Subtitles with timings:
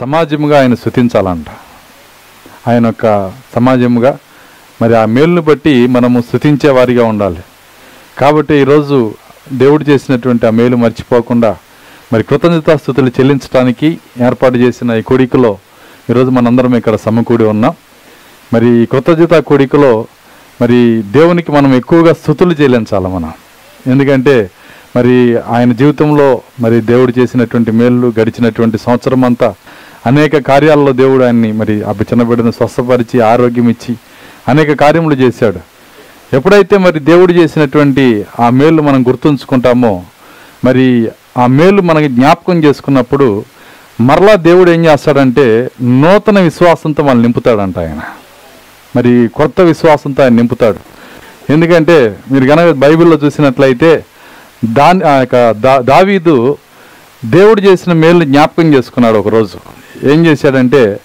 [0.00, 1.46] సమాజముగా ఆయన స్థుతించాలంట.
[2.68, 4.18] ఆయన యొక్క సమాజముగా
[4.82, 7.42] మరి ఆ మేలును బట్టి మనము స్థుతించే వారిగా ఉండాలి.
[8.18, 9.14] కాబట్టి ఈరోజు
[9.52, 11.56] దేవుడు చేసినటువంటి ఆ మేలు మర్చిపోకుండా
[12.12, 15.58] మరి కృతజ్ఞతాస్థుతులు చెల్లించడానికి ఏర్పాటు చేసిన ఈ కోడికలో
[16.10, 17.74] ఈరోజు మనందరం ఇక్కడ సమకూడి ఉన్నాం.
[18.52, 20.06] మరి ఈ కృతజ్ఞత కోడికలో
[20.60, 23.32] మరి దేవునికి మనం ఎక్కువగా స్థుతులు చెల్లించాలి మనం.
[23.86, 24.50] ఎందుకంటే
[24.96, 29.54] మరి ఆయన జీవితంలో మరి దేవుడు చేసినటువంటి మేలు గడిచినటువంటి సంవత్సరం అంతా
[30.06, 33.96] అనేక కార్యాలలో దేవుడు ఆయన్ని మరి ఆ చిన్న బిడ్డను స్వస్థపరిచి ఆరోగ్యం ఇచ్చి
[34.48, 35.60] అనేక కార్యములు చేశాడు.
[36.36, 40.02] ఎప్పుడైతే మరి దేవుడు చేసినటువంటి ఆ మేలు మనం గుర్తుంచుకుంటామో
[40.64, 43.44] మరి ఆ మేలు మనకి జ్ఞాపకం చేసుకున్నప్పుడు
[44.00, 48.00] మరలా దేవుడు ఏం చేస్తాడంటే నూతన విశ్వాసంతో మనం నింపుతాడంట ఆయన.
[48.96, 50.78] మరి కొత్త విశ్వాసంతో ఆయన నింపుతాడు.
[51.52, 54.04] ఎందుకంటే మీరు కనుక బైబిల్లో చూసినట్లయితే
[54.64, 56.58] దాని ఆ యొక్క దా దావీదు
[57.24, 59.58] దేవుడు చేసిన మేలు జ్ఞాపకం చేసుకున్నాడు ఒకరోజు.
[60.02, 61.00] ఏం చేశాడంటే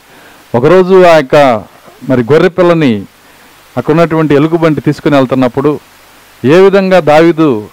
[0.56, 1.36] ఒకరోజు ఆ యొక్క
[2.10, 3.06] మరి గొర్రె పిల్లని
[3.78, 5.80] అక్కడ ఉన్నటువంటి ఎలుగుబంటి తీసుకుని వెళ్తున్నప్పుడు
[6.46, 7.70] ఏ విధంగా దావిదు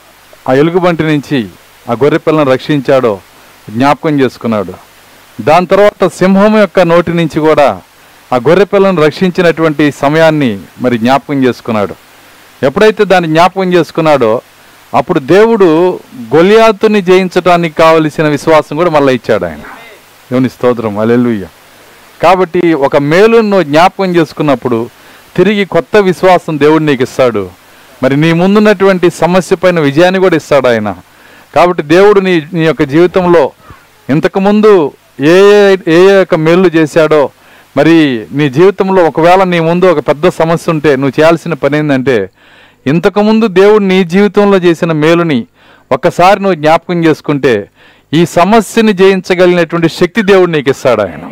[0.49, 1.49] ఆ ఎలుగుబంటి నుంచి
[1.91, 3.21] ఆ గొర్రె పిల్లను రక్షించాడో
[3.71, 4.75] జ్ఞాపకం చేసుకున్నాడు.
[5.41, 7.81] దాని తర్వాత సింహం యొక్క నోటి నుంచి కూడా
[8.33, 11.95] ఆ గొర్రె పిల్లను రక్షించినటువంటి సమయాన్ని మరి జ్ఞాపకం చేసుకున్నాడు.
[12.63, 14.43] ఎప్పుడైతే దాన్ని జ్ఞాపకం చేసుకున్నాడో
[14.95, 16.01] అప్పుడు దేవుడు
[16.35, 19.61] గొలియాతుని జయించడానికి కావలసిన విశ్వాసం కూడా మళ్ళీ ఇచ్చాడు ఆయన.
[20.31, 20.99] దేవుని స్తోత్రం.
[20.99, 21.47] అలెలుయ్య
[22.23, 24.79] కాబట్టి ఒక మేలును నువ్వు జ్ఞాపకం చేసుకున్నప్పుడు
[25.37, 27.51] తిరిగి కొత్త విశ్వాసం దేవుడు నీకు ఇస్తాడు.
[28.03, 30.97] మరి నీ ముందున్నటువంటి సమస్య పైన విజయాన్ని కూడా ఇస్తాడు ఆయన.
[31.55, 33.51] కాబట్టి దేవుడు నీ నీ యొక్క జీవితంలో
[34.09, 37.31] ఇంతకుముందు ఏ ఏ ఏ యొక్క మేలు చేశాడో
[37.77, 42.31] మరి నీ జీవితంలో ఒకవేళ నీ ముందు ఒక పెద్ద సమస్య ఉంటే నువ్వు చేయాల్సిన పని ఏంటంటే
[42.87, 45.47] ఇంతకుముందు దేవుడు నీ జీవితంలో చేసిన మేలుని
[45.93, 47.55] ఒక్కసారి నువ్వు జ్ఞాపకం చేసుకుంటే
[48.13, 51.25] ఈ సమస్యని జయించగలిగినటువంటి శక్తి దేవుడు నీకు ఇస్తాడు ఆయన.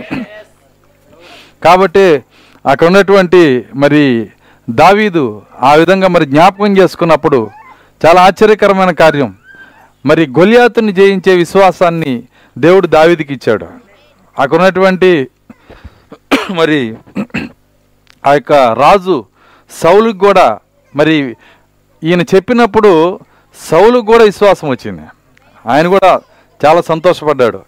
[1.64, 2.22] కాబట్టి
[2.66, 4.30] అక్కడ ఉన్నటువంటి మరి
[4.70, 7.50] దావీదు ఆ విధంగా మరి జ్ఞాపకం చేసుకున్నప్పుడు
[8.06, 9.34] చాలా ఆశ్చర్యకరమైన కార్యం.
[10.06, 12.22] మరి గొలియాతుని జయించే విశ్వాసాన్ని
[12.58, 13.66] దేవుడు దావీదికి ఇచ్చాడు.
[14.38, 15.28] అక్కడ ఉన్నటువంటి
[16.50, 16.96] మరి
[18.26, 19.24] ఆ యొక్క రాజు
[19.70, 20.58] సౌలుకి కూడా
[20.96, 21.36] మరి
[22.04, 23.20] ఈయన చెప్పినప్పుడు
[23.70, 25.02] సౌలుకు కూడా విశ్వాసం వచ్చింది.
[25.66, 26.20] ఆయన కూడా
[26.64, 27.60] చాలా సంతోషపడ్డాడు.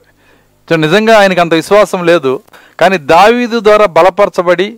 [0.71, 2.41] సో నిజంగా ఆయనకు అంత విశ్వాసం లేదు.
[2.81, 4.69] కానీ దావీదు ద్వారా బలపరచబడి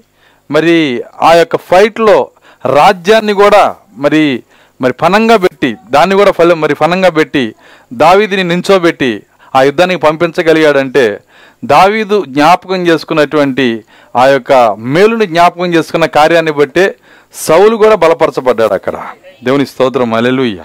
[0.50, 2.28] మరి ఆ యొక్క ఫైట్లో
[2.66, 4.42] రాజ్యాన్ని కూడా మరి
[4.80, 7.54] మరి ఫనంగా పెట్టి దాన్ని కూడా ఫలం మరి ఫనంగా పెట్టి
[7.92, 9.22] దావీదిని నించోబెట్టి
[9.54, 11.20] ఆ యుద్ధానికి పంపించగలిగాడంటే
[11.64, 13.84] దావీదు జ్ఞాపకం చేసుకున్నటువంటి
[14.16, 16.94] ఆ యొక్క మేలుని జ్ఞాపకం చేసుకున్న కార్యాన్ని బట్టే
[17.34, 18.96] సౌలు కూడా బలపరచబడ్డాడు అక్కడ.
[19.44, 20.14] దేవుని స్తోత్రం.
[20.14, 20.62] అలెలుయ్య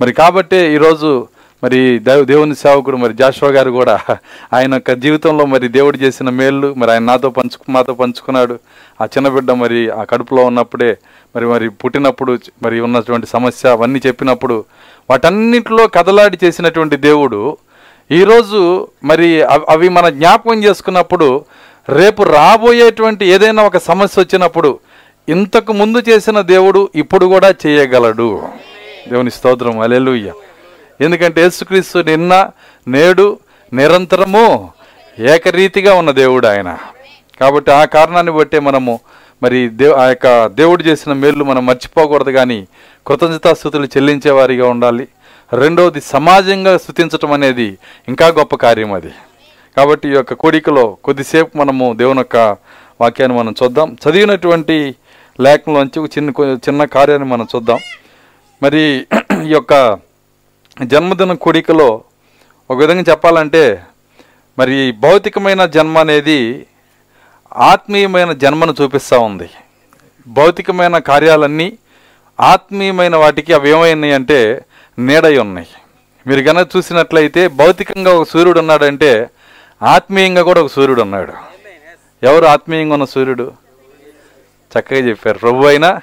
[0.00, 1.26] మరి కాబట్టే ఈరోజు
[1.62, 3.94] మరి దేవ్ దేవుని సేవకుడు మరి జాషువా గారు కూడా
[4.54, 8.54] ఆయన యొక్క జీవితంలో మరి దేవుడు చేసిన మేళ్ళు మరి ఆయన నాతో పంచు మాతో పంచుకున్నాడు.
[9.00, 10.90] ఆ చిన్న బిడ్డ మరి ఆ కడుపులో ఉన్నప్పుడే
[11.34, 14.56] మరి మరి పుట్టినప్పుడు మరి ఉన్నటువంటి సమస్య అవన్నీ చెప్పినప్పుడు
[15.10, 17.40] వాటన్నిటిలో కదలాడి చేసినటువంటి దేవుడు
[18.10, 18.60] ఈరోజు
[19.04, 19.28] మరి
[19.68, 21.28] అవి మన జ్ఞాపకం చేసుకున్నప్పుడు
[21.88, 24.70] రేపు రాబోయేటువంటి ఏదైనా ఒక సమస్య వచ్చినప్పుడు
[25.28, 28.28] ఇంతకు ముందు చేసిన దేవుడు ఇప్పుడు కూడా చేయగలడు.
[29.08, 29.76] దేవుని స్తోత్రం.
[29.80, 30.30] అలెలుయ్య
[31.00, 32.50] ఎందుకంటే యేసుక్రీస్తు నిన్న
[32.88, 33.38] నేడు
[33.72, 34.72] నిరంతరము
[35.18, 36.78] ఏకరీతిగా ఉన్న దేవుడు ఆయన.
[37.40, 39.00] కాబట్టి ఆ కారణాన్ని బట్టే మనము
[39.42, 42.66] మరి దేవు ఆ యొక్క దేవుడు చేసిన మేలు మనం మర్చిపోకూడదు కానీ
[43.06, 45.08] కృతజ్ఞతాస్థుతులు స్థుతులు చెల్లించేవారిగా ఉండాలి.
[45.52, 49.10] రెండవది సమాజంగా స్థుతించటం అనేది ఇంకా గొప్ప కార్యం అది.
[49.76, 52.56] కాబట్టి ఈ యొక్క కోడికలో కొద్దిసేపు మనము దేవుని యొక్క
[53.00, 53.96] వాక్యాన్ని మనం చూద్దాం.
[54.04, 54.94] చదివినటువంటి
[55.40, 57.78] లేఖలోంచి ఒక చిన్న చిన్న కార్యాన్ని మనం చూద్దాం.
[58.62, 59.06] మరి
[59.44, 59.98] ఈ యొక్క
[60.84, 62.04] జన్మదిన కోడికలో
[62.70, 63.82] ఒక విధంగా చెప్పాలంటే
[64.58, 66.66] మరి భౌతికమైన జన్మ అనేది
[67.56, 69.50] ఆత్మీయమైన జన్మను చూపిస్తూ ఉంది.
[70.28, 71.78] భౌతికమైన కార్యాలన్నీ
[72.40, 74.64] ఆత్మీయమైన వాటికి అవి ఏమైనాయి అంటే
[74.98, 75.66] నీడై ఉన్నాయి.
[76.26, 79.30] మీరు కనుక చూసినట్లయితే భౌతికంగా ఒక సూర్యుడు ఉన్నాడంటే
[79.82, 81.32] ఆత్మీయంగా కూడా ఒక సూర్యుడు ఉన్నాడు.
[82.22, 83.52] ఎవరు ఆత్మీయంగా ఉన్న సూర్యుడు?
[84.78, 85.38] చక్కగా చెప్పారు.
[85.38, 86.00] ప్రభు అయినా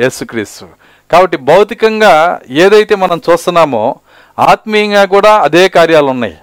[0.00, 0.66] యేసుక్రీస్తు.
[1.12, 4.00] కాబట్టి భౌతికంగా ఏదైతే మనం చూస్తున్నామో
[4.38, 6.38] ఆత్మీయంగా కూడా అదే కార్యాలు ఉన్నాయి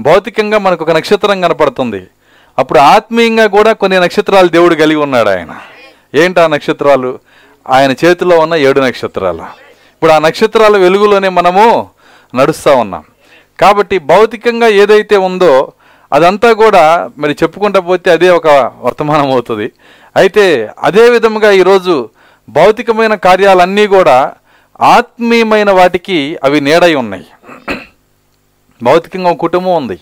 [0.00, 2.06] భౌతికంగా మనకు ఒక నక్షత్రం కనపడుతుంది.
[2.58, 5.56] అప్పుడు ఆత్మీయంగా కూడా కొన్ని నక్షత్రాలు దేవుడు కలిగి ఉన్నాడు ఆయన.
[6.14, 7.18] ఏంటి ఆ నక్షత్రాలు?
[7.68, 9.42] ఆయన చేతిలో ఉన్న ఏడు నక్షత్రాలు.
[9.92, 11.90] ఇప్పుడు ఆ నక్షత్రాల వెలుగులోనే మనము
[12.34, 13.04] నడుస్తూ ఉన్నాం.
[13.60, 15.72] కాబట్టి భౌతికంగా ఏదైతే ఉందో
[16.12, 19.72] అదంతా కూడా మరి చెప్పుకుంటా పోతే అదే ఒక వర్తమానం అవుతుంది.
[20.16, 22.08] అయితే అదే విధముగా ఈరోజు
[22.48, 24.32] భౌతికమైన కార్యాలన్నీ కూడా
[24.80, 27.26] ఆత్మీయమైన వాటికి అవి నీడై ఉన్నాయి.
[28.82, 30.00] భౌతికంగా ఒక కుటుంబం ఉంది.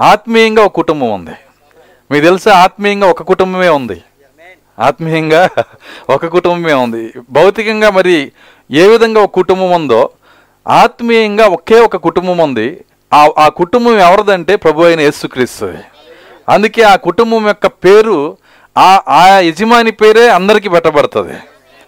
[0.00, 1.30] ఆత్మీయంగా ఒక కుటుంబం ఉంది.
[2.10, 4.02] మీకు తెలుసా ఆత్మీయంగా ఒక కుటుంబమే ఉంది.
[4.78, 5.48] ఆత్మీయంగా
[6.10, 7.12] ఒక కుటుంబమే ఉంది.
[7.30, 8.32] భౌతికంగా మరి
[8.70, 10.10] ఏ విధంగా ఒక కుటుంబం ఉందో
[10.68, 12.84] ఆత్మీయంగా ఒకే ఒక కుటుంబం ఉంది.
[13.14, 15.74] ఆ ఆ కుటుంబం ఎవరిదంటే ప్రభు అయిన యేసుక్రీస్తు.
[16.48, 18.36] అందుకే ఆ కుటుంబం యొక్క పేరు
[18.78, 21.34] ఆ ఆ యజమాని పేరే అందరికీ పెట్టబడుతుంది.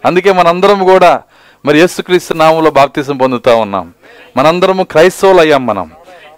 [0.04, 1.22] అందుకే మనందరం కూడా
[1.64, 3.92] మరి యేసుక్రీస్తు నామంలో బాప్తిసం పొందుతా ఉన్నాం.
[4.36, 5.90] మనందరము క్రైస్తవులు అయ్యాం మనం.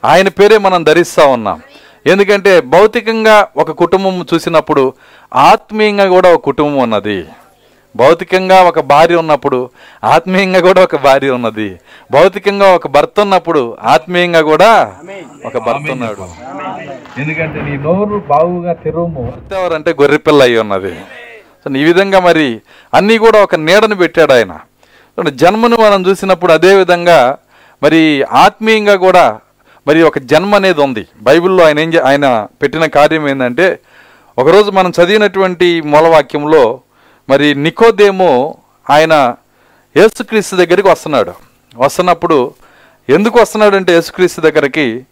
[0.04, 1.62] ఆయన పేరే మనం ధరిస్తా ఉన్నాం.
[2.06, 4.92] ఎందుకంటే భౌతికంగా ఒక కుటుంబం చూసినప్పుడు
[5.34, 7.24] ఆత్మీయంగా కూడా ఒక కుటుంబం ఉన్నది.
[7.96, 9.70] భౌతికంగా ఒక భార్య ఉన్నప్పుడు
[10.04, 11.80] ఆత్మీయంగా కూడా ఒక భార్య ఉన్నది.
[12.10, 14.94] భౌతికంగా ఒక భర్త ఉన్నప్పుడు ఆత్మీయంగా కూడా
[15.46, 16.28] ఒక భర్త ఉన్నాడు.
[17.20, 19.32] ఎందుకంటే నీ నోరు బాగుగా తెరుము.
[19.36, 20.94] భర్త ఎవరంటే గొర్రెపిల్ల అయి ఉన్నది.
[21.64, 22.60] సో ఈ విధంగా మరి
[22.94, 24.56] అన్నీ కూడా ఒక నీడను పెట్టాడు ఆయన.
[25.24, 27.38] జన్మను మనం చూసినప్పుడు అదేవిధంగా
[27.82, 29.40] మరి ఆత్మీయంగా కూడా
[29.88, 31.06] మరి ఒక జన్మ అనేది ఉంది.
[31.16, 33.80] బైబిల్లో ఆయన ఏం ఆయన పెట్టిన కార్యం ఏంటంటే
[34.38, 36.80] ఒకరోజు మనం చదివినటువంటి మూలవాక్యంలో
[37.28, 38.54] మరి నికోదేమో
[38.90, 39.34] ఆయన
[39.96, 41.32] యేసుక్రీస్తు దగ్గరికి వస్తున్నాడు.
[41.76, 42.54] వస్తున్నప్పుడు
[43.08, 45.06] ఎందుకు వస్తున్నాడు అంటే యేసుక్రీస్తు దగ్గరికి?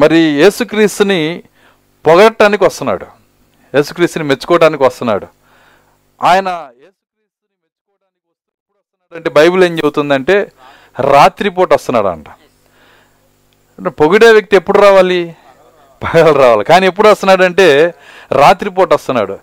[0.00, 1.42] మరి యేసుక్రీస్తుని
[2.06, 3.06] పొగట్టడానికి వస్తున్నాడు.
[3.74, 5.26] యేసుక్రీస్తుని మెచ్చుకోవడానికి వస్తున్నాడు.
[6.22, 10.52] ఆయన యేసుక్రీస్తుని మెచ్చుకోవడానికి వస్తూ- ఎప్పుడు వస్తున్నాడు అంటే బైబిల్ ఏం చెబుతుందంటే
[11.00, 12.28] రాత్రిపూట వస్తున్నాడు అంట
[13.78, 15.36] అంటే పొగిడే వ్యక్తి ఎప్పుడు రావాలి?
[16.04, 16.64] పగలు రావాలి.
[16.64, 17.94] కానీ ఎప్పుడు వస్తున్నాడంటే
[18.32, 19.38] రాత్రిపూట వస్తున్నాడు.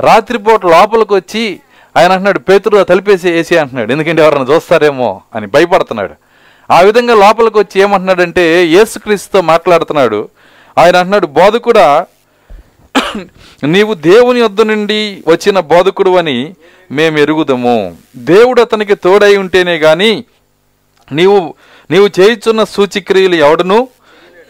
[0.00, 1.60] రాత్రిపూట లోపలికి వచ్చి
[1.96, 3.92] ఆయన అంటున్నాడు పేతురు తలిపేసి వేసి అంటున్నాడు.
[3.92, 6.14] ఎందుకంటే ఎవరైనా చూస్తారేమో అని భయపడుతున్నాడు.
[6.72, 10.28] ఆ విధంగా లోపలికి వచ్చి ఏమంటున్నాడంటే యేసుక్రీస్తుతో మాట్లాడుతున్నాడు.
[10.78, 12.06] ఆయన అంటున్నాడు బోధ కూడా
[13.64, 16.54] నీవు దేవుని వద్ద నుండి వచ్చిన బోధకుడు అని
[16.90, 20.24] మేము ఎరుగుదము దేవుడు అతనికి తోడై ఉంటేనే గాని
[21.12, 21.54] నీవు
[21.90, 23.88] నీవు చేయుచున్న సూచిక్రియలు ఎవడను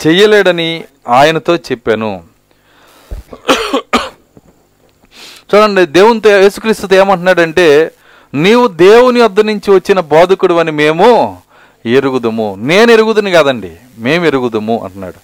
[0.06, 2.24] చెయ్యలేడని ఆయనతో చెప్పాను.
[5.50, 7.90] చూడండి దేవునితో యేసుక్రీస్తుతో ఏమంటున్నాడంటే
[8.34, 11.38] నీవు దేవుని వద్ద నుంచి వచ్చిన బోధకుడు అని మేము
[11.86, 12.54] ఎరుగుదుము.
[12.58, 15.20] నేను ఎరుగుదుని కాదండి మేము ఎరుగుదుము అంటున్నాడు.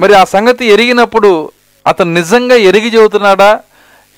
[0.00, 1.52] మరి ఆ సంగతి ఎరిగినప్పుడు
[1.86, 3.60] అతను నిజంగా ఎరిగి చెబుతున్నాడా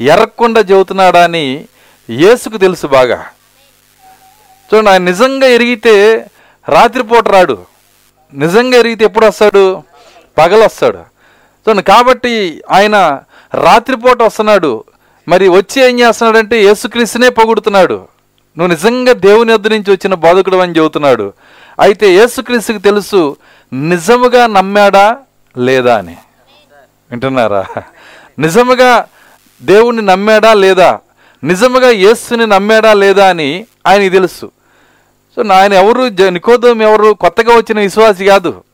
[0.00, 1.64] ఎరగకుండా చెబుతున్నాడా అని
[2.10, 3.26] యేసుకు తెలుసు బాగా.
[4.74, 6.26] చూడండి ఆయన నిజంగా ఎరిగితే
[6.68, 7.58] రాత్రిపూట రాడు.
[8.34, 9.82] నిజంగా ఎరిగితే ఎప్పుడు వస్తాడు?
[10.38, 10.98] పగలు వస్తాడు.
[10.98, 13.20] చూడండి కాబట్టి ఆయన
[13.54, 14.84] రాత్రిపూట వస్తున్నాడు.
[15.28, 17.94] మరి వచ్చి ఏం చేస్తున్నాడంటే యేసుక్రీస్తునే పొగుడుతున్నాడు.
[18.58, 21.32] నువ్వు నిజంగా దేవుని వద్ద నుంచి వచ్చిన బాధకుడు అని చెబుతున్నాడు.
[21.80, 23.36] అయితే యేసుక్రీస్తుకి తెలుసు
[23.72, 25.16] నిజముగా నమ్మాడా
[25.56, 26.16] లేదా అని.
[27.12, 27.66] వింటున్నారా?
[28.38, 29.04] నిజముగా
[29.62, 30.98] దేవుణ్ణి నమ్మాడా లేదా?
[31.44, 34.50] నిజముగా యేసుని నమ్మాడా లేదా అని ఆయనకి తెలుసు.
[35.36, 38.64] సో ఆయన ఎవరు జ- నికోదం ఎవరు కొత్తగా వచ్చిన విశ్వాసి కాదు.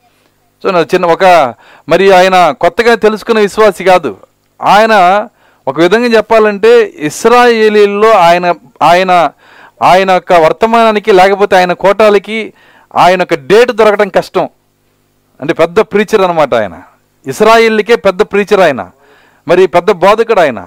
[0.63, 1.53] సో నా చిన్న ఒక
[1.89, 4.17] మరి ఆయన కొత్తగా తెలుసుకున్న విశ్వాసి కాదు.
[4.61, 5.27] ఆయన
[5.67, 9.31] ఒక విధంగా చెప్పాలంటే ఇస్రాయేలీల్లో ఆయన ఆయన
[9.81, 12.53] ఆయన యొక్క వర్తమానానికి లేకపోతే ఆయన కోటాలకి
[12.95, 14.49] ఆయన యొక్క డేట్ దొరకడం కష్టం.
[15.41, 16.81] అంటే పెద్ద ప్రీచర్ అనమాట ఆయన.
[17.25, 18.81] ఇస్రాయిల్కే పెద్ద ప్రీచర్ ఆయన
[19.47, 20.59] మరి పెద్ద బోధకుడు ఆయన.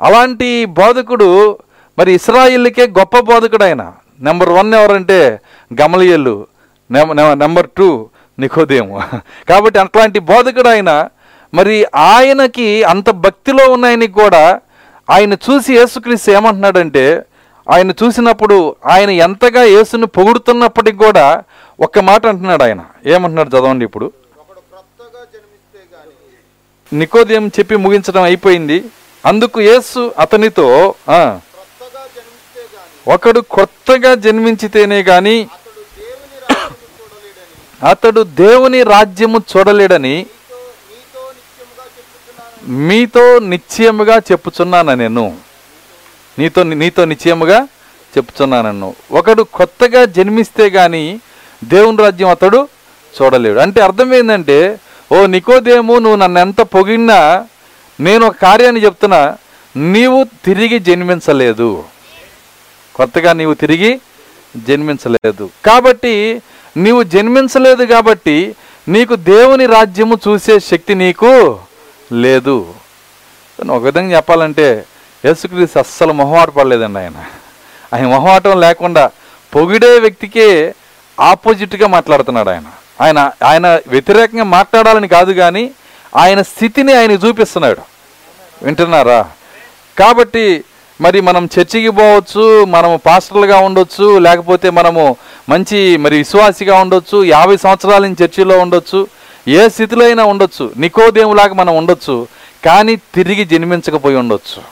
[0.00, 1.28] అలాంటి బోధకుడు
[1.98, 3.82] మరి ఇస్రాయిల్కే గొప్ప బోధకుడు ఆయన.
[4.20, 5.18] నెంబర్ వన్ ఎవరంటే
[5.70, 6.34] గమలియల్లు
[7.42, 7.88] నెంబర్ టూ
[8.38, 8.94] నికోదేము.
[9.48, 10.90] కాబట్టి అట్లాంటి బోధకుడు ఆయన
[11.52, 11.76] మరి
[12.10, 14.42] ఆయనకి అంత భక్తిలో ఉన్నాయని కూడా
[15.08, 17.04] ఆయన చూసి యేసుక్రీస్తు ఏమంటున్నాడంటే
[17.66, 18.56] ఆయన చూసినప్పుడు
[18.92, 21.26] ఆయన ఎంతగా యేసును పొగుడుతున్నప్పటికి కూడా
[21.78, 22.80] ఒక్క మాట అంటున్నాడు ఆయన.
[23.06, 24.06] ఏమంటున్నాడు చదవండి ఇప్పుడు
[24.42, 26.14] ఒకడు క్రొత్తగా జన్మిస్తే గాని
[26.92, 28.78] నికోదయం చెప్పి ముగించడం అయిపోయింది.
[29.24, 30.66] అందుకు యేసు అతనితో
[33.08, 35.36] ఒకడు కొత్తగా జన్మించితేనే గాని
[37.90, 40.26] అతడు దేవుని రాజ్యము చూడలేడని
[42.68, 45.24] మీతో నిశ్చయముగా చెప్పుచున్నాను నేను.
[46.38, 47.58] నీతో నీతో నిశ్చయముగా
[48.14, 51.04] చెప్పుచున్నానన్ను ఒకడు కొత్తగా జన్మిస్తే గాని
[51.64, 52.60] దేవుని రాజ్యం అతడు
[53.16, 53.58] చూడలేడు.
[53.58, 54.58] అంటే అర్థం ఏంటంటే
[55.12, 57.46] ఓ నికోదేము నువ్వు నన్ను ఎంత పొగిడినా
[58.00, 59.36] నేను ఒక కార్యాన్ని చెప్తున్నా
[59.76, 61.84] నీవు తిరిగి జన్మించలేదు.
[62.94, 64.00] కొత్తగా నీవు తిరిగి
[64.56, 65.50] జన్మించలేదు.
[65.66, 66.42] కాబట్టి
[66.76, 68.56] నీవు జన్మించలేదు కాబట్టి
[68.88, 71.58] నీకు దేవుని రాజ్యము చూసే శక్తి నీకు
[72.12, 72.74] లేదు.
[73.70, 74.84] ఒక విధంగా చెప్పాలంటే
[75.24, 77.24] యేసుక్రీస్తు అస్సలు మొహమాట పడలేదండి ఆయన.
[77.94, 79.10] ఆయన మొహమాటం లేకుండా
[79.54, 80.74] పొగిడే వ్యక్తికే
[81.20, 82.64] ఆపోజిట్గా మాట్లాడుతున్నాడు ఆయన.
[83.02, 85.70] ఆయన ఆయన వ్యతిరేకంగా మాట్లాడాలని కాదు కానీ
[86.16, 87.82] ఆయన స్థితిని ఆయన చూపిస్తున్నాడు.
[88.64, 89.20] వింటున్నారా?
[89.98, 90.64] కాబట్టి
[91.00, 95.16] మరి మనం చర్చికి పోవచ్చు మనము పాస్టర్లుగా ఉండొచ్చు లేకపోతే మనము
[95.48, 99.06] మంచి మరి విశ్వాసిగా ఉండొచ్చు యాభై సంవత్సరాల నుంచి చర్చిలో ఉండొచ్చు
[99.48, 102.26] ఏ స్థితిలో అయినా ఉండొచ్చు నికోదేములాగా మనం ఉండొచ్చు
[102.64, 104.62] కానీ తిరిగి జన్మించకపోయి ఉండొచ్చు.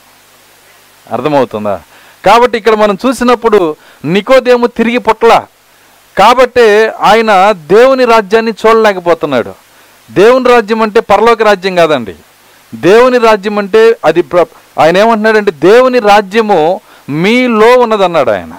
[1.12, 1.82] అర్థమవుతుందా?
[2.26, 5.46] కాబట్టి ఇక్కడ మనం చూసినప్పుడు నికోదేము తిరిగి పుట్ల
[6.20, 9.54] కాబట్టే ఆయన దేవుని రాజ్యాన్ని చూడలేకపోతున్నాడు.
[10.10, 12.14] దేవుని రాజ్యం అంటే పరలోక రాజ్యం కాదండి.
[12.74, 18.52] దేవుని రాజ్యం అంటే అది ప్ర- ఆయన ఏమంటున్నాడంటే దేవుని రాజ్యము మీలో ఉన్నదన్నాడు ఆయన.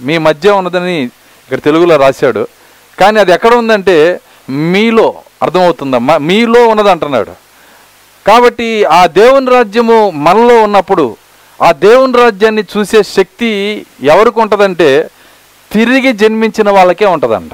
[0.00, 2.46] మీ మధ్య ఉన్నదని ఇక్కడ తెలుగులో రాశాడు.
[2.98, 5.98] కానీ అది ఎక్కడ ఉందంటే మీలో అర్థమవుతుందా?
[6.18, 7.30] మీలో ఉన్నది అంటున్నాడు
[8.26, 11.16] కాబట్టి ఆ దేవుని రాజ్యము మనలో ఉన్నప్పుడు
[11.62, 15.10] ఆ దేవుని రాజ్యాన్ని చూసే శక్తి ఎవరికి ఉంటుందంటే
[15.72, 17.50] తిరిగి జన్మించిన వాళ్ళకే ఉంటుందంట.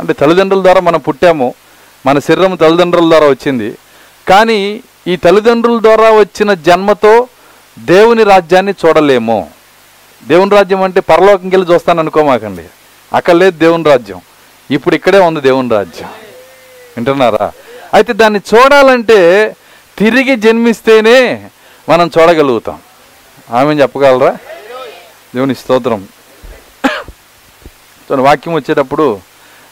[0.00, 1.54] అంటే తల్లిదండ్రుల ద్వారా మనం పుట్టాము
[2.06, 3.78] మన శరీరం తల్లిదండ్రుల ద్వారా వచ్చింది.
[4.28, 7.28] కానీ ఈ తల్లిదండ్రుల ద్వారా వచ్చిన జన్మతో
[7.78, 9.50] దేవుని రాజ్యాన్ని చూడలేము.
[10.28, 12.64] దేవుని రాజ్యం అంటే పరలోకంకి వెళ్ళి చూస్తాను అనుకోమాకండి.
[13.12, 14.20] అక్కడ లేదు దేవుని రాజ్యం.
[14.70, 16.08] ఇప్పుడు ఇక్కడే ఉంది దేవుని రాజ్యం.
[16.96, 17.52] వింటున్నారా?
[17.94, 19.52] అయితే దాన్ని చూడాలంటే
[19.98, 21.50] తిరిగి జన్మిస్తేనే
[21.88, 22.78] మనం చూడగలుగుతాం.
[23.50, 24.36] ఆమె చెప్పగలరా?
[25.34, 26.08] దేవుని స్తోత్రం.
[28.12, 29.20] తను వాక్యం వచ్చేటప్పుడు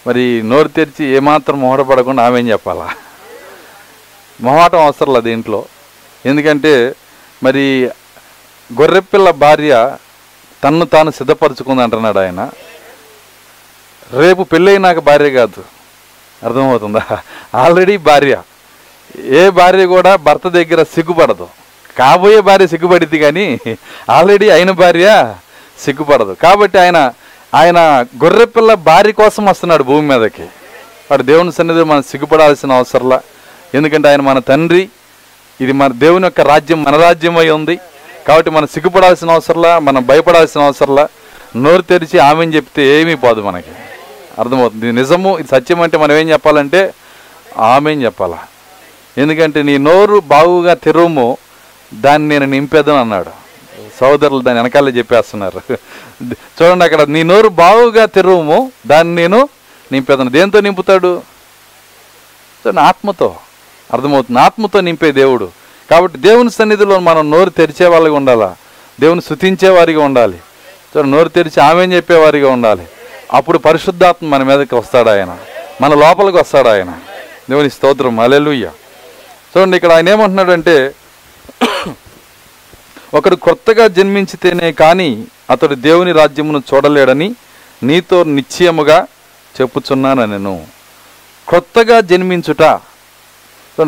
[0.07, 2.95] మరి నోరు తెరిచి ఏమాత్రం మొహటపడకుండా ఆమె ఏం చెప్పాలా?
[4.41, 5.65] మొహమాటం అవసరం లేదు దీంట్లో.
[6.27, 6.95] ఎందుకంటే
[7.43, 7.91] మరి
[8.81, 9.97] గొర్రెపిల్ల భార్య
[10.65, 12.51] తన్ను తాను సిద్ధపరచుకుంది అంటున్నాడు ఆయన.
[14.13, 15.65] రేపు పెళ్ళైనాక భార్య కాదు.
[16.47, 17.19] అర్థమవుతుందా?
[17.55, 18.43] ఆల్రెడీ భార్య.
[19.19, 21.49] ఏ భార్య కూడా భర్త దగ్గర సిగ్గుపడదు.
[21.99, 23.59] కాబోయే భార్య సిగ్గుపడిద్ది కానీ
[24.11, 25.35] ఆల్రెడీ అయిన భార్య
[25.81, 26.37] సిగ్గుపడదు.
[26.43, 27.13] కాబట్టి ఆయన
[27.55, 30.43] ఆయన గొర్రెపిల్ల భార్య కోసం వస్తున్నాడు భూమి మీదకి.
[31.11, 33.21] వాడు దేవుని సన్నిధి మనం సిగ్గుపడాల్సిన అవసరంలా.
[33.75, 34.89] ఎందుకంటే ఆయన మన తండ్రి.
[35.61, 37.79] ఇది మన దేవుని యొక్క రాజ్యం మన రాజ్యం అయి ఉంది.
[38.29, 41.09] కాబట్టి మనం సిగ్గుపడాల్సిన అవసరంలా మనం భయపడాల్సిన అవసరంలా.
[41.57, 43.71] నోరు తెరిచి ఆమెను చెప్తే ఏమీ పోదు మనకి.
[44.39, 44.89] అర్థమవుతుంది.
[44.89, 46.95] ఇది నిజము ఇది సత్యం అంటే మనం ఏం చెప్పాలంటే
[47.59, 48.39] ఆమె చెప్పాలా.
[49.19, 51.37] ఎందుకంటే నీ నోరు బాగుగా తెరువుము
[51.95, 53.40] దాన్ని నేను నింపేదని అన్నాడు.
[54.01, 55.61] సోదరులు దాని వెనకాలే చెప్పేస్తున్నారు.
[56.35, 59.49] చూడండి అక్కడ నీ నోరు బావుగా తెరువుము దాన్ని నేను
[59.93, 60.31] నింపేదను.
[60.31, 61.23] దేంతో నింపుతాడు?
[62.67, 63.37] చూడండి ఆత్మతో.
[63.93, 65.49] అర్థమవుతుంది ఆత్మతో నింపే దేవుడు.
[65.91, 68.57] కాబట్టి దేవుని సన్నిధిలో మనం నోరు తెరిచే వాళ్ళగా ఉండాలా?
[69.01, 70.39] దేవుని స్థుతించే వారిగా ఉండాలి.
[70.97, 72.87] చూడండి నోరు తెరిచి ఆమె చెప్పేవారిగా ఉండాలి?
[73.33, 75.39] అప్పుడు పరిశుద్ధాత్మ మన మీదకి వస్తాడు ఆయన.
[75.81, 76.93] మన లోపలికి వస్తాడు ఆయన.
[77.51, 78.21] దేవుని స్తోత్రం.
[78.21, 78.71] అలెలుయ్య
[79.57, 80.95] చూడండి ఇక్కడ ఆయన ఏమంటున్నాడంటే
[83.15, 87.35] ఒకడు కొత్తగా జన్మించితేనే కానీ అతడు దేవుని రాజ్యమును చూడలేడని
[87.83, 89.07] నీతో నిశ్చయముగా
[89.61, 90.67] చెప్పుచున్నాను నేను
[91.49, 92.63] కొత్తగా జన్మించుట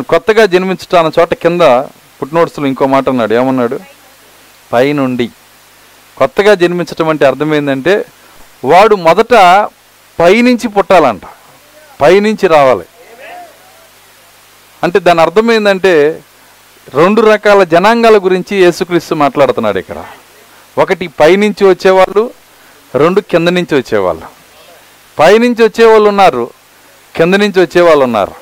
[0.08, 1.60] కొత్తగా జన్మించుట అన్న చోట కింద
[2.20, 3.34] పుట్టినోట్స్లో ఇంకో మాట అన్నాడు.
[3.34, 3.80] ఏమన్నాడు?
[4.72, 5.30] పైనుండి.
[6.16, 8.04] కొత్తగా జన్మించటం అంటే అర్థం ఏంటంటే
[8.64, 9.34] వాడు మొదట
[10.18, 11.22] పైనుంచి పుట్టాలంట.
[12.00, 12.84] పైనుంచి రావాలి.
[14.82, 16.22] అంటే దాని అర్థం ఏంటంటే
[16.88, 20.04] రెండు రకాల జనాంగాల గురించి యేసుక్రీస్తు మాట్లాడుతున్నాడు ఇక్కడ.
[20.78, 22.30] ఒకటి పైనుంచి వచ్చేవాళ్ళు
[22.94, 24.22] రెండు కింద నుంచి వచ్చేవాళ్ళు.
[25.18, 26.50] పైనుంచి వచ్చేవాళ్ళు ఉన్నారు
[27.16, 28.32] కింద నుంచి వచ్చేవాళ్ళు ఉన్నారు.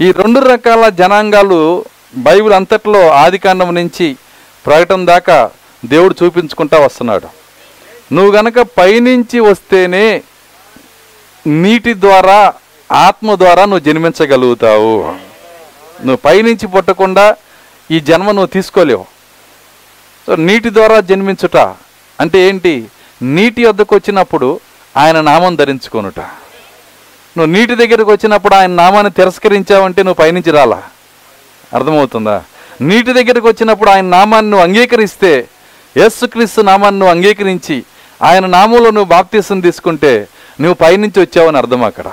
[0.00, 4.16] ఈ రెండు రకాల జనాంగాలు బైబిల్ అంతట్లో ఆదికాండం నుంచి
[4.66, 5.50] ప్రకటన దాకా
[5.84, 7.28] దేవుడు చూపించుకుంటా వస్తున్నాడు.
[8.14, 10.22] నువ్వు గనక పైనుంచి వస్తేనే
[11.46, 12.54] నీటి ద్వారా
[12.92, 15.04] ఆత్మ ద్వారా నువ్వు జన్మించగలుగుతావు.
[16.00, 17.36] నువ్వు పైనుంచి పుట్టకుండా
[17.90, 19.06] ఈ జన్మ నువ్వు తీసుకోలేవు.
[20.26, 21.56] సో నీటి ద్వారా జన్మించుట
[22.20, 22.84] అంటే ఏంటి?
[23.22, 24.60] నీటి వద్దకు వచ్చినప్పుడు
[24.96, 26.20] ఆయన నామం ధరించుకొనుట.
[27.36, 30.82] నువ్వు నీటి దగ్గరకు వచ్చినప్పుడు ఆయన నామాన్ని తిరస్కరించావంటే నువ్వు పయనించి రాలా?
[31.74, 32.42] అర్థమవుతుందా?
[32.80, 35.48] నీటి దగ్గరకు వచ్చినప్పుడు ఆయన నామాన్ని నువ్వు అంగీకరిస్తే
[35.96, 37.82] యేసుక్రీస్తు నామాన్ని నువ్వు అంగీకరించి
[38.22, 40.28] ఆయన నామంలో నువ్వు బాప్తీసం తీసుకుంటే
[40.60, 42.04] నువ్వు పైనుంచి వచ్చావని అర్థం అక్కడ.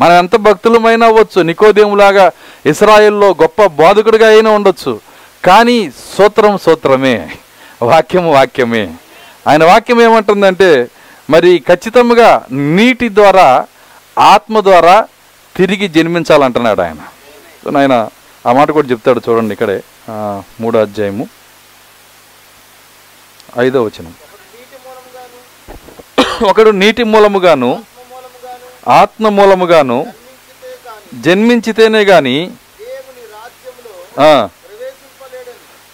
[0.00, 1.42] మనం ఎంత భక్తులమైనా అవ్వచ్చు.
[1.42, 2.30] నికోదేములాగా
[2.66, 5.00] ఇస్రాయెల్లో గొప్ప బోధకుడిగా అయినా ఉండొచ్చు.
[5.44, 7.30] కానీ సూత్రం సూత్రమే
[7.82, 8.94] వాక్యము వాక్యమే.
[9.46, 10.88] ఆయన వాక్యం ఏమంటుందంటే
[11.30, 13.66] మరి ఖచ్చితంగా నీటి ద్వారా
[14.18, 15.06] ఆత్మ ద్వారా
[15.56, 16.96] తిరిగి జన్మించాలంటున్నాడు ఆయన.
[17.78, 18.08] ఆయన
[18.46, 19.82] ఆ మాట కూడా చెప్తాడు చూడండి ఇక్కడే.
[20.60, 21.28] మూడో అధ్యాయము.
[23.58, 24.14] ఐదో వచనం.
[26.48, 27.82] ఒకడు నీటి మూలముగాను
[28.96, 29.98] ఆత్మ మూలముగాను
[31.24, 32.36] జన్మించితేనే గాని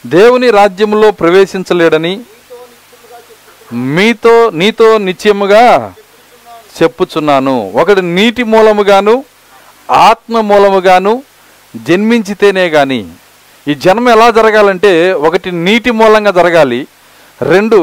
[0.04, 2.14] దేవుని రాజ్యములో ప్రవేశించలేడని
[3.96, 5.62] మీతో నీతో నిత్యముగా
[6.76, 7.54] చెప్పుచున్నాను.
[7.80, 9.14] ఒకడు నీటి మూలముగాను
[9.90, 11.12] ఆత్మ మూలముగాను
[11.74, 13.00] జన్మించితేనే గాని.
[13.66, 14.92] ఈ జన్మ ఎలా జరగాలంటే
[15.26, 16.80] ఒకటి నీటి మూలంగా జరగాలి
[17.40, 17.78] రెండు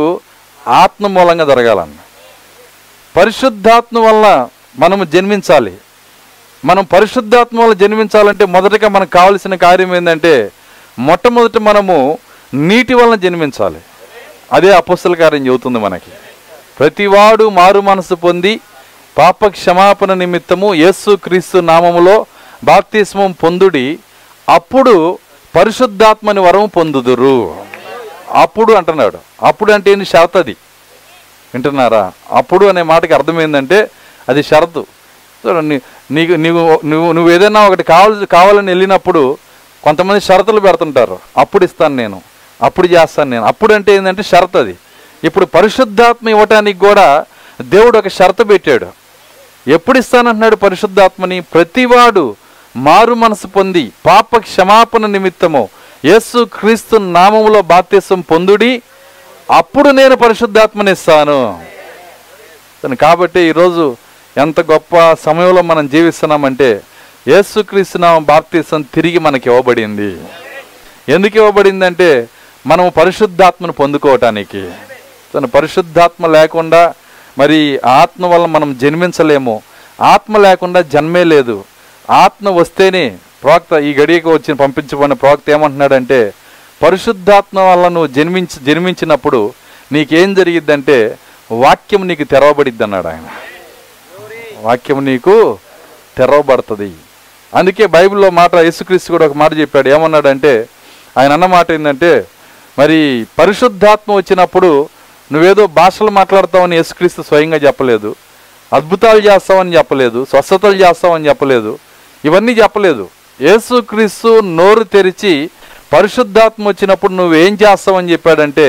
[0.82, 1.98] ఆత్మ మూలంగా జరగాలన్న.
[3.16, 4.26] పరిశుద్ధాత్మ వల్ల
[4.80, 5.78] మనము జన్మించాలి.
[6.66, 10.52] మనం పరిశుద్ధాత్మలో జన్మించాలంటే మొదటగా మనకు కావలసిన కార్యం ఏంటంటే
[11.00, 12.18] మొట్టమొదట మనము
[12.54, 13.82] నీటి వలన జన్మించాలి.
[14.52, 16.12] అదే అపస్సుల కార్యం చెబుతుంది మనకి.
[16.80, 18.60] ప్రతివాడు మారు మనసు పొంది
[19.18, 22.26] పాప క్షమాపణ నిమిత్తము యేసు క్రీస్తు నామములో
[22.64, 24.00] బాప్తిస్మం పొందుడి
[24.50, 25.20] అప్పుడు
[25.56, 27.56] పరిశుద్ధాత్మని వరం పొందుదురు.
[28.32, 29.18] అప్పుడు అంటున్నాడు.
[29.46, 30.38] అప్పుడు అంటే ఏంటి షరత్
[31.54, 32.12] వింటున్నారా?
[32.32, 33.90] అప్పుడు అనే మాటకి అర్థం ఏంటంటే
[34.32, 34.82] అది షరతు.
[35.44, 35.78] చూడండి
[36.12, 39.38] నీకు నీకు నువ్వు నువ్వు ఏదైనా ఒకటి కావాలి కావాలని వెళ్ళినప్పుడు
[39.84, 41.18] కొంతమంది షరతులు పెడుతుంటారు.
[41.38, 42.22] అప్పుడు ఇస్తాను నేను.
[42.62, 43.46] అప్పుడు చేస్తాను నేను.
[43.52, 44.76] అప్పుడు అంటే ఏంటంటే షరత్ అది.
[45.24, 47.26] ఇప్పుడు పరిశుద్ధాత్మ ఇవ్వటానికి కూడా
[47.62, 48.88] దేవుడు ఒక షరతు పెట్టాడు.
[49.68, 51.40] ఎప్పుడు ఇస్తానంటున్నాడు పరిశుద్ధాత్మని?
[51.54, 52.26] ప్రతివాడు
[52.76, 55.70] మారు మనసు పొంది పాప క్షమాపణ నిమిత్తము
[56.06, 58.82] యేసు క్రీస్తు నామములో బాప్త్యసం పొందుడి
[59.52, 61.40] అప్పుడు నేను పరిశుద్ధాత్మని ఇస్తాను.
[62.84, 63.98] తను కాబట్టి ఈరోజు
[64.38, 66.82] ఎంత గొప్ప సమయంలో మనం జీవిస్తున్నామంటే
[67.28, 70.18] యేసుక్రీస్తునామ బాప్తీసం తిరిగి మనకి ఇవ్వబడింది.
[71.10, 72.28] ఎందుకు ఇవ్వబడిందంటే
[72.68, 74.64] మనం పరిశుద్ధాత్మను పొందుకోవటానికి.
[75.36, 76.94] తను పరిశుద్ధాత్మ లేకుండా
[77.38, 79.62] మరి ఆత్మ వల్ల మనం జన్మించలేము.
[80.02, 81.64] ఆత్మ లేకుండా జన్మే లేదు.
[82.10, 86.34] ఆత్మ వస్తేనే ప్రవక్త ఈ గడియకు వచ్చి పంపించబడిన ప్రవక్త ఏమంటున్నాడంటే
[86.84, 89.54] పరిశుద్ధాత్మ వల్ల నువ్వు జన్మించి జన్మించినప్పుడు
[89.92, 91.18] నీకేం జరిగిద్దంటే
[91.52, 93.28] వాక్యం నీకు తెరవబడిద్ది అన్నాడు ఆయన.
[94.62, 95.36] వాక్యం నీకు
[96.18, 96.92] తెరవబడుతుంది.
[97.56, 99.88] అందుకే బైబిల్లో మాట యేసుక్రీస్తు కూడా ఒక మాట చెప్పాడు.
[99.90, 100.54] ఏమన్నాడంటే
[101.18, 102.12] ఆయన అన్న మాట ఏంటంటే
[102.80, 103.00] మరి
[103.40, 104.70] పరిశుద్ధాత్మ వచ్చినప్పుడు
[105.32, 108.16] నువ్వేదో భాషలు మాట్లాడతావని యేసుక్రీస్తు స్వయంగా చెప్పలేదు.
[108.74, 110.20] అద్భుతాలు చేస్తావని చెప్పలేదు.
[110.30, 111.80] స్వస్థతలు చేస్తావని చెప్పలేదు.
[112.26, 113.06] ఇవన్నీ చెప్పలేదు.
[113.42, 115.34] యేసుక్రీస్తు నోరు తెరిచి
[115.94, 118.68] పరిశుద్ధాత్మ వచ్చినప్పుడు నువ్వేం చేస్తావని చెప్పాడంటే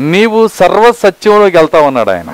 [0.00, 2.30] నీవు సర్వ సత్యంలోకి వెళ్తావన్నాడు ఆయన.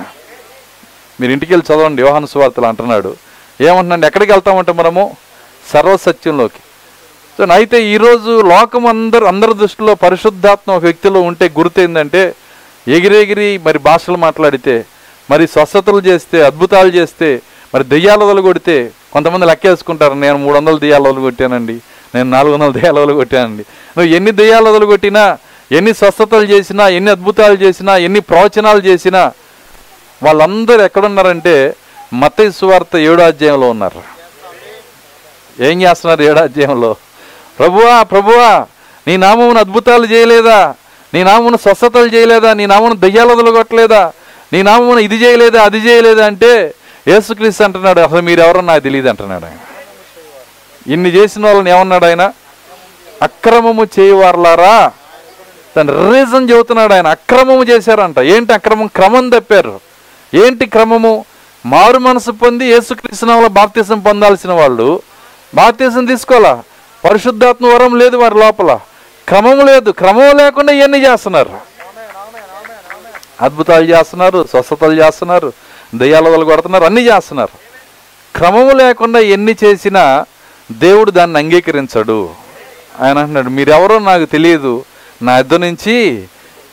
[1.19, 3.11] మీరు ఇంటికి వెళ్ళి చదవండి యోహాను సువార్తలు అంటున్నాడు.
[3.59, 4.05] ఏమంటున్నాడు?
[4.09, 5.03] ఎక్కడికి వెళ్తామంటే మనము?
[5.71, 6.61] సర్వసత్యంలోకి.
[7.37, 12.21] సో అయితే ఈరోజు లోకం అందరు అందరి దృష్టిలో పరిశుద్ధాత్మ ఒక వ్యక్తిలో ఉంటే గుర్తు ఏంటంటే
[12.87, 14.75] ఎగిరెగిరి మరి భాషలు మాట్లాడితే
[15.29, 17.29] మరి స్వస్థతలు చేస్తే అద్భుతాలు చేస్తే
[17.73, 18.77] మరి దెయ్యాల వదలు కొడితే
[19.13, 21.75] కొంతమంది లెక్కేసుకుంటారు నేను మూడు వందల దెయ్యాల వదలు కొట్టానండి
[22.13, 23.63] నేను నాలుగు వందల దెయ్యాల వదలు కొట్టానండి
[23.95, 25.23] నువ్వు ఎన్ని దెయ్యాల వదలు కొట్టినా
[25.71, 29.21] ఎన్ని స్వస్థతలు చేసినా ఎన్ని అద్భుతాలు చేసినా ఎన్ని ప్రవచనాలు చేసినా
[30.23, 31.75] వాళ్ళందరూ ఎక్కడున్నారంటే
[32.13, 34.17] మత సువార్త ఏడో అధ్యాయంలో ఉన్నారు.
[35.63, 36.95] ఏం చేస్తున్నారు ఏడో అధ్యాయంలో?
[37.59, 38.65] ప్రభువా ప్రభువా
[39.07, 40.75] నీ నామమును అద్భుతాలు చేయలేదా?
[41.13, 42.53] నీ నామమును స్వస్థతలు చేయలేదా?
[42.53, 44.11] నీ నామమును దయ్యాలు వదలగొట్టలేదా
[44.53, 46.73] నీ నామమును ఇది చేయలేదా అది చేయలేదా అంటే
[47.07, 47.99] యేసుక్రీస్తు అంటున్నాడు.
[47.99, 49.57] అసలు మీరెవరో నాకు తెలియదు అంటున్నాడు ఆయన.
[50.93, 52.33] ఇన్ని చేసిన వాళ్ళని ఏమన్నాడు ఆయన?
[53.23, 54.91] అక్రమము చేయవారులారా?
[55.75, 57.07] తను రీజన్ చెబుతున్నాడు ఆయన.
[57.07, 58.19] అక్రమము చేశారంట.
[58.19, 58.87] ఏంటి అక్రమం?
[58.87, 59.79] క్రమం తప్పారు.
[60.33, 61.25] ఏంటి క్రమము?
[61.65, 65.01] మారు మనసు పొంది యేసుక్రీస్తునామలో బాప్తీసం పొందాల్సిన వాళ్ళు
[65.55, 66.63] బాప్తీసం తీసుకోవాలా?
[67.05, 68.79] పరిశుద్ధాత్మ వరం లేదు వారి లోపల.
[69.27, 69.91] క్రమం లేదు.
[69.91, 71.49] క్రమం లేకుండా ఇవన్నీ చేస్తున్నారు.
[73.41, 75.53] అద్భుతాలు చేస్తున్నారు స్వస్థతలు చేస్తున్నారు
[75.95, 77.57] దయ్యాల వల్ల కొడుతున్నారు అన్నీ చేస్తున్నారు.
[78.37, 80.25] క్రమము లేకుండా ఎన్ని చేసినా
[80.71, 82.29] దేవుడు దాన్ని అంగీకరించడు.
[83.01, 84.85] ఆయన అంటున్నాడు మీరెవరో నాకు తెలియదు.
[85.21, 86.27] నా ఇద్దరు నుంచి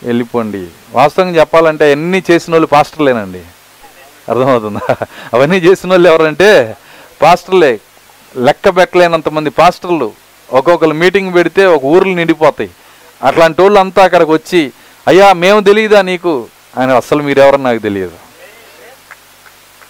[0.04, 0.66] వెళ్ళిపోండి.
[0.92, 3.38] వాస్తవంగా చెప్పాలంటే అన్నీ చేసిన వాళ్ళు పాస్టర్లేనండి.
[4.28, 4.96] అర్థమవుతుందా?
[5.34, 6.76] అవన్నీ చేసిన వాళ్ళు ఎవరంటే
[7.22, 7.80] పాస్టర్లే.
[8.36, 10.12] లెక్క పెట్టలేనంత మంది పాస్టర్లు.
[10.52, 12.70] ఒక్కొక్కరు మీటింగ్ పెడితే ఒక ఊర్లు నిండిపోతాయి.
[13.22, 14.72] అట్లాంటి వాళ్ళు అంతా అక్కడికి వచ్చి
[15.08, 16.46] అయ్యా మేము తెలియదా నీకు?
[16.78, 18.12] ఆయన అసలు మీరెవరో నాకు తెలియదు.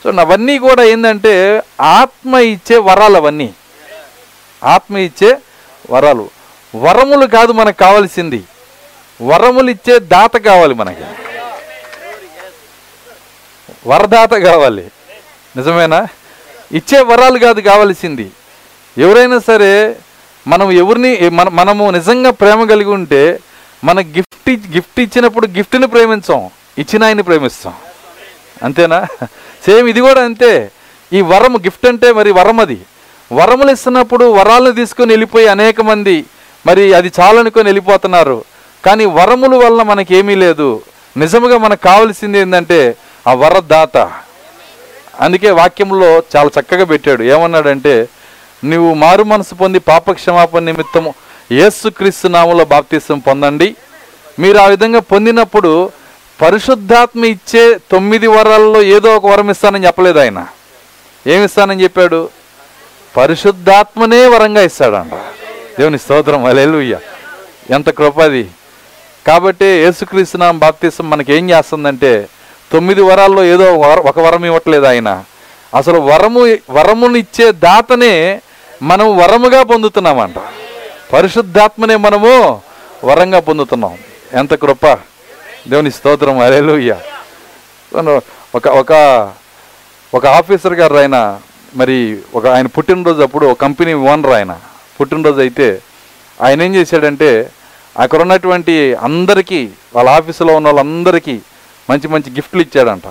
[0.04, 3.54] సో అవన్నీ కూడా ఏంటంటే ఆత్మ ఇచ్చే వరాలు అవన్నీ.
[4.64, 5.38] ఆత్మ ఇచ్చే
[5.90, 6.30] వరాలు.
[6.76, 8.44] వరములు కాదు మనకు కావాల్సింది.
[9.20, 11.02] వరములు ఇచ్చే దాత కావాలి మనకి.
[13.86, 14.90] వరదాత కావాలి.
[15.56, 16.06] నిజమేనా?
[16.72, 18.30] ఇచ్చే వరాలు కాదు కావాల్సింది.
[18.98, 19.96] ఎవరైనా సరే
[20.46, 23.38] మనం ఎవరిని మన మనము నిజంగా ప్రేమ కలిగి ఉంటే
[23.84, 26.50] మన గిఫ్ట్ గిఫ్ట్ ఇచ్చినప్పుడు గిఫ్ట్ని ప్రేమించాం.
[26.78, 27.74] ఇచ్చిన ఆయన్ని ప్రేమిస్తాం.
[28.62, 29.06] అంతేనా?
[29.66, 30.70] సేమ్ ఇది కూడా అంతే.
[31.12, 32.80] ఈ వరం గిఫ్ట్ అంటే మరి వరం అది.
[33.32, 36.24] వరములు ఇస్తున్నప్పుడు వరాలను తీసుకొని వెళ్ళిపోయి అనేక మంది
[36.66, 38.44] మరి అది చాలనుకొని వెళ్ళిపోతున్నారు.
[38.86, 40.82] కానీ వరముల వల్ల మనకి ఏమీ లేదు.
[41.16, 42.96] నిజముగా మనకు కావలసింది ఏంటంటే
[43.28, 43.96] ఆ వరదాత.
[45.20, 47.22] అందుకే వాక్యంలో చాలా చక్కగా పెట్టాడు.
[47.22, 48.08] ఏమన్నాడంటే
[48.64, 51.14] నువ్వు మారు మనసు పొంది పాప క్షమాపణ నిమిత్తము
[51.52, 53.76] యేసుక్రీస్తు నామంలో బాప్తీసం పొందండి.
[54.38, 55.90] మీరు ఆ విధంగా పొందినప్పుడు
[56.42, 60.46] పరిశుద్ధాత్మ ఇచ్చే తొమ్మిది వరాల్లో ఏదో ఒక వరం ఇస్తానని చెప్పలేదు ఆయన.
[61.26, 62.28] ఏమి ఇస్తానని చెప్పాడు?
[63.16, 65.14] పరిశుద్ధాత్మనే వరంగా ఇస్తాడంట.
[65.78, 66.44] దేవుని స్తోత్రం.
[66.44, 66.98] అలెలుయ్య
[67.70, 68.50] ఎంత కృపది
[69.26, 72.28] కాబట్టి యేసుక్రీస్తునాం బాప్తీసం మనకి ఏం చేస్తుందంటే
[72.72, 75.24] తొమ్మిది వరాల్లో ఏదో ఒక వర- ఒక వరం ఇవ్వట్లేదు ఆయన.
[75.76, 78.40] అసలు వరము వరమునిచ్చే దాతనే
[78.82, 80.34] మనం వరముగా పొందుతున్నామంట.
[81.12, 82.62] పరిశుద్ధాత్మనే మనము
[83.04, 83.98] వరంగా పొందుతున్నాం.
[84.32, 84.86] ఎంత కృప.
[85.68, 86.38] దేవుని స్తోత్రం.
[86.38, 86.96] అరేలుయ్య
[88.54, 88.92] ఒక ఒక
[90.14, 91.40] ఒక ఆఫీసర్ గారు ఆయన
[91.76, 94.56] మరి ఒక ఆయన పుట్టినరోజు అప్పుడు ఒక కంపెనీ ఓనర్ ఆయన.
[95.00, 95.78] పుట్టినరోజు అయితే
[96.42, 97.50] ఆయన ఏం చేశాడంటే
[97.98, 101.40] అక్కడ ఉన్నటువంటి అందరికీ వాళ్ళ ఆఫీసులో ఉన్న వాళ్ళందరికీ
[101.90, 103.02] మంచి మంచి గిఫ్ట్లు ఇచ్చాడంట.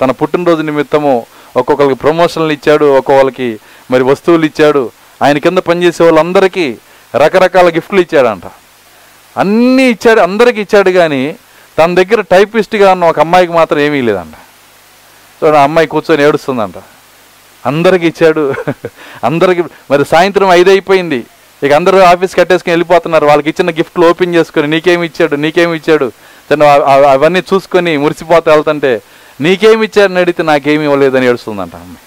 [0.00, 3.58] తన పుట్టినరోజు నిమిత్తము ఒక్కొక్కరికి ప్రమోషన్లు ఇచ్చాడు ఒక్కొక్కరికి
[3.90, 4.90] మరి వస్తువులు ఇచ్చాడు.
[5.22, 6.76] ఆయన కింద పనిచేసే వాళ్ళందరికీ
[7.16, 8.42] రకరకాల గిఫ్ట్లు ఇచ్చాడంట.
[9.36, 11.36] అన్నీ ఇచ్చాడు అందరికీ ఇచ్చాడు కానీ
[11.78, 14.34] తన దగ్గర టైపిస్ట్గా ఉన్న ఒక అమ్మాయికి మాత్రం ఏమీ లేదంట.
[15.40, 16.74] సో ఆ అమ్మాయి కూర్చొని ఏడుస్తుందంట.
[17.66, 18.54] అందరికి ఇచ్చాడు.
[19.24, 21.24] అందరికి మరి సాయంత్రం ఐదు అయిపోయింది
[21.64, 23.26] ఇక అందరూ ఆఫీస్ కట్టేసుకుని వెళ్ళిపోతున్నారు.
[23.30, 25.34] వాళ్ళకి ఇచ్చిన గిఫ్ట్లు ఓపెన్ చేసుకొని నీకేమి ఇచ్చాడు?
[25.44, 26.06] నీకేమి ఇచ్చాడు?
[26.48, 26.64] తను
[27.14, 28.90] అవన్నీ చూసుకొని మురిసిపోతే వెళ్తుంటే
[29.44, 32.02] నీకేమి ఇచ్చాడని అడిగితే నాకేమి ఇవ్వలేదని ఏడుస్తుందంట అమ్మాయి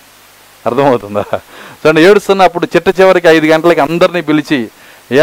[0.69, 1.23] అర్థమవుతుందా?
[1.79, 4.59] చూడండి ఏడుస్తున్నప్పుడు చిట్ట చివరికి ఐదు గంటలకి అందరినీ పిలిచి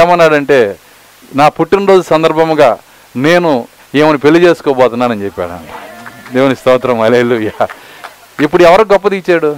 [0.01, 0.59] ఏమన్నాడంటే
[1.40, 2.70] నా పుట్టినరోజు సందర్భముగా
[3.14, 3.51] నేను
[4.01, 5.59] ఏమని పెళ్ళి చేసుకోబోతున్నానని చెప్పాడు
[6.35, 7.37] దేవుని స్తోత్రం అలేలు
[8.44, 9.51] ఇప్పుడు ఎవరికి గొప్పది ఇచ్చాడు?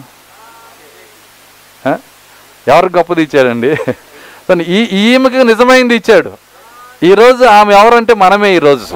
[2.66, 3.70] ఎవరికి గొప్పది ఇచ్చాడండి?
[4.48, 6.32] తను ఈ ఈమెకి నిజమైంది ఇచ్చాడు.
[7.10, 8.86] ఈరోజు ఆమె ఎవరంటే మనమే ఈరోజు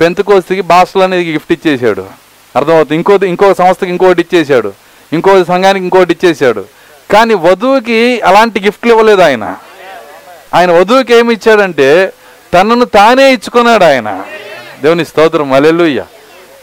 [0.00, 2.04] పెంతుకోస్తికి భాషలు అనేది గిఫ్ట్ ఇచ్చేసాడు
[2.54, 2.96] అర్థమవుతుంది?
[3.00, 4.70] ఇంకో ఇంకో సంస్థకి ఇంకోటి ఇచ్చేసాడు
[5.16, 6.62] ఇంకో సంఘానికి ఇంకోటి ఇచ్చేసాడు
[7.12, 9.44] కానీ వధువుకి అలాంటి గిఫ్ట్లు ఇవ్వలేదు ఆయన.
[10.56, 11.88] ఆయన వధువుకి ఏమి ఇచ్చాడంటే
[12.54, 14.08] తనను తానే ఇచ్చుకున్నాడు ఆయన.
[14.82, 16.00] దేవుని స్తోత్రం అలెలుయ్య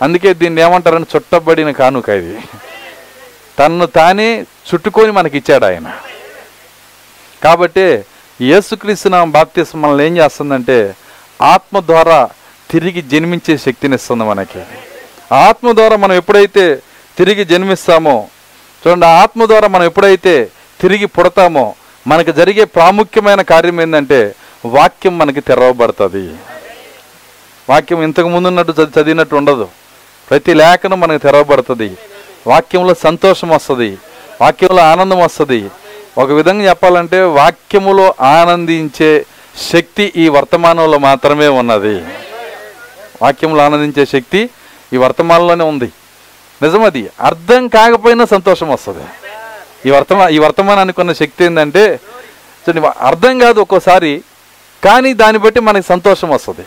[0.05, 2.35] అందుకే దీన్ని ఏమంటారని చుట్టబడిన కానుక ఇది.
[3.59, 4.27] తనను తానే
[4.69, 5.87] చుట్టుకొని మనకి ఇచ్చాడు ఆయన.
[7.43, 8.05] కాబట్టి
[8.41, 10.95] యేసుక్రీస్తు నామ బాప్తిసం మనల్ని ఏం చేస్తుందంటే
[11.41, 12.29] ఆత్మ ద్వారా
[12.71, 14.59] తిరిగి జన్మించే శక్తిని ఇస్తుంది మనకి.
[15.35, 16.81] ఆత్మ ద్వారా మనం ఎప్పుడైతే
[17.17, 18.27] తిరిగి జన్మిస్తామో
[18.87, 20.51] చూడండి ఆత్మ ద్వారా మనం ఎప్పుడైతే
[20.81, 21.75] తిరిగి పుడతామో
[22.07, 26.35] మనకు జరిగే ప్రాముఖ్యమైన కార్యం ఏంటంటే వాక్యం మనకి తెరవబడుతుంది.
[27.69, 29.67] వాక్యం ఇంతకు ముందు ఉన్నట్టు చది- చదివినట్టు ఉండదు.
[30.29, 31.97] ప్రతి లేఖనం మనకు తెరవబడుతుంది.
[32.47, 33.97] వాక్యంలో సంతోషం వస్తుంది.
[34.41, 35.69] వాక్యంలో ఆనందం వస్తుంది.
[36.21, 38.05] ఒక విధంగా చెప్పాలంటే వాక్యములో
[38.39, 39.11] ఆనందించే
[39.69, 41.95] శక్తి ఈ వర్తమానంలో మాత్రమే ఉన్నది.
[43.23, 44.41] వాక్యంలో ఆనందించే శక్తి
[44.95, 45.89] ఈ వర్తమానంలోనే ఉంది.
[46.63, 49.05] నిజమది అర్థం కాకపోయినా సంతోషం వస్తుంది.
[49.87, 51.83] ఈ వర్తమా ఈ వర్తమానానికి ఉన్న శక్తి ఏంటంటే
[52.63, 54.11] చూడండి, అర్థం కాదు ఒక్కోసారి
[54.83, 56.65] కానీ దాన్ని బట్టి మనకి సంతోషం వస్తుంది.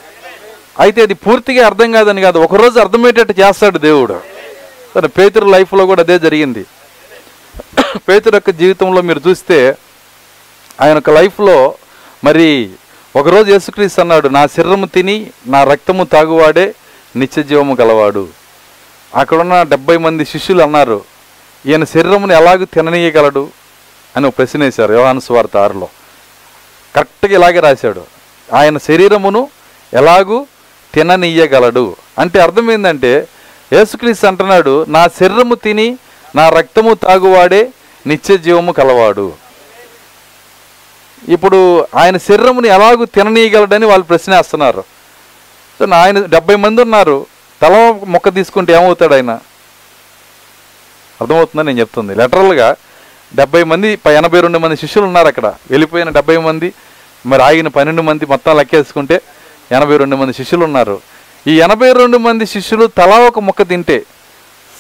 [0.85, 4.17] అయితే అది పూర్తిగా అర్థం కాదని కాదు ఒకరోజు అర్థమయ్యేటట్టు చేస్తాడు దేవుడు.
[4.95, 6.65] సరే పేతురు లైఫ్లో కూడా అదే జరిగింది.
[8.09, 9.77] పేతురొక్క జీవితంలో మీరు చూస్తే
[10.81, 11.75] ఆయన యొక్క లైఫ్లో
[12.25, 12.71] మరి
[13.17, 16.75] ఒకరోజు యేసుక్రీస్తు అన్నాడు నా శరీరము తిని నా రక్తము తాగువాడే
[17.17, 18.29] నిత్య జీవము గలవాడు.
[19.15, 21.05] అక్కడున్న డెబ్బై మంది శిష్యులు అన్నారు
[21.67, 23.49] ఈయన శరీరమును ఎలాగూ తిననీయగలడు?
[24.17, 25.89] అని ప్రశ్న వేశారు యోహాను స్వార్త ఆరులో.
[26.97, 28.03] కరెక్ట్గా ఇలాగే రాశాడు
[28.55, 29.49] ఆయన శరీరమును
[29.95, 30.47] ఎలాగూ
[30.95, 31.97] తిననీయగలడు.
[32.19, 33.29] అంటే అర్థం ఏంటంటే
[33.73, 35.99] యేసుక్రీస్తు అంటున్నాడు నా శరీరము తిని
[36.37, 37.69] నా రక్తము తాగువాడే
[38.07, 39.33] నిత్య జీవము కలవాడు.
[41.29, 44.85] ఇప్పుడు ఆయన శరీరముని ఎలాగూ తిననీయగలడని వాళ్ళు ప్రశ్నేస్తున్నారు.
[45.79, 47.27] సో నా- ఆయన డెబ్బై మంది ఉన్నారు.
[47.63, 49.31] తల ఒక మొక్క తీసుకుంటే ఏమవుతాడు ఆయన?
[51.21, 52.15] అర్థమవుతుందని నేను చెప్తుంది.
[52.15, 52.77] లెటరల్గా
[53.35, 55.47] డెబ్బై మంది ఎనభై రెండు మంది శిష్యులు ఉన్నారు అక్కడ.
[55.47, 56.75] వెళ్ళిపోయిన డెబ్బై మంది
[57.27, 59.21] మరి ఆగిన పన్నెండు మంది మొత్తం లెక్కేసుకుంటే
[59.73, 61.01] ఎనభై రెండు మంది శిష్యులు ఉన్నారు.
[61.47, 64.05] ఈ ఎనభై రెండు మంది శిష్యులు తలా ఒక మొక్క తింటే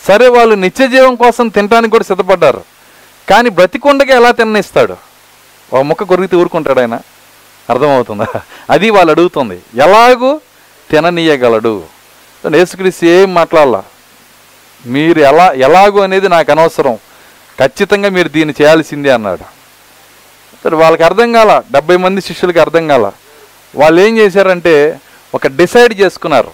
[0.08, 2.64] సరే వాళ్ళు నిత్య జీవం కోసం తినడానికి కూడా సిద్ధపడ్డారు.
[3.30, 4.96] కానీ బ్రతికొండగా ఎలా తిననిస్తాడు?
[5.72, 6.94] ఒక ముక్క కొరిగితే ఊరుకుంటాడు ఆయన.
[7.70, 8.26] అర్థమవుతుందా?
[8.70, 9.62] అది వాళ్ళు అడుగుతుంది.
[9.74, 10.40] ఎలాగూ
[10.90, 11.84] తిననీయగలడు.
[12.54, 13.82] యేసుక్రీస్తు ఏం మాట్లాడాల?
[14.86, 16.94] మీరు ఎలా ఎలాగో అనేది నాకు అనవసరం.
[17.60, 19.42] ఖచ్చితంగా మీరు దీన్ని చేయాల్సిందే అన్నాడు.
[20.64, 21.62] సరే వాళ్ళకి అర్థం కాల.
[21.70, 23.12] డెబ్బై మంది శిష్యులకి అర్థం కాల.
[23.76, 25.00] వాళ్ళు ఏం చేశారంటే
[25.34, 26.50] ఒక డిసైడ్ చేసుకున్నారు.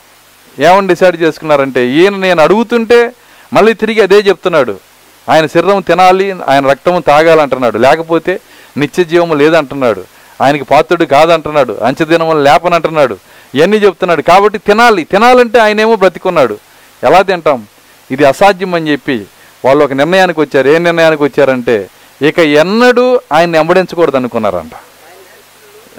[0.59, 3.12] ఏమని డిసైడ్ చేసుకున్నారంటే ఈయన నేను అడుగుతుంటే
[3.53, 4.81] మళ్ళీ తిరిగి అదే చెప్తున్నాడు.
[5.29, 7.79] ఆయన శరీరం తినాలి ఆయన రక్తము తాగాలంటున్నాడు.
[7.79, 8.41] లేకపోతే
[8.77, 10.05] నిత్య జీవము లేదంటున్నాడు.
[10.41, 11.73] ఆయనకి పాత్రుడు కాదంటున్నాడు.
[11.73, 13.19] అంచెదినము లేపనంటున్నాడు.
[13.55, 14.23] ఇవన్నీ చెప్తున్నాడు.
[14.23, 15.05] కాబట్టి తినాలి.
[15.05, 16.59] తినాలంటే ఆయనేమో బ్రతికున్నాడు.
[17.05, 17.67] ఎలా తింటాం?
[18.11, 19.27] ఇది అసాధ్యం అని చెప్పి
[19.65, 20.69] వాళ్ళు ఒక నిర్ణయానికి వచ్చారు.
[20.69, 21.88] ఏ నిర్ణయానికి వచ్చారంటే
[22.23, 24.73] ఇక ఎన్నడూ ఆయన్ని వెంబడించకూడదు అనుకున్నారంట.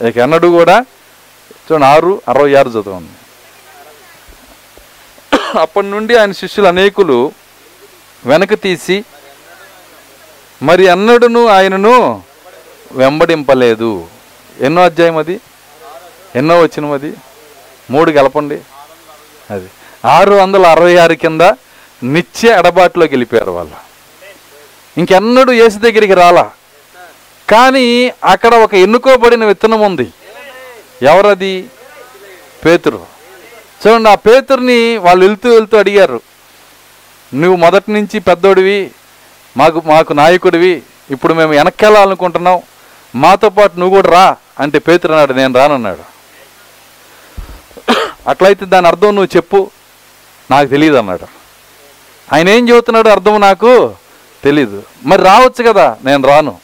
[0.04, 0.86] ఇక ఎన్నడూ కూడా
[1.72, 3.14] చూడండి ఆరు అరవై ఆరు చదవండి
[5.60, 7.32] అప్పటి నుండి ఆయన శిష్యులు అనేకులు
[8.26, 9.06] వెనక తీసి
[10.64, 12.24] మరి అన్నడును ఆయనను
[12.92, 14.08] వెంబడింపలేదు.
[14.60, 15.42] ఎన్నో అధ్యాయం అది?
[16.36, 17.14] ఎన్నో వచ్చిన అది?
[17.90, 18.62] మూడు గెలపండి
[19.52, 19.70] అది.
[20.06, 21.42] ఆరు వందల అరవై ఆరు కింద
[22.04, 23.76] నిత్య ఎడబాటులోకి వెళ్ళిపోయారు వాళ్ళు.
[25.00, 26.52] ఇంకెన్నడూ యేసు దగ్గరికి రాలా.
[27.50, 30.14] కానీ అక్కడ ఒక ఎన్నుకోబడిన విత్తనం ఉంది.
[31.02, 31.66] ఎవరది?
[32.66, 33.06] పేతురు.
[33.88, 36.22] చూడండి ఆ పేతుర్ని వాళ్ళు వెళ్తూ వెళ్తూ అడిగారు.
[37.34, 38.92] నువ్వు మొదటి నుంచి పెద్దోడివి
[39.58, 42.62] మాకు మాకు నాయకుడివి ఇప్పుడు మేము వెనక్కెళ్ళాలనుకుంటున్నాం.
[43.16, 46.04] మాతో పాటు నువ్వు కూడా రా అంటే పేతురు అన్నాడు నేను రానన్నాడు.
[48.30, 49.72] అట్లయితే దాని అర్థం నువ్వు చెప్పు
[50.52, 51.28] నాకు తెలియదు అన్నాడు.
[52.34, 53.96] ఆయన ఏం చెబుతున్నాడు అర్థం నాకు
[54.44, 54.84] తెలీదు.
[55.06, 56.58] మరి రావచ్చు కదా నేను రాను.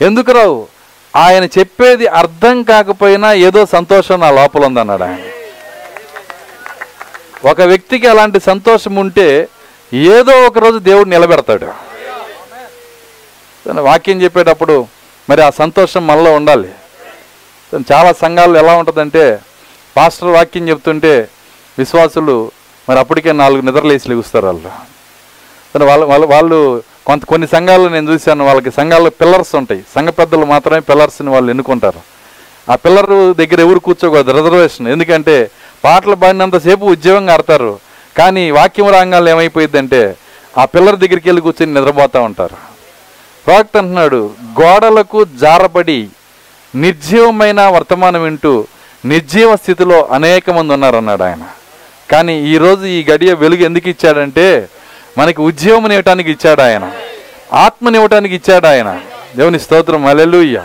[0.00, 0.68] ఎందుకు రావు?
[1.16, 5.18] ఆయన చెప్పేది అర్థం కాకపోయినా ఏదో సంతోషం నా లోపల ఉందన్నాడు ఆయన.
[7.48, 9.48] ఒక వ్యక్తికి అలాంటి సంతోషం ఉంటే
[9.92, 11.66] ఏదో ఒకరోజు దేవుడు నిలబెడతాడు.
[13.80, 14.86] వాక్యం చెప్పేటప్పుడు
[15.30, 16.68] మరి ఆ సంతోషం మనలో ఉండాలి.
[17.92, 19.38] చాలా సంఘాలు ఎలా ఉంటుందంటే
[19.96, 21.28] పాస్టర్ వాక్యం చెప్తుంటే
[21.78, 22.50] విశ్వాసులు
[22.88, 24.70] మరి అప్పటికే నాలుగు నిద్రలేసి లెగుస్తారు వాళ్ళు.
[25.84, 29.84] వాళ్ళు వాళ్ళు వాళ్ళు కొంత కొన్ని సంఘాల్లో నేను చూశాను వాళ్ళకి సంఘాల్లో పిల్లర్స్ ఉంటాయి.
[29.94, 32.00] సంఘ పెద్దలు మాత్రమే పిల్లర్స్ని వాళ్ళు ఎన్నుకుంటారు.
[32.72, 34.88] ఆ పిల్లర్ దగ్గర ఎవరు కూర్చోకూడదు రిజర్వేషన్.
[34.88, 35.50] ఎందుకంటే
[35.84, 37.85] పాటలు పాడినంతసేపు ఉద్యోగంగా ఆడతారు.
[38.18, 40.16] కానీ వాక్యం రాగాలు ఏమైపోయిందంటే
[40.58, 42.56] ఆ పిల్లల దగ్గరికి వెళ్ళి కూర్చొని నిద్రపోతూ ఉంటారు.
[43.46, 44.20] ప్రాక్ట్ అంటున్నాడు
[44.60, 46.08] గోడలకు జారబడి
[46.74, 48.66] నిర్జీవమైన వర్తమానం వింటూ
[49.04, 51.44] నిర్జీవ స్థితిలో అనేక మంది ఉన్నారన్నాడు ఆయన.
[52.10, 54.68] కానీ ఈరోజు ఈ గడియ వెలుగు ఎందుకు ఇచ్చాడంటే
[55.18, 56.92] మనకి ఉద్యోగం ఇవ్వటానికి ఇచ్చాడు ఆయన.
[57.52, 59.00] ఆత్మనివ్వటానికి ఇచ్చాడు ఆయన.
[59.36, 60.58] దేవుని స్తోత్రం అలెలుయ్య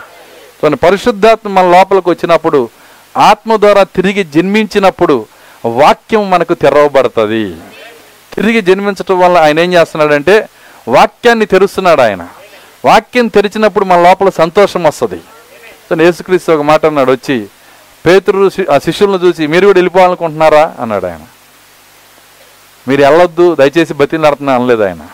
[0.61, 2.69] సో పరిశుద్ధాత్మ మన లోపలికి వచ్చినప్పుడు
[3.17, 5.15] ఆత్మ ద్వారా తిరిగి జన్మించినప్పుడు
[5.65, 7.57] వాక్యం మనకు తెరవబడుతుంది.
[8.33, 10.49] తిరిగి జన్మించటం వల్ల ఆయన ఏం చేస్తున్నాడంటే
[10.87, 12.27] వాక్యాన్ని తెరుస్తున్నాడు ఆయన.
[12.85, 15.21] వాక్యం తెరిచినప్పుడు మన లోపల సంతోషం వస్తుంది.
[15.89, 17.47] సో యేసుక్రీస్తు ఒక మాట అన్నాడు వచ్చి
[18.05, 20.75] పేతురు ఆ శిష్యులను చూసి మీరు కూడా వెళ్ళిపోవాలనుకుంటున్నారా?
[20.79, 21.19] అన్నాడు ఆయన.
[22.87, 25.07] మీరు వెళ్ళొద్దు దయచేసి బతిలాడుతున్నా అనలేదు ఆయన.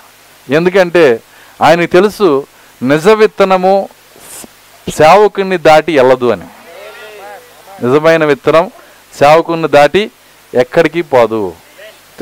[0.49, 1.19] ఎందుకంటే
[1.61, 2.47] ఆయనకు తెలుసు
[2.83, 3.89] నిజ విత్తనము
[4.97, 6.45] సేవకుని దాటి వెళ్ళదు అని.
[7.85, 8.71] నిజమైన విత్తనం
[9.19, 10.11] సేవకుని దాటి
[10.53, 11.53] ఎక్కడికి పోదు.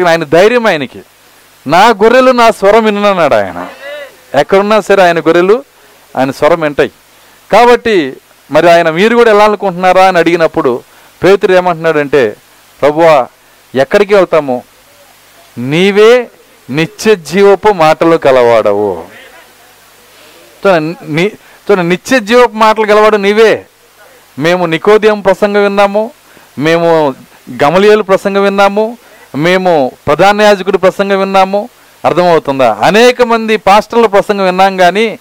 [0.07, 1.01] ఆయన ధైర్యం ఆయనకి.
[1.67, 3.67] నా గొర్రెలు నా స్వరం విన్నాడు ఆయన.
[4.39, 5.63] ఎక్కడున్నా సరే ఆయన గొర్రెలు
[6.17, 6.91] ఆయన స్వరం వింటాయి.
[7.51, 8.17] కాబట్టి
[8.51, 10.83] మరి ఆయన మీరు కూడా వెళ్ళాలనుకుంటున్నారా అని అడిగినప్పుడు
[11.23, 12.35] పేతురు ఏమంటున్నాడంటే
[12.81, 13.27] ప్రభువా
[13.75, 14.63] ఎక్కడికి వెళ్తాము?
[15.57, 16.27] నీవే
[16.69, 19.03] నిత్య జీవపు మాటలు కలవాడవు
[20.65, 21.31] చూడండి, నీ
[21.81, 23.65] నిత్య జీవపు మాటలు గలవాడు నీవే.
[24.39, 26.11] మేము నికోదయం ప్రసంగం విన్నాము.
[26.59, 27.15] మేము
[27.63, 28.97] గమలియలు ప్రసంగం విన్నాము.
[29.36, 31.69] మేము ప్రధాన యాజకుడి ప్రసంగం విన్నాము.
[32.05, 32.77] అర్థమవుతుందా?
[32.84, 35.19] అనేక మంది పాస్టర్ల ప్రసంగం విన్నాం కానీ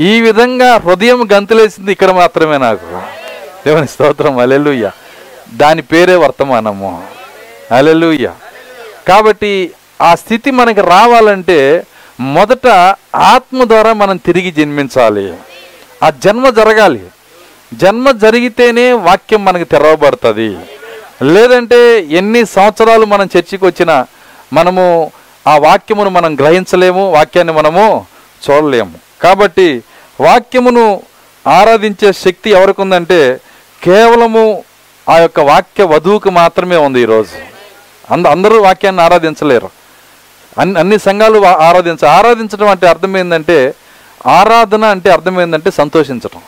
[0.00, 3.00] ఈ విధంగా హృదయం గంతులేసింది ఇక్కడ మాత్రమే నాకు.
[3.66, 4.38] దేవుని స్తోత్రం.
[4.38, 4.90] అలెలుయ్య
[5.54, 7.04] దాని పేరే వర్తమానము.
[7.72, 8.30] అలెలుయ్య
[9.08, 9.70] కాబట్టి
[10.02, 11.86] ఆ స్థితి మనకి రావాలంటే
[12.20, 12.66] మొదట
[13.16, 15.34] ఆత్మ ద్వారా మనం తిరిగి జన్మించాలి.
[16.02, 17.02] ఆ జన్మ జరగాలి.
[17.74, 20.56] జన్మ జరిగితేనే వాక్యం మనకు తెరవబడుతుంది.
[21.34, 21.78] లేదంటే
[22.20, 23.96] ఎన్ని సంవత్సరాలు మనం చర్చికి వచ్చినా
[24.58, 24.84] మనము
[25.46, 27.84] ఆ వాక్యమును మనం గ్రహించలేము వాక్యాన్ని మనము
[28.42, 28.94] చూడలేము.
[29.24, 29.68] కాబట్టి
[30.20, 30.84] వాక్యమును
[31.44, 33.20] ఆరాధించే శక్తి ఎవరికి ఉందంటే
[33.82, 34.44] కేవలము
[35.06, 37.38] ఆ యొక్క వాక్య వధువుకు మాత్రమే ఉంది ఈరోజు
[38.14, 39.70] అంద అందరూ వాక్యాన్ని ఆరాధించలేరు.
[40.60, 43.58] అన్ని అన్ని సంఘాలు ఆరాధించ ఆరాధించడం అంటే అర్థం ఏంటంటే
[44.38, 46.42] ఆరాధన అంటే అర్థం ఏంటంటే సంతోషించడం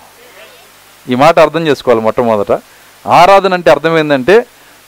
[1.07, 2.53] ఈ మాట అర్థం చేసుకోవాలి మొట్టమొదట.
[3.05, 4.37] ఆరాధన అంటే అర్థం ఏంటంటే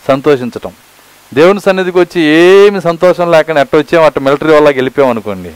[0.09, 0.73] సంతోషించటం.
[1.35, 5.53] దేవుని సన్నిధికి వచ్చి ఏమి సంతోషం లేకుండా అట్ట వచ్చాం అట్ట మిలిటరీ వాళ్ళకి వెళ్ళిపోయాం అనుకోండి.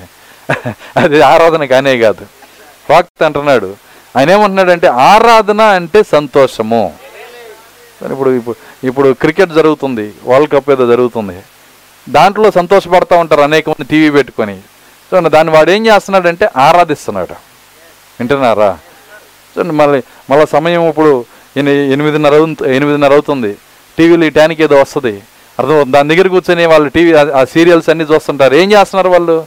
[0.97, 2.27] అది ఆరాధన కానే కాదు.
[2.91, 3.77] వాక్త అంటున్నాడు.
[4.17, 6.95] ఆయన ఏమంటున్నాడంటే ఆరాధన అంటే సంతోషము.
[8.05, 10.13] ఇప్పుడు ఇప్పుడు ఇప్పుడు క్రికెట్ జరుగుతుంది.
[10.25, 11.39] వరల్డ్ కప్ ఏదో జరుగుతుంది.
[12.09, 14.61] దాంట్లో సంతోషపడతా ఉంటారు అనేక మంది టీవీ పెట్టుకొని.
[15.11, 17.33] సో దాన్ని వాడు ఏం చేస్తున్నాడంటే ఆరాధిస్తున్నాడు.
[18.21, 18.79] వింటున్నారా?
[19.59, 21.25] చూడండి మళ్ళీ మళ్ళీ సమయం ఇప్పుడు
[21.57, 22.35] ఎనిమిదిన్నర
[22.67, 23.57] ఎనిమిదిన్నర అవుతుంది.
[24.01, 25.23] టీవీలో ఈ టైంకి ఏదో వస్తుంది.
[25.59, 28.55] అర్థం దాని దగ్గర కూర్చొని వాళ్ళు టీవీ ఆ- సీరియల్స్ అన్నీ చూస్తుంటారు.
[28.55, 29.47] ఏం చేస్తున్నారు వాళ్ళు?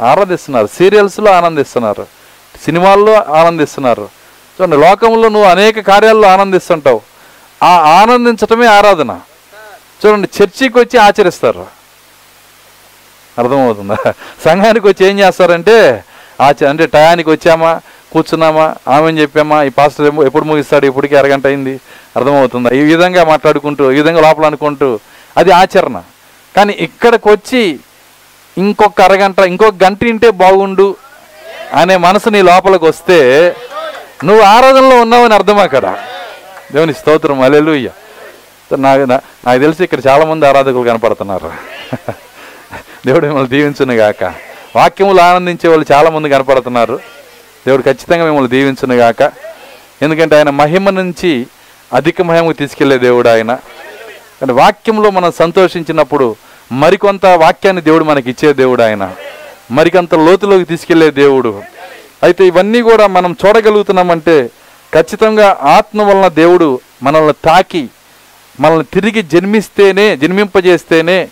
[0.00, 0.66] ఆనందిస్తున్నారు.
[0.66, 2.06] సీరియల్స్లో ఆనందిస్తున్నారు.
[2.64, 4.08] సినిమాల్లో ఆనందిస్తున్నారు.
[4.60, 7.00] చూడండి లోకంలో నువ్వు అనేక కార్యాల్లో ఆనందిస్తుంటావు.
[7.62, 9.20] ఆ ఆనందించటమే ఆరాధన.
[10.06, 11.66] చూడండి చర్చికి వచ్చి ఆచరిస్తారు.
[13.38, 13.96] అర్థమవుతుందా
[14.44, 16.04] సంఘానికి వచ్చి ఏం చేస్తారంటే
[16.40, 17.80] ఆచ అంటే టయానికి వచ్చామా?
[18.14, 18.66] కూర్చున్నామా?
[18.94, 19.58] ఆమెను చెప్పామా?
[19.68, 20.86] ఈ పాస్టర్ ఎప్పుడు ముగిస్తాడు?
[20.90, 21.74] ఇప్పటికీ అరగంట అయింది.
[22.16, 22.70] అర్థమవుతుందా?
[22.80, 24.88] ఈ విధంగా మాట్లాడుకుంటూ ఈ విధంగా లోపల అనుకుంటూ
[25.36, 25.96] అది ఆచరణ.
[26.56, 27.62] కానీ ఇక్కడికి వచ్చి
[28.58, 30.88] ఇంకొక అరగంట ఇంకొక గంట ఇంటే బాగుండు
[31.80, 33.18] అనే మనసు నీ లోపలికి వస్తే
[34.24, 35.86] నువ్వు ఆరాధనలో ఉన్నావని అర్థం అక్కడ?
[36.72, 37.40] దేవుని స్తోత్రం.
[37.40, 37.90] అలెలుయ్య
[38.78, 39.02] నాకు
[39.46, 41.50] నాకు తెలిసి ఇక్కడ చాలామంది ఆరాధకులు కనపడుతున్నారు.
[43.06, 44.22] దేవుడు మిమ్మల్ని దీవించును గాక
[44.76, 46.96] వాక్యములు ఆనందించే వాళ్ళు చాలామంది కనపడుతున్నారు.
[47.66, 49.22] దేవుడు ఖచ్చితంగా మిమ్మల్ని దీవించును గాక.
[50.02, 51.46] ఎందుకంటే ఆయన మహిమ నుంచి
[51.92, 53.58] అధిక మహిమకు తీసుకెళ్ళే దేవుడు ఆయన.
[54.40, 56.36] కానీ వాక్యంలో మనం సంతోషించినప్పుడు
[56.72, 59.14] మరికొంత వాక్యాన్ని దేవుడు మనకి ఇచ్చే దేవుడు ఆయన.
[59.70, 61.62] మరికొంత లోతులోకి తీసుకెళ్ళే దేవుడు.
[62.22, 64.50] అయితే ఇవన్నీ కూడా మనం చూడగలుగుతున్నామంటే
[64.94, 67.88] ఖచ్చితంగా ఆత్మ వలన దేవుడు మనల్ని తాకి
[68.60, 71.28] మనల్ని తిరిగి జన్మిస్తేనే జన్మింపజేస్తేనే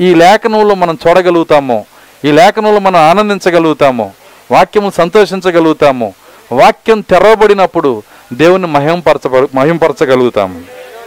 [0.00, 1.86] ఈ లేఖనంలో మనం చూడగలుగుతాము.
[2.24, 4.12] ఈ లేఖనంలో మనం ఆనందించగలుగుతాము.
[4.50, 6.14] వాక్యము సంతోషించగలుగుతాము.
[6.52, 8.02] వాక్యం తెరవబడినప్పుడు
[8.32, 10.60] దేవుని మహింపరచ మహింపరచగలుగుతాము.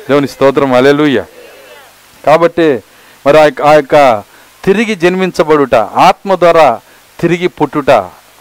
[0.10, 1.24] దేవుని స్తోత్రం అలెలుయ్య
[2.26, 2.80] కాబట్టి
[3.28, 4.24] మరి ఆ యొక్క- ఆ యొక్క
[4.66, 6.80] తిరిగి జన్మించబడుట ఆత్మ ద్వారా
[7.20, 7.90] తిరిగి పుట్టుట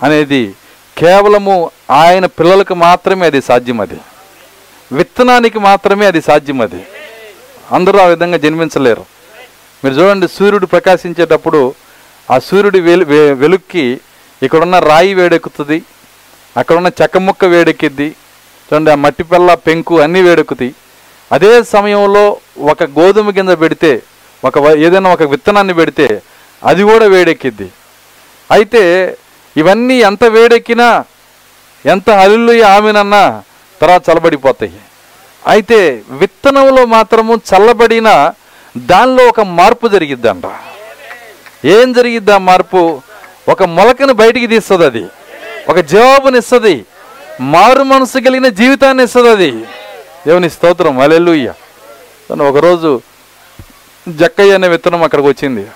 [0.02, 0.54] అనేది
[0.98, 3.98] కేవలము ఆయన పిల్లలకు మాత్రమే అది సాధ్యం అది
[4.92, 6.86] విత్తనానికి మాత్రమే అది సాధ్యం అది
[7.72, 9.04] అందరూ ఆ విధంగా జన్మించలేరు.
[9.84, 11.74] మీరు చూడండి సూర్యుడు ప్రకాశించేటప్పుడు
[12.30, 14.00] ఆ సూర్యుడి వెలు వె- వెలుక్కి
[14.44, 15.78] ఇక్కడున్న రాయి వేడెక్కుతుంది
[16.56, 18.08] అక్కడున్న చెక్క ముక్క వేడెక్కిద్ది
[18.68, 20.72] చూడండి ఆ మట్టి పిల్ల పెంకు అన్నీ వేడెక్కుతాయి.
[21.30, 22.24] అదే సమయంలో
[22.72, 23.92] ఒక గోధుమ గింజ పెడితే
[24.42, 26.06] ఒక ఏదైనా ఒక విత్తనాన్ని పెడితే
[26.62, 27.68] అది కూడా వేడెక్కిద్ది.
[28.50, 28.82] అయితే
[29.60, 30.88] ఇవన్నీ ఎంత వేడెక్కినా
[31.84, 33.24] ఎంత అల్లు ఆమెనన్నా
[33.80, 34.78] తర్వాత చల్లబడిపోతాయి.
[35.42, 35.80] అయితే
[36.20, 38.08] విత్తనంలో మాత్రము చల్లబడిన
[38.74, 40.46] దానిలో ఒక మార్పు జరిగిద్దంట.
[41.74, 42.82] ఏం జరిగిద్ది ఆ మార్పు?
[43.48, 45.04] ఒక మొలకను బయటికి తీస్తుంది అది.
[45.68, 46.84] ఒక జవాబునిస్తుంది
[47.40, 49.50] మారు మనసు కలిగిన జీవితాన్ని ఇస్తుంది అది.
[50.26, 50.98] దేవుని స్తోత్రం.
[50.98, 51.52] అలెలుయ్య
[52.30, 53.00] ఒకరోజు
[54.08, 55.66] జక్కయ్య అనే విత్తనం అక్కడికి వచ్చింది.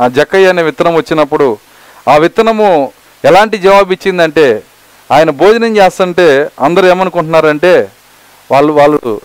[0.00, 1.58] ఆ జక్కయ్య అనే విత్తనం వచ్చినప్పుడు
[2.08, 2.92] ఆ విత్తనము
[3.24, 4.62] ఎలాంటి జవాబు ఇచ్చిందంటే
[5.12, 7.90] ఆయన భోజనం చేస్తుంటే అందరూ ఏమనుకుంటున్నారంటే
[8.50, 9.20] వాళ్ళు వాళ్ళు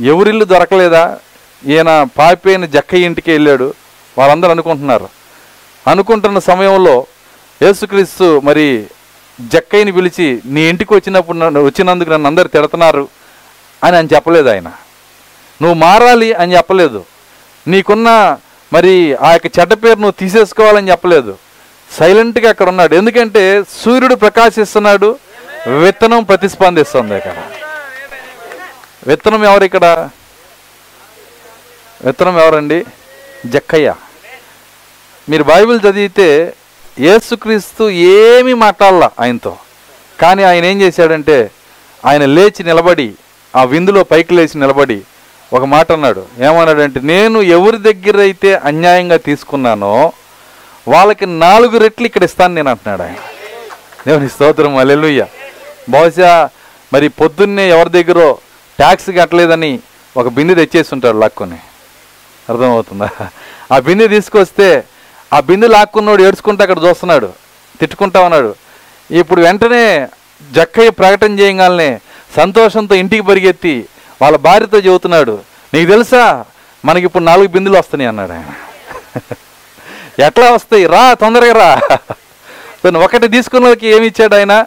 [0.00, 1.18] ఎవరిల్లు దొరకలేదా?
[1.66, 3.74] ఈయన పాపిపోయిన జక్కయ్య ఇంటికి వెళ్ళాడు.
[4.18, 5.21] వాళ్ళందరూ అనుకుంటున్నారు.
[5.88, 7.06] అనుకుంటున్న సమయంలో
[7.62, 8.86] యేసుక్రీస్తు మరి
[9.40, 13.08] జక్కయ్యని పిలిచి నీ ఇంటికి వచ్చినప్పుడు నన్ను వచ్చినందుకు నన్ను అందరు తిడుతున్నారు
[13.84, 14.68] అని అని చెప్పలేదు ఆయన.
[15.62, 17.04] నువ్వు మారాలి అని చెప్పలేదు.
[17.68, 18.38] నీకున్న
[18.72, 21.38] మరి ఆ యొక్క చెడ్డ పేరు నువ్వు తీసేసుకోవాలని చెప్పలేదు.
[21.98, 22.94] సైలెంట్గా అక్కడ ఉన్నాడు.
[22.94, 25.18] ఎందుకంటే సూర్యుడు ప్రకాశిస్తున్నాడు
[25.80, 27.36] విత్తనం ప్రతిస్పందిస్తుంది ఇక్కడ
[29.06, 30.08] విత్తనం ఎవరు ఇక్కడ?
[32.04, 32.84] విత్తనం ఎవరండి?
[33.46, 33.94] జక్కయ్య.
[35.28, 36.28] మీరు బైబిల్ చదివితే
[37.06, 39.52] యేసుక్రీస్తు ఏమీ మాట్లాడాల ఆయనతో.
[40.20, 41.36] కానీ ఆయన ఏం చేశాడంటే
[42.04, 43.08] ఆయన లేచి నిలబడి
[43.56, 44.98] ఆ విందులో పైకి లేచి నిలబడి
[45.52, 46.22] ఒక మాట అన్నాడు.
[46.46, 50.12] ఏమన్నాడంటే నేను ఎవరి దగ్గర అయితే అన్యాయంగా తీసుకున్నానో
[50.88, 53.18] వాళ్ళకి నాలుగు రెట్లు ఇక్కడ ఇస్తాను నేను అంటున్నాడు ఆయన.
[54.06, 55.24] దేవుని స్తోత్రం అల్లెలుయ్య
[55.88, 56.48] బహుశా
[56.92, 58.38] మరి పొద్దున్నే ఎవరి దగ్గరో
[58.78, 59.72] ట్యాక్స్ కట్టలేదని
[60.16, 61.58] ఒక బిందె తెచ్చేసి ఉంటాడు లాక్కొని.
[62.50, 63.08] అర్థమవుతుందా?
[63.72, 64.84] ఆ బిందె తీసుకొస్తే
[65.32, 67.28] ఆ బిందు లాక్కున్నోడు ఏడ్చుకుంటూ అక్కడ చూస్తున్నాడు
[67.80, 68.54] తిట్టుకుంటా ఉన్నాడు.
[69.10, 70.08] ఇప్పుడు వెంటనే
[70.52, 72.00] జక్కయ్య ప్రకటన చేయగానే
[72.36, 73.84] సంతోషంతో ఇంటికి పరిగెత్తి
[74.22, 75.38] వాళ్ళ భార్యతో చెబుతున్నాడు
[75.74, 76.44] నీకు తెలుసా
[76.84, 78.52] మనకి ఇప్పుడు నాలుగు బిందులు వస్తున్నాయి అన్నాడు ఆయన.
[80.20, 80.86] ఎట్లా వస్తాయి?
[80.86, 81.98] రా తొందరగా రా.
[82.96, 84.64] ఒకటి తీసుకున్న వాళ్ళకి ఏమి ఇచ్చాడు ఆయన?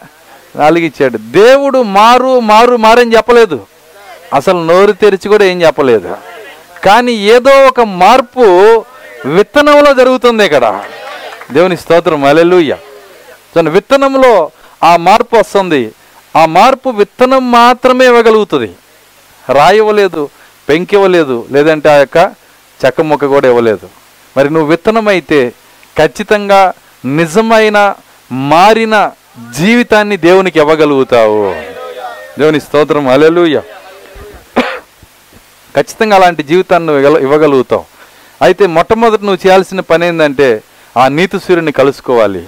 [0.56, 1.18] నాలుగు ఇచ్చాడు.
[1.18, 3.66] దేవుడు మారు మారు మారని చెప్పలేదు.
[4.34, 6.16] అసలు నోరు తెరిచి కూడా ఏం చెప్పలేదు.
[6.84, 8.46] కానీ ఏదో ఒక మార్పు
[9.34, 10.84] విత్తనంలో జరుగుతుంది ఇక్కడ.
[11.52, 12.24] దేవుని స్తోత్రం.
[12.24, 12.76] అలెలుయ్య
[13.56, 14.50] తన విత్తనంలో
[14.82, 15.92] ఆ మార్పు వస్తుంది.
[16.36, 18.72] ఆ మార్పు విత్తనం మాత్రమే ఇవ్వగలుగుతుంది.
[19.52, 20.28] రాయి ఇవ్వలేదు
[20.68, 22.16] పెంకివ్వలేదు లేదంటే ఆ యొక్క
[22.84, 23.88] చెక్క ముక్క కూడా ఇవ్వలేదు.
[24.36, 25.52] మరి నువ్వు విత్తనం అయితే
[25.98, 26.72] ఖచ్చితంగా
[27.04, 27.94] నిజమైన
[28.32, 29.12] మారిన
[29.56, 31.54] జీవితాన్ని దేవునికి ఇవ్వగలుగుతావు.
[32.38, 33.08] దేవుని స్తోత్రం.
[33.08, 33.62] అలెలుయ్య
[35.76, 37.95] ఖచ్చితంగా అలాంటి జీవితాన్ని నువ్వు ఇవ్వగలుగుతావు.
[38.42, 40.62] అయితే మొట్టమొదటి నువ్వు చేయాల్సిన పని ఏంటంటే
[40.96, 42.46] ఆ నీతి సూర్యుని కలుసుకోవాలి.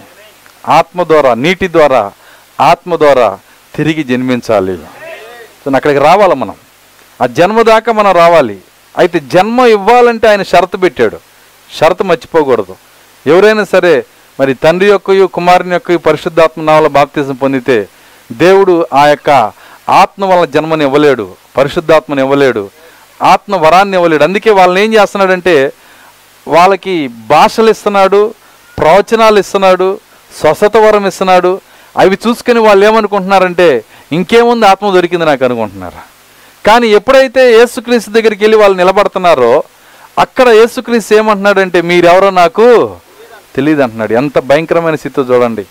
[0.68, 2.12] ఆత్మ ద్వారా నీటి ద్వారా
[2.60, 3.38] ఆత్మ ద్వారా
[3.76, 4.76] తిరిగి జన్మించాలి.
[5.62, 6.54] సో అక్కడికి రావాలి మనం.
[7.22, 8.58] ఆ జన్మ దాకా మనం రావాలి.
[8.98, 11.18] అయితే జన్మ ఇవ్వాలంటే ఆయన షరతు పెట్టాడు.
[11.76, 12.76] షరతు మర్చిపోకూడదు.
[13.26, 14.04] ఎవరైనా సరే
[14.40, 17.88] మరి తండ్రి యొక్కయు కుమారుని యొక్క పరిశుద్ధాత్మ నావల బాప్తీసం పొందితే
[18.32, 19.30] దేవుడు ఆ యొక్క
[19.88, 22.70] ఆత్మ వల్ల జన్మని ఇవ్వలేడు పరిశుద్ధాత్మని ఇవ్వలేడు.
[23.22, 24.24] ఆత్మ వరాన్ని ఇవ్వలేడు.
[24.24, 25.72] అందుకే వాళ్ళని ఏం చేస్తున్నాడంటే
[26.48, 28.34] వాళ్ళకి భాషలు ఇస్తున్నాడు
[28.78, 29.88] ప్రవచనాలు ఇస్తున్నాడు
[30.40, 31.60] స్వస్థత వరం ఇస్తున్నాడు.
[31.98, 36.00] అవి చూసుకుని వాళ్ళు ఏమనుకుంటున్నారంటే ఇంకేముంది ఆత్మ దొరికింది నాకు అనుకుంటున్నారు?
[36.66, 39.62] కానీ ఎప్పుడైతే యేసుక్రీస్తు దగ్గరికి వెళ్ళి వాళ్ళు నిలబడుతున్నారో
[40.18, 42.66] అక్కడ యేసుక్రీస్తు ఏమంటున్నాడంటే మీరెవరో నాకు
[43.56, 44.12] తెలియదు అంటున్నాడు.
[44.12, 45.64] ఎంత భయంకరమైన స్థితి చూడండి.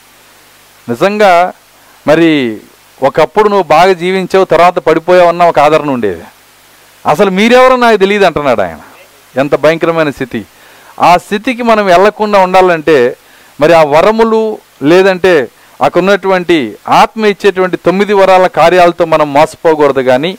[0.89, 1.53] నిజంగా
[2.07, 2.57] మరి
[3.03, 6.23] ఒకప్పుడు నువ్వు బాగా జీవించావు తర్వాత పడిపోయావు అన్న ఒక ఆదరణ ఉండేది.
[7.07, 8.79] అసలు మీరెవరో నాకు తెలియదు అంటున్నాడు ఆయన.
[9.39, 10.45] ఎంత భయంకరమైన స్థితి.
[10.99, 13.17] ఆ స్థితికి మనం వెళ్ళకుండా ఉండాలంటే
[13.61, 15.47] మరి ఆ వరములు లేదంటే
[15.83, 20.37] అక్కడ ఉన్నటువంటి ఆత్మ ఇచ్చేటువంటి తొమ్మిది వరాల కార్యాలతో మనం మోసపోకూడదు కానీ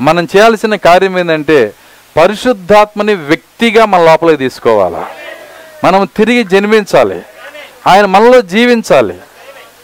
[0.00, 1.74] మనం చేయాల్సిన కార్యం ఏంటంటే
[2.16, 5.04] పరిశుద్ధాత్మని వ్యక్తిగా మన లోపలికి తీసుకోవాలి.
[5.86, 7.22] మనం తిరిగి జన్మించాలి.
[7.86, 9.18] ఆయన మనలో జీవించాలి.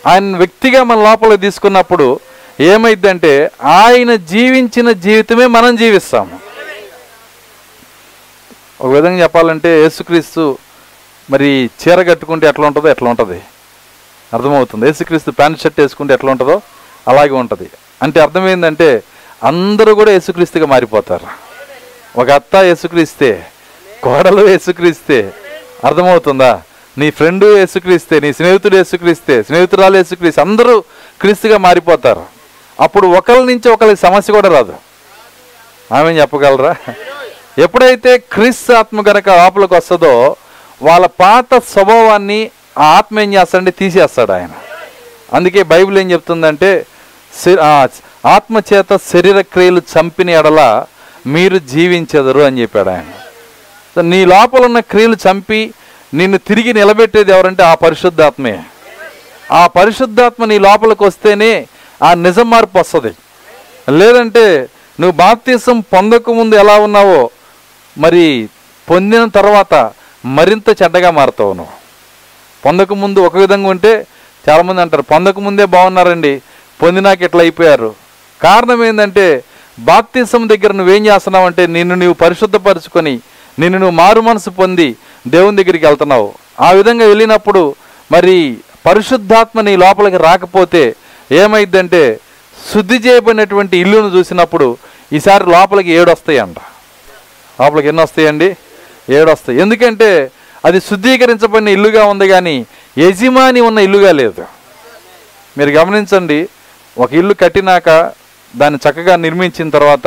[0.07, 2.21] ఆయన వ్యక్తిగా మన లోపలికి తీసుకున్నప్పుడు
[2.61, 6.39] ఏమైందంటే ఆయన జీవించిన జీవితమే మనం జీవిస్తాము.
[8.81, 10.59] ఒక విధంగా చెప్పాలంటే యేసుక్రీస్తు
[11.31, 13.43] మరి చీర కట్టుకుంటే ఎట్లా ఉంటుందో ఎట్లా ఉంటుంది.
[14.35, 14.87] అర్థమవుతుంది.
[14.87, 16.63] యేసుక్రీస్తు ప్యాంట్ షర్ట్ వేసుకుంటే ఎట్లా ఉంటుందో
[17.09, 17.71] అలాగే ఉంటుంది.
[18.03, 19.03] అంటే అర్థమైందంటే
[19.45, 21.27] అందరూ కూడా యేసుక్రీస్తుగా మారిపోతారు.
[22.21, 23.47] ఒక అత్త యేసుక్రీస్తే
[24.03, 25.33] కోడలు యేసుక్రీస్తే
[25.85, 26.63] అర్థమవుతుందా?
[26.99, 30.81] నీ ఫ్రెండు యేసుక్రీస్తే నీ స్నేహితుడు యేసుక్రీస్తే స్నేహితురాలు యేసుక్రీస్తే అందరూ
[31.21, 32.36] క్రీస్తుగా మారిపోతారు.
[32.81, 34.75] అప్పుడు ఒకరి నుంచి ఒకరికి సమస్య కూడా రాదు.
[35.95, 36.75] ఆమె చెప్పగలరా?
[37.59, 40.37] ఎప్పుడైతే క్రీస్తు ఆత్మ గనక లోపలికి వస్తుందో
[40.83, 44.55] వాళ్ళ పాత స్వభావాన్ని ఆ ఆత్మ ఏం చేస్తాడంటే తీసేస్తాడు ఆయన.
[45.33, 46.87] అందుకే బైబిల్ ఏం చెప్తుందంటే
[48.27, 50.85] ఆత్మ చేత శరీర క్రియలు చంపిన ఎడల
[51.27, 53.13] మీరు జీవించెదరు అని చెప్పాడు ఆయన.
[53.95, 55.61] సో నీ లోపల ఉన్న క్రియలు చంపి
[56.15, 58.55] నిన్ను తిరిగి నిలబెట్టేది ఎవరంటే ఆ పరిశుద్ధాత్మే.
[59.53, 61.53] ఆ పరిశుద్ధాత్మ నీ లోపలికి వస్తేనే
[62.03, 63.13] ఆ నిజం మార్పు వస్తుంది.
[64.01, 64.45] లేదంటే
[65.01, 67.31] నువ్వు బాప్తీసం పొందక ముందు ఎలా ఉన్నావో
[67.97, 68.25] మరి
[68.89, 69.75] పొందిన తర్వాత
[70.25, 71.75] మరింత చెడ్డగా మారుతావు నువ్వు.
[72.65, 73.93] పొందక ముందు ఒక విధంగా ఉంటే
[74.49, 76.43] చాలామంది అంటారు పొందక ముందే బాగున్నారండి
[76.83, 77.91] పొందినాక ఇట్లా అయిపోయారు.
[78.43, 79.27] కారణం ఏంటంటే
[79.79, 83.15] బాప్తిసం దగ్గర నువ్వేం చేస్తున్నావు అంటే నిన్ను నువ్వు పరిశుద్ధపరుచుకొని
[83.59, 84.97] నిన్ను నువ్వు మారు మనసు పొంది
[85.29, 86.29] దేవుని దగ్గరికి వెళ్తున్నావు.
[86.61, 87.75] ఆ విధంగా వెళ్ళినప్పుడు
[88.13, 88.37] మరి
[88.87, 90.83] పరిశుద్ధాత్మ నీ లోపలికి రాకపోతే
[91.31, 92.21] ఏమైందంటే
[92.73, 94.79] శుద్ధి చేయబడినటువంటి ఇల్లును చూసినప్పుడు
[95.13, 96.59] ఈసారి లోపలికి ఏడు వస్తాయంట
[97.61, 98.57] లోపలికి ఎన్ని వస్తాయండి
[99.17, 100.31] ఏడు వస్తాయి ఎందుకంటే
[100.65, 102.67] అది శుద్ధీకరించబడిన ఇల్లుగా ఉంది కానీ
[102.99, 104.45] యజమాని ఉన్న ఇల్లుగా లేదు.
[105.59, 106.49] మీరు గమనించండి
[106.99, 108.13] ఒక ఇల్లు కట్టినాక
[108.57, 110.07] దాన్ని చక్కగా నిర్మించిన తర్వాత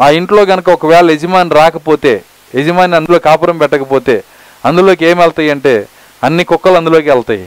[0.00, 2.22] ఆ ఇంట్లో కనుక ఒకవేళ యజమాని రాకపోతే
[2.56, 4.24] యజమాని అందులో కాపురం పెట్టకపోతే
[4.64, 5.86] అందులోకి ఏం వెళ్తాయి అంటే
[6.24, 7.44] అన్ని కుక్కలు అందులోకి వెళ్తాయి.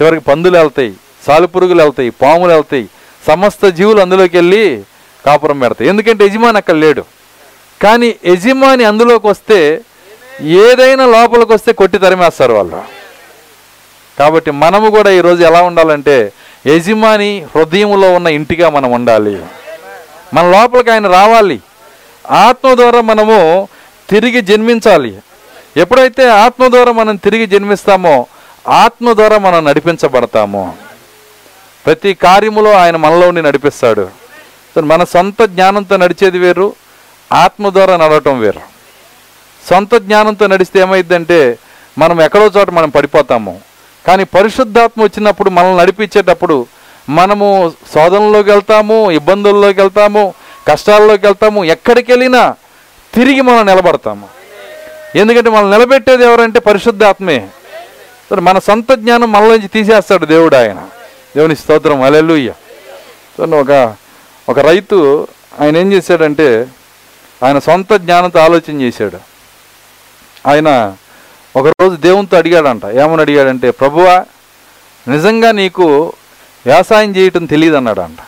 [0.00, 0.92] చివరికి పందులు వెళ్తాయి.
[1.26, 2.88] సాలుపురుగులు వెళ్తాయి పాములు వెళ్తాయి
[3.26, 4.82] సమస్త జీవులు అందులోకి వెళ్ళి
[5.26, 5.90] కాపురం పెడతాయి.
[5.90, 7.04] ఎందుకంటే యజమాని అక్కడ లేడు.
[7.82, 9.80] కానీ యజమాని అందులోకి వస్తే
[10.40, 12.82] ఏదైనా లోపలికి వస్తే కొట్టి తరిమేస్తారు వాళ్ళు.
[14.18, 16.32] కాబట్టి మనము కూడా ఈరోజు ఎలా ఉండాలంటే
[16.66, 19.42] యజమాని హృదయంలో ఉన్న ఇంటిగా మనం ఉండాలి.
[20.34, 21.60] మన లోపలికి ఆయన రావాలి.
[22.30, 23.68] ఆత్మ ద్వారా మనము
[24.10, 25.18] తిరిగి జన్మించాలి.
[25.76, 28.26] ఎప్పుడైతే ఆత్మ ద్వారా మనం తిరిగి జన్మిస్తామో
[28.68, 30.87] ఆత్మ ద్వారా మనం నడిపించబడతాము.
[31.88, 34.08] ప్రతి కార్యములో ఆయన మనలోని నడిపిస్తాడు.
[34.80, 36.72] మన సొంత జ్ఞానంతో నడిచేది వేరు
[37.32, 38.60] ఆత్మ ద్వారా నడవటం వేరు.
[39.70, 41.58] సొంత జ్ఞానంతో నడిస్తే ఏమైందంటే
[41.98, 43.60] మనం ఎక్కడో చోట మనం పడిపోతాము.
[44.06, 46.66] కానీ పరిశుద్ధాత్మ వచ్చినప్పుడు మనల్ని నడిపించేటప్పుడు
[47.08, 50.34] మనము శోధనలోకి వెళ్తాము ఇబ్బందుల్లోకి వెళ్తాము
[50.68, 52.54] కష్టాల్లోకి వెళ్తాము ఎక్కడికి వెళ్ళినా
[53.14, 54.28] తిరిగి మనం నిలబడతాము.
[55.16, 57.48] ఎందుకంటే మనం నిలబెట్టేది ఎవరంటే పరిశుద్ధాత్మే.
[58.40, 60.86] మన సొంత జ్ఞానం మనలోంచి తీసేస్తాడు దేవుడు ఆయన.
[61.36, 62.02] దేవుని స్తోత్రం.
[62.02, 62.52] అలెలుయ్య
[63.36, 63.72] సో ఒక
[64.48, 65.28] ఒక రైతు
[65.60, 66.48] ఆయన ఏం చేశాడంటే
[67.44, 69.18] ఆయన సొంత జ్ఞానంతో ఆలోచన చేశాడు.
[70.48, 70.96] ఆయన
[71.56, 74.16] ఒకరోజు దేవునితో అడిగాడంట ఏమని అడిగాడంటే ప్రభువా
[75.08, 75.86] నిజంగా నీకు
[76.66, 78.20] వ్యవసాయం చేయటం తెలియదు అన్నాడంట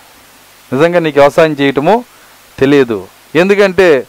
[0.73, 2.05] నిజంగా నీకు వ్యవసాయం చేయటము
[2.59, 3.09] తెలియదు.
[3.35, 4.07] ఎందుకంటే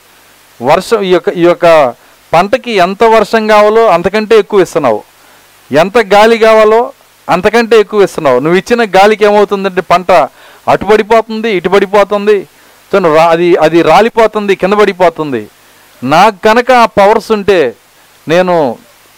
[0.62, 1.94] వర్షం ఈ యొక్క ఈ యొక్క
[2.34, 5.04] పంటకి ఎంత వర్షం కావాలో అంతకంటే ఎక్కువ ఇస్తున్నావు.
[5.72, 6.94] ఎంత గాలి కావాలో
[7.32, 8.40] అంతకంటే ఎక్కువ ఇస్తున్నావు.
[8.40, 10.12] నువ్వు ఇచ్చిన గాలికి ఏమవుతుందంటే పంట
[10.68, 12.48] అటు పడిపోతుంది ఇటు పడిపోతుంది.
[13.30, 15.48] అది అది రాలిపోతుంది కింద పడిపోతుంది.
[16.04, 17.76] నాకు కనుక ఆ పవర్స్ ఉంటే
[18.28, 18.78] నేను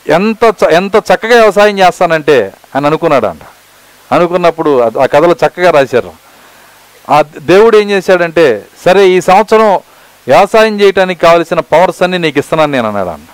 [0.10, 3.40] ఎంత చ- ఎంత చక్కగా వ్యవసాయం చేస్తానంటే అని అనుకున్నాడంట.
[4.14, 6.12] అనుకున్నప్పుడు ఆ- కథలో చక్కగా రాశారు.
[7.10, 9.74] ఆ దేవుడు ఏం చేశాడంటే సరే ఈ సంవత్సరం
[10.28, 13.26] వ్యవసాయం చేయడానికి కావలసిన పవర్స్ అన్ని నీకు ఇస్తున్నాను నేను అన్నాడు అన్న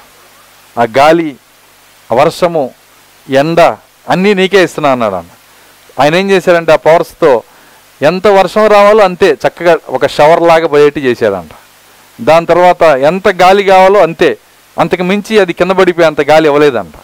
[0.82, 1.36] ఆ గాలి
[2.12, 2.72] వర్షము
[3.30, 3.78] ఎండ
[4.08, 5.32] అన్నీ నీకే ఇస్తున్నా అన్నాడు అన్న
[6.02, 7.44] ఆయన ఏం చేశాడంటే ఆ పవర్స్తో
[8.02, 11.52] ఎంత వర్షం రావాలో అంతే చక్కగా ఒక షవర్ లాగా పోయేటి చేశాడంట.
[12.22, 14.38] దాని తర్వాత ఎంత గాలి కావాలో అంతే.
[14.80, 16.96] అంతకు మించి అది కింద పడిపోయి అంత గాలి ఇవ్వలేదంట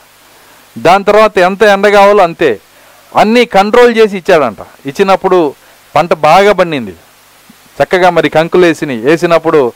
[0.78, 2.60] దాని తర్వాత ఎంత ఎండ కావాలో అంతే.
[3.16, 4.58] అన్నీ కంట్రోల్ చేసి ఇచ్చాడంట.
[4.86, 5.54] ఇచ్చినప్పుడు
[5.96, 6.96] పంట బాగా పండింది.
[7.84, 9.00] చక్కగా మరి కంకులు వేసినాయి.
[9.00, 9.74] వేసినప్పుడు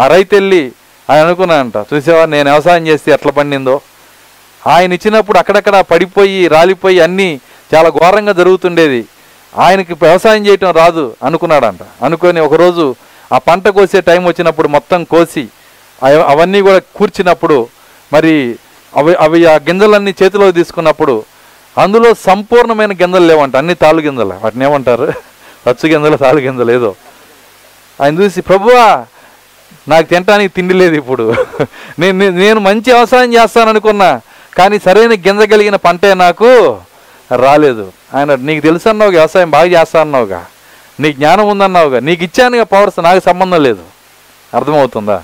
[0.00, 0.72] ఆ రైతు వెళ్ళి
[1.10, 3.80] ఆయన అనుకున్నాడంట చూసావా నేను వ్యవసాయం చేస్తే ఎట్లా పండిందో?
[4.66, 7.40] ఆయన ఇచ్చినప్పుడు అక్కడక్కడ పడిపోయి రాలిపోయి అన్నీ
[7.74, 9.04] చాలా ఘోరంగా జరుగుతుండేది.
[9.58, 12.04] ఆయనకి వ్యవసాయం చేయటం రాదు అనుకున్నాడంట.
[12.04, 12.94] అనుకొని ఒకరోజు
[13.32, 15.48] ఆ పంట కోసే టైం వచ్చినప్పుడు మొత్తం కోసి
[16.02, 17.68] అవ- అవన్నీ కూడా కూర్చినప్పుడు
[18.12, 18.56] మరి
[18.96, 21.24] అవి అవి ఆ గింజలన్నీ చేతిలో తీసుకున్నప్పుడు
[21.78, 23.56] అందులో సంపూర్ణమైన గింజలు లేవంట.
[23.56, 24.34] అన్ని తాళ్ళు గింజలు.
[24.42, 25.12] వాటిని ఏమంటారు?
[25.68, 26.94] రచ్చు గింజలు తాళ్ళు గింజలు ఏదో.
[28.02, 29.06] ఆయన చూసి ప్రభువా
[29.88, 31.34] నాకు తినడానికి తిండి లేదు ఇప్పుడు.
[31.98, 34.20] నేను నేను- నేను మంచి వ్యవసాయం చేస్తాను అనుకున్నా.
[34.58, 36.78] కానీ సరైన గింజ కలిగిన పంటే నాకు
[37.36, 37.92] రాలేదు.
[38.14, 40.46] ఆయన నీకు తెలుసు అన్నావు వ్యవసాయం బాగా చేస్తా అన్నావుగా.
[41.00, 42.00] నీకు జ్ఞానం ఉందన్నావుగా.
[42.00, 43.82] నీకు ఇచ్చానుగా పవర్స్ నాకు సంబంధం లేదు.
[44.54, 45.22] అర్థమవుతుందా?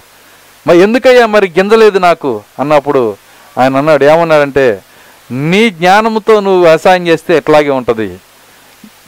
[0.66, 2.42] మరి ఎందుకయ్యా మరి గింజ లేదు నాకు?
[2.58, 3.16] అన్నప్పుడు
[3.58, 4.82] ఆయన అన్నాడు ఏమన్నాడంటే
[5.30, 8.18] నీ జ్ఞానంతో నువ్వు వ్యవసాయం చేస్తే ఎట్లాగే ఉంటుంది.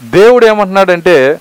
[0.03, 1.41] దేవుడు ఏమంటున్నాడంటే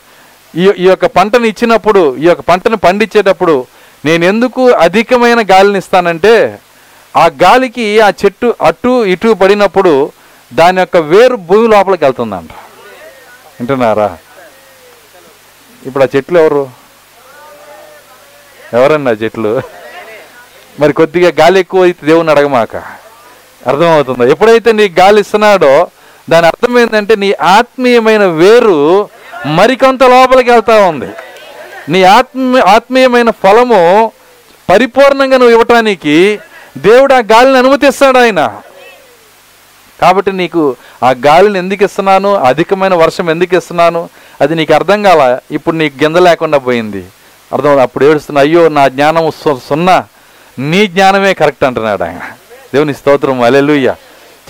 [0.56, 3.66] ఈ ఈ యొక్క పంటను ఇచ్చినప్పుడు ఈ యొక్క పంటను పండించేటప్పుడు
[4.06, 6.60] నేను ఎందుకు అధికమైన గాలిని ఇస్తానంటే
[7.20, 9.94] ఆ గాలికి ఆ చెట్టు అటు ఇటు పడినప్పుడు
[10.52, 12.52] దాని యొక్క వేరు భూమి లోపలికి వెళ్తుందంట.
[13.58, 14.10] వింటున్నారా?
[15.86, 16.64] ఇప్పుడు ఆ చెట్లు ఎవరు?
[18.74, 19.52] ఎవరన్నా చెట్లు?
[20.80, 22.76] మరి కొద్దిగా గాలి ఎక్కువ అయితే దేవుని అడగమాక.
[23.68, 24.26] అర్థమవుతుందా?
[24.26, 25.74] ఎప్పుడైతే నీ గాలి ఇస్తున్నాడో
[26.30, 28.78] దాని అర్థం ఏంటంటే నీ ఆత్మీయమైన వేరు
[29.46, 31.10] మరికొంత లోపలికి వెళ్తా ఉంది.
[31.90, 33.82] నీ ఆత్మీయ ఆత్మీయమైన ఫలము
[34.70, 36.18] పరిపూర్ణంగా నువ్వు ఇవ్వటానికి
[36.80, 38.62] దేవుడు ఆ గాలిని అనుమతిస్తాడు ఆయన.
[40.02, 42.36] కాబట్టి నీకు ఆ గాలిని ఎందుకు ఇస్తున్నాను?
[42.36, 44.10] అధికమైన వర్షం ఎందుకు ఇస్తున్నాను?
[44.42, 45.40] అది నీకు అర్థం కాల.
[45.52, 47.06] ఇప్పుడు నీకు గింజ లేకుండా పోయింది.
[47.54, 49.32] అర్థం అప్పుడు ఏడుస్తున్నా అయ్యో నా జ్ఞానం
[49.70, 50.06] సున్నా.
[50.60, 52.20] నీ జ్ఞానమే కరెక్ట్ అంటున్నాడు ఆయన.
[52.74, 53.96] దేవుని స్తోత్రం అలెలుయ్య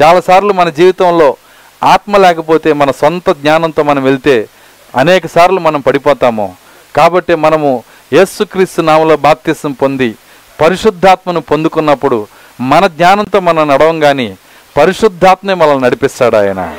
[0.02, 1.38] చాలాసార్లు మన జీవితంలో
[1.84, 4.48] ఆత్మ లేకపోతే మన సొంత జ్ఞానంతో మనం వెళ్తే
[4.96, 6.56] అనేక సార్లు మనం పడిపోతాము.
[6.96, 10.16] కాబట్టి మనము యేసుక్రీస్తు నామలో బాప్తిసం పొంది
[10.62, 12.28] పరిశుద్ధాత్మను పొందుకున్నప్పుడు
[12.62, 14.38] మన జ్ఞానంతో మనం నడవం కానీ
[14.78, 16.76] పరిశుద్ధాత్మే మనల్ని నడిపిస్తాడు ఆయన.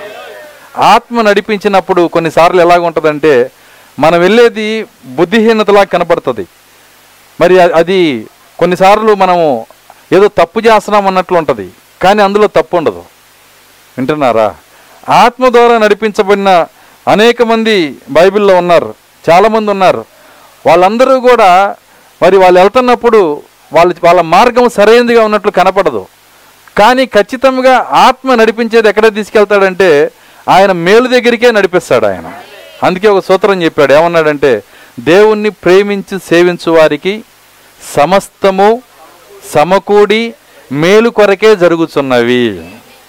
[0.76, 3.50] ఆత్మ నడిపించినప్పుడు కొన్నిసార్లు ఎలాగ ఉంటుందంటే
[3.98, 6.46] మనం వెళ్ళేది బుద్ధిహీనతలా కనపడుతుంది.
[7.40, 8.26] మరి అది
[8.58, 9.66] కొన్నిసార్లు మనము
[10.12, 11.70] ఏదో తప్పు చేస్తున్నాం అన్నట్లు ఉంటుంది
[12.02, 13.02] కానీ అందులో తప్పు ఉండదు.
[13.98, 14.54] వింటున్నారా?
[15.08, 16.66] ఆత్మ ద్వారా నడిపించబడిన
[17.08, 18.94] అనేక మంది బైబిల్లో ఉన్నారు
[19.30, 20.04] చాలామంది ఉన్నారు.
[20.66, 21.74] వాళ్ళందరూ కూడా
[22.22, 23.42] మరి వాళ్ళు వెళ్తున్నప్పుడు
[23.72, 26.02] వాళ్ళ వాళ్ళ మార్గం సరైనదిగా ఉన్నట్లు కనపడదు.
[26.78, 27.74] కానీ ఖచ్చితంగా
[28.06, 30.10] ఆత్మ నడిపించేది ఎక్కడ తీసుకెళ్తాడంటే
[30.48, 32.28] ఆయన మేలు దగ్గరికే నడిపిస్తాడు ఆయన.
[32.86, 33.92] అందుకే ఒక సూత్రం చెప్పాడు.
[33.92, 34.52] ఏమన్నాడంటే
[35.00, 37.14] దేవుణ్ణి ప్రేమించి సేవించు వారికి
[37.94, 38.82] సమస్తము
[39.54, 40.22] సమకూడి
[40.72, 42.44] మేలు కొరకే జరుగుతున్నవి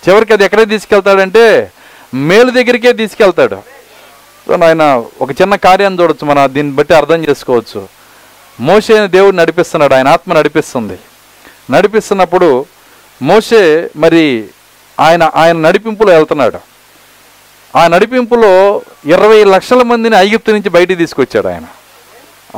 [0.04, 1.72] చివరికి అది ఎక్కడ తీసుకెళ్తాడంటే
[2.14, 3.60] మేలు దగ్గరికే తీసుకెళ్తాడు.
[4.66, 4.84] ఆయన
[5.22, 7.82] ఒక చిన్న కార్యాన్ని చూడొచ్చు మనం దీన్ని బట్టి అర్థం చేసుకోవచ్చు.
[8.62, 10.98] మోషే దేవుడు నడిపిస్తున్నాడు ఆయన ఆత్మ నడిపిస్తుంది.
[11.72, 12.66] నడిపిస్తున్నప్పుడు
[13.22, 14.48] మోషే మరి
[15.00, 16.60] ఆయన ఆయన నడిపింపులో వెళ్తున్నాడు.
[17.78, 21.64] ఆ నడిపింపులో ఇరవై లక్షల మందిని ఐగుప్తు నుంచి బయటికి తీసుకొచ్చాడు ఆయన.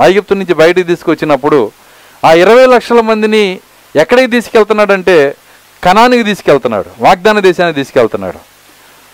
[0.02, 1.72] ఐగుప్తు నుంచి బయటికి తీసుకొచ్చినప్పుడు
[2.26, 3.60] ఆ ఇరవై లక్షల మందిని
[3.96, 5.36] ఎక్కడికి తీసుకెళ్తున్నాడంటే
[5.84, 8.40] కణానికి తీసుకెళ్తున్నాడు వాగ్దాన దేశానికి తీసుకెళ్తున్నాడు.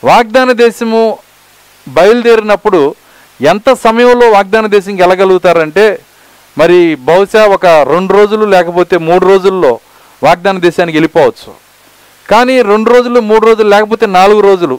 [0.05, 1.17] వాగ్దాన దేశము
[1.87, 2.95] బయలుదేరినప్పుడు
[3.41, 5.99] ఎంత సమయంలో వాగ్దాన దేశంకి వెళ్ళగలుగుతారంటే
[6.59, 9.71] మరి బహుశా ఒక రెండు రోజులు లేకపోతే మూడు రోజుల్లో
[10.23, 11.51] వాగ్దాన దేశానికి వెళ్ళిపోవచ్చు.
[12.29, 14.77] కానీ రెండు రోజులు మూడు రోజులు లేకపోతే నాలుగు రోజులు.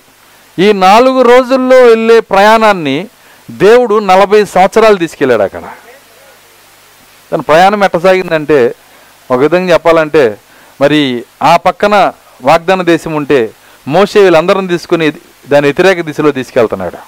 [0.59, 2.97] ఈ నాలుగు రోజుల్లో వెళ్ళే ప్రయాణాన్ని
[3.51, 5.65] దేవుడు నలభై సంవత్సరాలు తీసుకెళ్ళాడు అక్కడ.
[7.33, 8.75] తన ప్రయాణం ఎట్ట సాగిందంటే
[9.31, 10.25] ఒక విధంగా చెప్పాలంటే
[10.81, 11.01] మరి
[11.43, 12.13] ఆ పక్కన
[12.43, 13.41] వాగ్దాన దేశం ఉంటే
[13.89, 15.07] మోసే వీళ్ళందరిని తీసుకుని
[15.49, 16.99] దాని వ్యతిరేక దిశలో తీసుకెళ్తున్నాడు.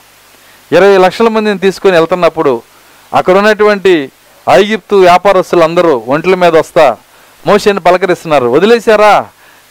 [0.74, 2.52] ఇరవై లక్షల మందిని తీసుకొని వెళ్తున్నప్పుడు
[3.14, 3.94] అక్కడ ఉన్నటువంటి
[4.50, 6.96] ఐగిప్తు వ్యాపారస్తులు అందరూ ఒంట్ల మీద వస్తా
[7.46, 8.46] మోషేని పలకరిస్తున్నారు.
[8.46, 9.26] వదిలేశారా?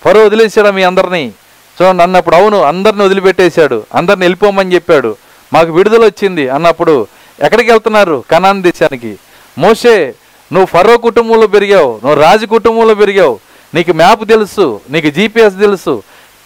[0.06, 1.34] ఫరో వదిలేశాడా మీ అందరినీ?
[1.82, 3.84] చూడండి అన్నప్పుడు అవును అందరిని వదిలిపెట్టేశాడు.
[3.94, 5.16] అందరిని వెళ్ళిపోమని చెప్పాడు.
[5.54, 7.08] మాకు విడుదల వచ్చింది అన్నప్పుడు
[7.42, 8.24] ఎక్కడికి వెళ్తున్నారు?
[8.32, 9.20] కనాన్ దేశానికి.
[9.58, 10.14] మోషే
[10.54, 13.40] నువ్వు ఫరో కుటుంబంలో పెరిగావు నువ్వు రాజు కుటుంబంలో పెరిగావు.
[13.74, 16.04] నీకు మ్యాప్ తెలుసు నీకు జీపీఎస్ తెలుసు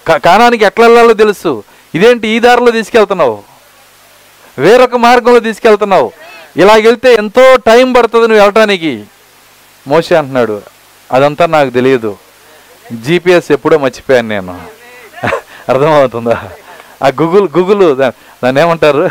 [0.07, 1.63] క- కానానికి ఎట్లా వెళ్ళాలో తెలుసు.
[1.95, 3.39] ఇదేంటి ఈ దారిలో తీసుకెళ్తున్నావు?
[4.57, 6.11] వేరొక మార్గంలో తీసుకెళ్తున్నావు.
[6.57, 9.03] ఇలాగెళ్తే ఎంతో టైం పడుతుంది నువ్వు వెళ్ళటానికి?
[9.87, 10.61] మోసే అంటున్నాడు
[11.11, 12.17] అదంతా నాకు తెలియదు.
[12.93, 14.61] జీపీఎస్ ఎప్పుడో మర్చిపోయాను నేను.
[15.69, 16.43] అర్థమవుతుందా?
[17.03, 18.11] ఆ గూగుల్ గూగుల్ దా-
[18.43, 19.09] దాన్ని ఏమంటారు?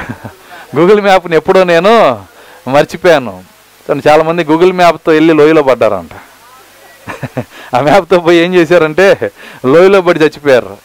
[0.77, 2.25] గూగుల్ మ్యాప్ని ఎప్పుడో నేను
[2.69, 3.45] మర్చిపోయాను.
[3.89, 6.11] కానీ చాలామంది గూగుల్ మ్యాప్తో వెళ్ళి లోయలో పడ్డారంట.
[7.77, 9.31] ఆ మ్యాప్తో పోయి ఏం చేశారంటే
[9.67, 10.77] లోయలో పడి చచ్చిపోయారు.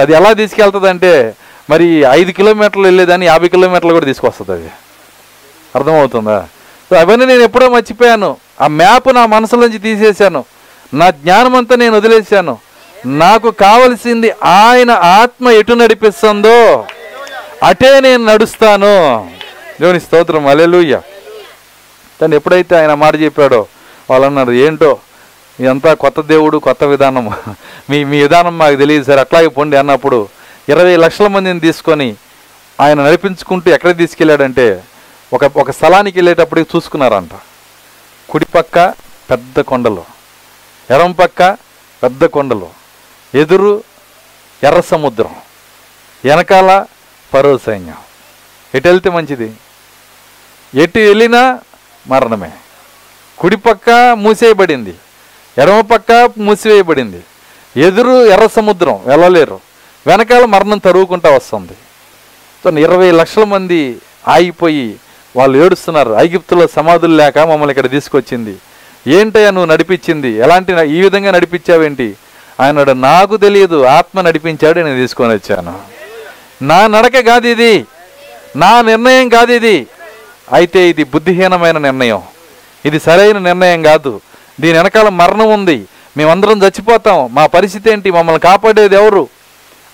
[0.00, 1.34] అది ఎలా తీసుకెళ్తుందంటే
[1.70, 4.70] మరి ఐదు కిలోమీటర్లు వెళ్ళేదాన్ని యాభై కిలోమీటర్లు కూడా తీసుకొస్తుంది అది.
[5.76, 6.38] అర్థమవుతుందా?
[6.90, 8.36] సో అవన్నీ నేను ఎప్పుడో మర్చిపోయాను.
[8.60, 10.44] ఆ మ్యాప్ నా మనసులోంచి తీసేశాను.
[10.94, 12.54] నా జ్ఞానం అంతా నేను వదిలేశాను.
[13.06, 16.86] నాకు కావలసింది ఆయన ఆత్మ ఎటు నడిపిస్తుందో
[17.62, 18.94] అటే నేను నడుస్తాను.
[19.80, 20.46] దేవుని స్తోత్రం.
[20.46, 21.00] అలెలుయ్య
[22.20, 23.66] తను ఎప్పుడైతే ఆయన మాట చెప్పాడో
[24.10, 24.98] వాళ్ళు అన్నారు ఏంటో
[25.60, 27.24] ఇదంతా కొత్త దేవుడు కొత్త విధానం
[27.90, 29.18] మీ మీ విధానం మాకు తెలియదు సార్.
[29.18, 30.18] అట్లాగే పొండి అన్నప్పుడు
[30.68, 32.08] ఇరవై లక్షల మందిని తీసుకొని
[32.80, 34.66] ఆయన నడిపించుకుంటూ ఎక్కడికి తీసుకెళ్ళాడంటే
[35.32, 37.30] ఒక ఒక స్థలానికి వెళ్ళేటప్పుడు చూసుకున్నారంట.
[38.30, 38.94] కుడిపక్క
[39.30, 40.04] పెద్ద కొండలు.
[40.90, 41.56] ఎడం పక్క
[42.02, 42.68] పెద్ద కొండలు.
[43.34, 43.84] ఎదురు
[44.64, 45.34] ఎర్ర సముద్రం.
[46.24, 46.86] వెనకాల
[47.34, 47.94] పరో సైన్యం.
[48.74, 49.54] ఎటు వెళ్తే మంచిది?
[50.74, 51.60] ఎటు వెళ్ళినా
[52.06, 52.50] మరణమే.
[53.38, 54.94] కుడిపక్క మూసేయబడింది.
[55.58, 57.24] ఎడమ పక్క మూసివేయబడింది.
[57.80, 59.60] ఎదురు ఎర్ర సముద్రం వెళ్ళలేరు.
[60.06, 61.72] వెనకాల మరణం తరుగుకుంటా వస్తుంది.
[62.80, 63.98] ఇరవై లక్షల మంది
[64.28, 65.00] ఆగిపోయి
[65.36, 68.56] వాళ్ళు ఏడుస్తున్నారు ఐగిప్తులో సమాధులు లేక మమ్మల్ని ఇక్కడ తీసుకొచ్చింది.
[69.06, 70.28] ఏంటయ్యా నువ్వు నడిపించింది?
[70.28, 72.16] ఎలాంటి ఈ విధంగా నడిపించావేంటి?
[72.60, 75.78] ఆయన నాకు తెలియదు ఆత్మ నడిపించాడు నేను తీసుకొని వచ్చాను.
[76.62, 77.86] నా నడక కాదు ఇది.
[78.56, 79.86] నా నిర్ణయం కాదు ఇది.
[80.52, 82.22] అయితే ఇది బుద్ధిహీనమైన నిర్ణయం.
[82.86, 84.20] ఇది సరైన నిర్ణయం కాదు.
[84.60, 85.84] దీని వెనకాల మరణం ఉంది.
[86.16, 87.28] మేమందరం చచ్చిపోతాం.
[87.32, 88.10] మా పరిస్థితి ఏంటి?
[88.10, 89.28] మమ్మల్ని కాపాడేది ఎవరు?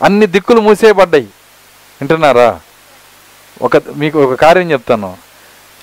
[0.03, 1.24] అన్ని దిక్కులు మూసేయబడ్డాయి.
[2.01, 2.61] వింటున్నారా?
[3.62, 5.32] ఒక మీకు ఒక కార్యం చెప్తాను.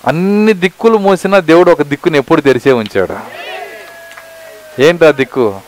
[0.08, 3.18] అన్ని దిక్కులు మూసినా దేవుడు ఒక దిక్కుని ఎప్పుడు తెరిచే ఉంచాడు.
[4.82, 5.60] ఏంటి ఆ దిక్కు?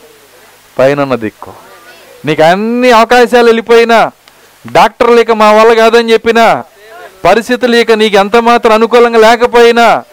[0.79, 1.53] పైన దిక్కు.
[2.25, 4.11] నీకు అన్ని అవకాశాలు వెళ్ళిపోయినా
[4.73, 6.63] డాక్టర్లు ఇక మా వల్ల కాదని చెప్పినా
[7.25, 10.03] పరిస్థితులు ఇక నీకు ఎంత మాత్రం అనుకూలంగా లేకపోయినా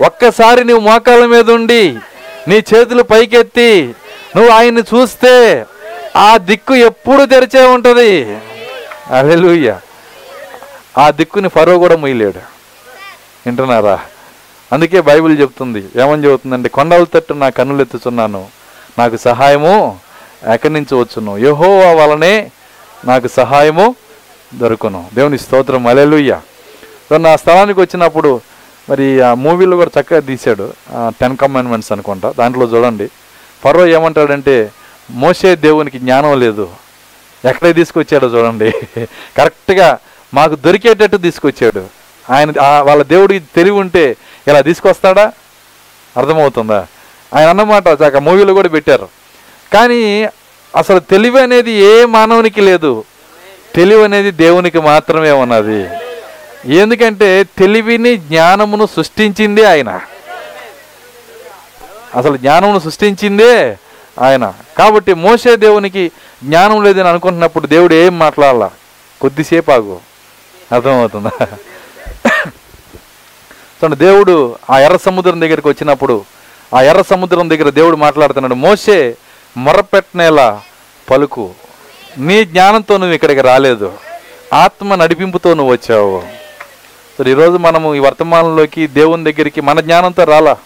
[0.00, 1.96] ఒక్కసారి నువ్వు మోకాళ్ళ మీద ఉండి
[2.48, 3.94] నీ చేతులు పైకెత్తి
[4.36, 5.66] నువ్వు ఆయన్ని చూస్తే
[6.16, 8.40] ఆ దిక్కు ఎప్పుడు తెరిచే ఉంటుంది.
[9.10, 9.76] అలెలుయ్య
[10.98, 12.42] ఆ దిక్కుని ఫరో కూడా మొయ్యలేడు.
[13.46, 14.00] వింటున్నారా?
[14.72, 16.02] అందుకే బైబిల్ చెప్తుంది.
[16.02, 18.46] ఏమని చెబుతుందంటే కొండల తట్టు నా కన్నులు ఎత్తుచున్నాను
[18.98, 19.98] నాకు సహాయము
[20.54, 21.38] ఎక్కడి నుంచి వచ్చును?
[21.38, 22.50] యహోవా వలనే
[23.04, 23.94] నాకు సహాయము
[24.54, 25.06] దొరుకును.
[25.14, 25.86] దేవుని స్తోత్రం.
[25.86, 26.40] అలెలుయ్య
[27.18, 28.40] నా స్థలానికి వచ్చినప్పుడు
[28.90, 30.72] మరి ఆ మూవీలో కూడా చక్కగా తీశాడు.
[31.08, 32.34] టెన్ కమాండ్మెంట్స్ అనుకుంటా.
[32.38, 33.08] దాంట్లో చూడండి.
[33.64, 34.70] పర్వ ఏమంటాడంటే
[35.10, 36.68] మోసే దేవునికి జ్ఞానం లేదు.
[37.44, 38.70] ఎక్కడే తీసుకొచ్చాడో చూడండి.
[39.36, 39.98] కరెక్ట్గా
[40.34, 42.01] మాకు దొరికేటట్టు తీసుకొచ్చాడు.
[42.30, 44.16] ఆయన వాళ్ళ దేవుడికి తెలివి ఉంటే
[44.48, 45.32] ఇలా తీసుకొస్తాడా?
[46.16, 46.86] అర్థమవుతుందా?
[47.34, 49.08] ఆయన అన్నమాట చాక మూవీలో కూడా పెట్టారు.
[49.72, 50.28] కానీ
[50.76, 53.04] అసలు తెలివి అనేది ఏ మానవునికి లేదు.
[53.74, 55.88] తెలివి అనేది దేవునికి మాత్రమే ఉన్నది.
[56.64, 60.00] ఎందుకంటే తెలివిని జ్ఞానమును సృష్టించిందే ఆయన.
[62.14, 63.76] అసలు జ్ఞానమును సృష్టించిందే
[64.20, 64.54] ఆయన.
[64.78, 66.12] కాబట్టి మోసే దేవునికి
[66.44, 68.70] జ్ఞానం లేదని అనుకుంటున్నప్పుడు దేవుడు ఏం మాట్లాడాల?
[69.20, 70.00] కొద్దిసేపు ఆగు.
[70.72, 71.46] అర్థమవుతుందా?
[73.48, 76.24] చూడండి దేవుడు ఆ ఎర్ర సముద్రం దగ్గరికి వచ్చినప్పుడు
[76.74, 79.16] ఆ ఎర్ర సముద్రం దగ్గర దేవుడు మాట్లాడుతున్నాడు మోసే
[79.56, 80.62] మొరపెట్టనేలా
[81.10, 81.50] పలుకు.
[82.18, 83.92] నీ జ్ఞానంతో నువ్వు ఇక్కడికి రాలేదు.
[84.52, 86.22] ఆత్మ నడిపింపుతో నువ్వు వచ్చావు.
[87.18, 90.56] సో ఈరోజు మనము ఈ వర్తమానంలోకి దేవుని దగ్గరికి మన జ్ఞానంతో రాలా?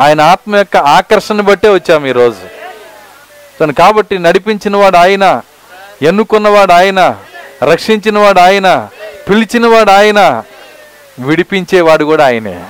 [0.00, 2.62] ఆయన ఆత్మ యొక్క ఆకర్షణ బట్టే వచ్చాము ఈరోజు.
[3.60, 5.40] తను కాబట్టి నడిపించినవాడు ఆయన
[6.02, 7.18] ఎన్నుకున్నవాడు ఆయన
[7.62, 8.88] రక్షించినవాడు ఆయన
[9.28, 10.42] పిలిచినవాడు ఆయన
[11.18, 12.64] విడిపించేవాడు కూడా ఆయనే.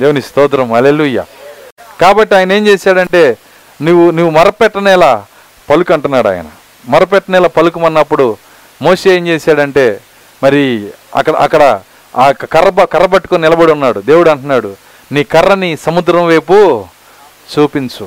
[0.00, 0.72] దేవుని స్తోత్రం.
[0.72, 1.24] అలెలుయ్య
[2.00, 3.36] కాబట్టి ఆయన ఏం చేశాడంటే
[3.82, 5.24] నువ్వు నువ్వు మరపెట్టనేలా
[5.70, 6.44] పలుకు అంటున్నాడు ఆయన.
[6.88, 8.36] మరపెట్టనేలా పలుకుమన్నప్పుడు
[8.82, 10.00] మోసే ఏం చేశాడంటే
[10.42, 11.80] మరి అక్కడ అక్కడ
[12.16, 14.00] ఆ కర్ర కర్ర పట్టుకొని నిలబడి ఉన్నాడు.
[14.00, 14.76] దేవుడు అంటున్నాడు
[15.12, 16.86] నీ కర్రని సముద్రం వైపు
[17.52, 18.06] చూపించు.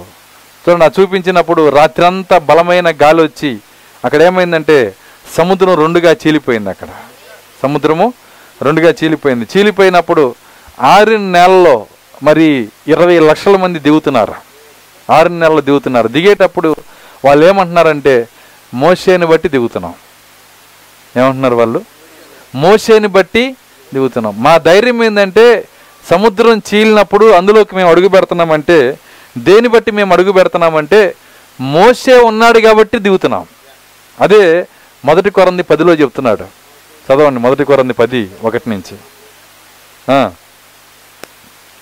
[0.63, 3.57] చూడండి ఆ చూపించినప్పుడు రాత్రంతా బలమైన గాలి వచ్చి
[4.05, 4.95] అక్కడ ఏమైందంటే
[5.37, 6.87] సముద్రం రెండుగా చీలిపోయింది అక్కడ.
[7.61, 8.13] సముద్రము
[8.61, 9.47] రెండుగా చీలిపోయింది.
[9.57, 10.35] చీలిపోయినప్పుడు
[10.79, 11.85] ఆరు నెలల్లో
[12.23, 14.33] మరి ఇరవై లక్షల మంది దిగుతున్నారు.
[15.11, 16.07] ఆరు నెలలు దిగుతున్నారు.
[16.07, 16.75] దిగేటప్పుడు
[17.25, 18.27] వాళ్ళు ఏమంటున్నారంటే
[18.73, 19.93] మోసేని బట్టి దిగుతున్నాం.
[21.17, 21.81] ఏమంటున్నారు వాళ్ళు?
[22.55, 23.55] మోసేని బట్టి
[23.93, 24.43] దిగుతున్నాం.
[24.43, 25.67] మా ధైర్యం ఏంటంటే
[26.09, 28.99] సముద్రం చీలినప్పుడు అందులోకి మేము అడుగు పెడుతున్నామంటే
[29.37, 31.15] దేని బట్టి మేము అడుగు పెడుతున్నామంటే
[31.61, 33.45] మోసే ఉన్నాడు కాబట్టి దిగుతున్నాం.
[34.21, 34.67] అదే
[35.05, 36.60] మొదటి కొరంది పదిలో చెప్తున్నాడు.
[37.11, 38.95] చదవండి మొదటి కొరంది పది ఒకటి నుంచి.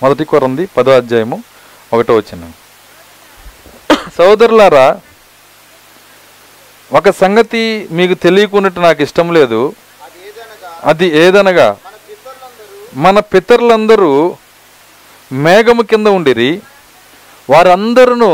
[0.02, 1.36] మొదటి కొరంది పదో అధ్యాయము
[1.92, 2.48] ఒకటో వచ్చిన
[4.16, 4.86] సోదరులారా
[6.90, 7.62] ఒక సంగతి
[7.98, 9.60] మీకు తెలియకున్నట్టు నాకు ఇష్టం లేదు.
[10.84, 14.12] అది ఏదనగా మన పితరులందరూ మన పితరులందరూ
[15.30, 16.52] మేఘము కింద ఉండిరి
[17.50, 18.32] వారందరూ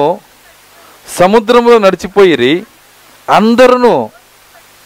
[1.19, 2.55] సముద్రంలో నడిచిపోయిరి
[3.29, 3.95] అందరూ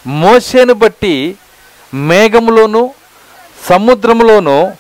[0.07, 1.15] మోసేను బట్టి
[1.95, 2.95] మేఘములోను
[3.69, 4.77] సముద్రములోను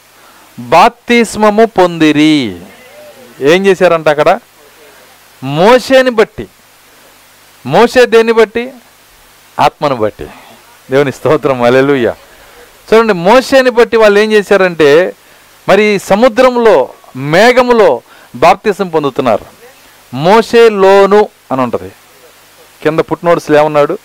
[0.58, 2.60] బాప్తిస్మము పొందిరి.
[3.40, 4.38] ఏం చేశారంట అక్కడ?
[5.42, 6.48] మోసేని బట్టి
[7.66, 8.72] మోసే దేన్ని బట్టి?
[9.60, 10.26] ఆత్మను బట్టి.
[10.90, 12.14] దేవుని స్తోత్రం అలెలుయ్య
[12.94, 15.14] చూడండి మోసేని బట్టి వాళ్ళు ఏం చేశారంటే
[15.68, 18.02] మరి సముద్రంలో మేఘములో
[18.34, 19.44] బాప్తిసం పొందుతున్నారు.
[20.14, 21.92] మోషేలోను అని ఉంటుంది.
[22.82, 23.98] కింద పుట్టినోడ్స్లో ఏమన్నాడు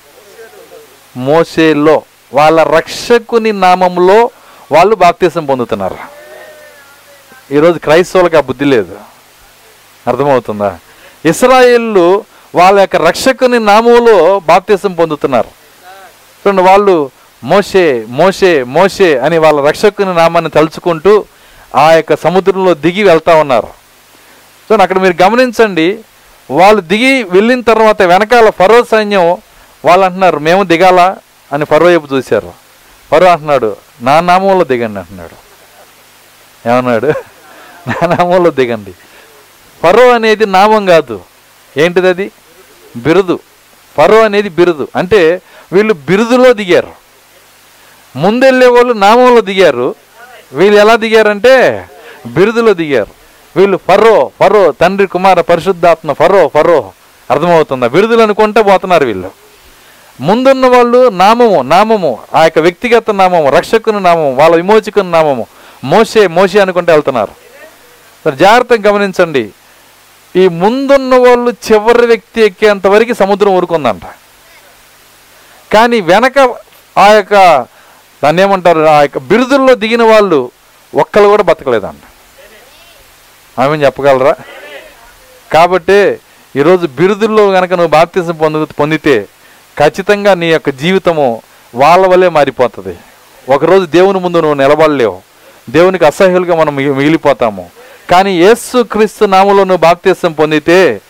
[1.17, 2.01] మోషేలో.
[2.37, 4.29] వాళ్ళ రక్షకుని నామంలో
[4.71, 5.97] వాళ్ళు బాప్తీసం పొందుతున్నారు.
[7.51, 8.95] ఈరోజు క్రైస్తవులకు ఆ బుద్ధి లేదు.
[10.07, 10.77] అర్థమవుతుందా?
[11.25, 12.25] ఇస్రాయేళ్ళు
[12.55, 15.51] వాళ్ళ యొక్క రక్షకుని నామంలో బాప్తీసం పొందుతున్నారు.
[16.43, 17.09] చూడండి వాళ్ళు
[17.43, 21.25] మోషే మోషే మోషే అని వాళ్ళ రక్షకుని నామాన్ని తలుచుకుంటూ
[21.75, 23.67] ఆ యొక్క సముద్రంలో దిగి వెళ్తా ఉన్నారు.
[24.65, 25.99] చూడండి అక్కడ మీరు గమనించండి
[26.51, 29.37] వాళ్ళు దిగి వెళ్ళిన తర్వాత వెనకాల ఫరో సైన్యం
[29.85, 31.17] వాళ్ళు అంటున్నారు మేము దిగాలా?
[31.53, 32.53] అని పర్వ వైపు చూశారు.
[33.11, 35.45] ఫరో అంటున్నాడు నా నామంలో దిగండి అంటున్నాడు.
[36.69, 37.07] ఏమన్నాడు?
[37.89, 38.93] నా నామంలో దిగండి.
[39.83, 41.21] ఫరో అనేది నామం కాదు.
[41.77, 42.31] ఏంటిది అది?
[42.97, 43.39] బిరుదు.
[43.97, 44.87] పర్వ అనేది బిరుదు.
[44.95, 45.41] అంటే
[45.73, 46.91] వీళ్ళు బిరుదులో దిగారు.
[48.15, 49.95] ముందెళ్ళే వాళ్ళు నామంలో దిగారు.
[50.53, 51.89] వీళ్ళు ఎలా దిగారంటే
[52.27, 53.25] బిరుదులో దిగారు.
[53.59, 56.91] వీళ్ళు ఫరో ఫరో తండ్రి కుమార పరిశుద్ధాత్మ ఫరో ఫరో.
[57.31, 57.87] అర్థమవుతుందా?
[57.87, 59.44] బిరుదులు అనుకుంటే పోతున్నారు వీళ్ళు.
[60.21, 62.19] ముందున్న వాళ్ళు నామము నామము.
[62.35, 65.47] ఆ యొక్క వ్యక్తిగత నామము రక్షకుని నామము వాళ్ళ విమోచకుని నామము.
[65.83, 67.45] మోసే మోసే అనుకుంటే వెళ్తున్నారు.
[68.35, 69.49] జాగ్రత్తగా గమనించండి.
[70.35, 74.01] ఈ ముందున్న వాళ్ళు చివరి వ్యక్తి ఎక్కేంత వరకు సముద్రం ఊరుకుందంట.
[75.73, 76.55] కానీ వెనక
[76.97, 77.33] ఆ యొక్క
[78.23, 78.79] దాన్ని ఏమంటారు?
[78.79, 80.51] ఆ యొక్క బిరుదుల్లో దిగిన వాళ్ళు
[80.95, 82.01] ఒక్కరు కూడా బతకలేదంట.
[83.61, 84.35] ఆమె చెప్పగలరా?
[85.53, 86.17] కాబట్టి
[86.55, 89.27] ఈరోజు బిరుదుల్లో కనుక నువ్వు బాప్తిజం పొందు పొందితే
[89.79, 91.41] ఖచ్చితంగా నీ యొక్క జీవితము
[91.75, 92.97] వాళ్ళ వల్లే మారిపోతుంది.
[93.49, 95.21] ఒకరోజు దేవుని ముందు నువ్వు నిలబడలేవు.
[95.69, 97.69] దేవునికి అసహ్యులుగా మనం మిగిలిపోతాము.
[98.11, 101.01] కానీ యేసు క్రీస్తు నామంలో నువ్వు బాప్తిసం పొందితే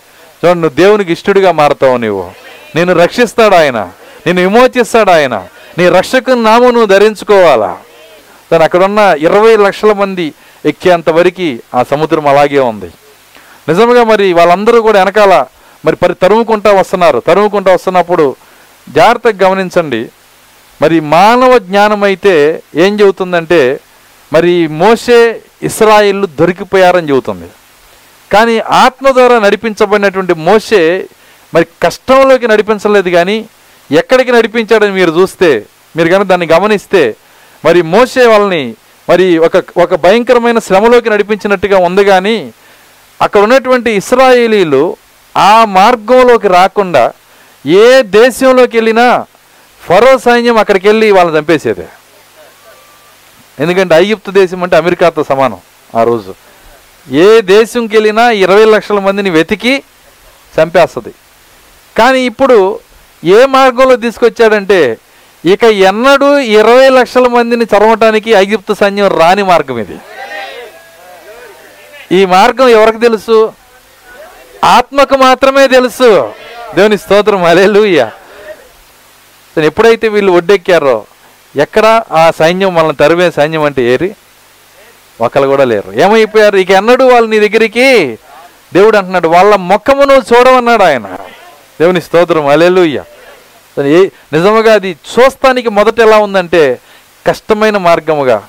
[0.46, 2.32] చూడండి నువ్వు దేవునికి ఇష్టడిగా మారుతావు నీవు.
[2.76, 3.92] నేను రక్షిస్తాడు ఆయన.
[4.28, 5.48] నేను విమోచిస్తాడు ఆయన.
[5.78, 7.78] నీ రక్షకుని నామం నువ్వు ధరించుకోవాలా.
[8.52, 10.34] దాని అక్కడున్న ఇరవై లక్షల మంది
[10.66, 12.92] ఎక్కేంత వరకు ఆ సముద్రం అలాగే ఉంది.
[13.70, 15.46] నిజంగా మరి వాళ్ళందరూ కూడా వెనకాల
[15.86, 17.20] మరి పరి తరుముకుంటా వస్తున్నారు.
[17.20, 18.36] తరుముకుంటా వస్తున్నప్పుడు
[18.88, 20.02] జాగ్రత్తగా గమనించండి.
[20.82, 22.36] మరి మానవ జ్ఞానం అయితే
[22.76, 23.80] ఏం చెబుతుందంటే
[24.34, 25.20] మరి మోసే
[25.64, 27.48] ఇస్రాయిల్లు దొరికిపోయారని చెబుతుంది.
[28.32, 30.82] కానీ ఆత్మ ద్వారా నడిపించబడినటువంటి మోసే
[31.54, 33.38] మరి కష్టంలోకి నడిపించలేదు కానీ
[33.92, 35.50] ఎక్కడికి నడిపించాడని మీరు చూస్తే
[35.98, 37.04] మీరు కనుక దాన్ని గమనిస్తే
[37.66, 38.64] మరి మోసే వాళ్ళని
[39.10, 42.38] మరి ఒక ఒక భయంకరమైన శ్రమలోకి నడిపించినట్టుగా ఉంది కానీ
[43.22, 44.98] అక్కడ ఉన్నటువంటి ఇస్రాయేలీలు
[45.36, 47.12] ఆ మార్గంలోకి రాకుండా
[47.66, 49.26] ఏ దేశంలోకి వెళ్ళినా
[49.82, 51.88] ఫరో సైన్యం అక్కడికి వెళ్ళి వాళ్ళని చంపేసేదే.
[53.60, 55.60] ఎందుకంటే ఐగుప్తు దేశం అంటే అమెరికాతో సమానం
[55.96, 56.34] ఆ రోజు.
[57.26, 59.84] ఏ దేశంకి వెళ్ళినా ఇరవై లక్షల మందిని వెతికి
[60.60, 61.14] చంపేస్తుంది.
[61.98, 62.80] కానీ ఇప్పుడు
[63.24, 64.98] ఏ మార్గంలో తీసుకొచ్చాడంటే
[65.46, 69.98] ఇక ఎన్నడూ ఇరవై లక్షల మందిని చదవటానికి ఐగుప్తు సైన్యం రాని మార్గం ఇది.
[72.18, 73.54] ఈ మార్గం ఎవరికి తెలుసు?
[74.64, 76.10] ఆత్మకు మాత్రమే తెలుసు.
[76.74, 78.10] దేవుని స్తోత్రం అలేలుయ్య
[79.58, 81.06] ఎప్పుడైతే వీళ్ళు ఒడ్డెక్కారో
[81.56, 84.16] ఎక్కడ ఆ సైన్యం మనల్ని తరిమే సైన్యం అంటే ఏరి?
[85.22, 85.92] ఒకళ్ళు కూడా లేరు.
[85.94, 86.58] ఏమైపోయారు?
[86.58, 88.18] ఇక ఎన్నడూ వాళ్ళు నీ దగ్గరికి
[88.74, 91.08] దేవుడు అంటున్నాడు వాళ్ళ మొక్కమును చూడమన్నాడు ఆయన.
[91.80, 93.04] దేవుని స్తోత్రం అలెలుయ్య
[93.78, 96.80] ఏ నిజముగా అది చూస్తానికి మొదట ఎలా ఉందంటే
[97.28, 98.44] కష్టమైన మార్గముగా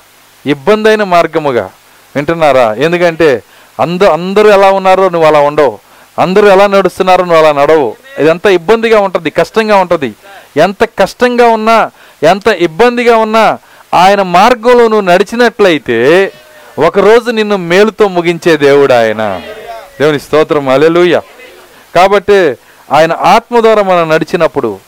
[0.45, 1.69] ఇబ్బందైన మార్గముగా
[2.15, 2.73] వింటున్నారా?
[2.73, 3.43] ఎందుకంటే
[3.79, 5.79] అంద అందరూ ఎలా ఉన్నారో నువ్వు అలా ఉండవు.
[6.19, 7.95] అందరూ ఎలా నడుస్తున్నారు నువ్వు అలా నడవు.
[8.19, 10.13] ఇదంతా ఇబ్బందిగా ఉంటుంది కష్టంగా ఉంటుంది.
[10.57, 11.91] ఎంత కష్టంగా ఉన్నా
[12.23, 13.57] ఎంత ఇబ్బందిగా ఉన్నా
[13.93, 15.97] ఆయన మార్గంలో నువ్వు నడిచినట్లయితే
[16.79, 19.41] ఒకరోజు నిన్ను మేలుతో ముగించే దేవుడు ఆయన.
[19.99, 21.21] దేవుని స్తోత్రం అలెలుయ్య
[21.95, 22.57] కాబట్టి
[22.91, 24.79] ఆయన ఆత్మ ద్వారా మనం నడిచినప్పుడు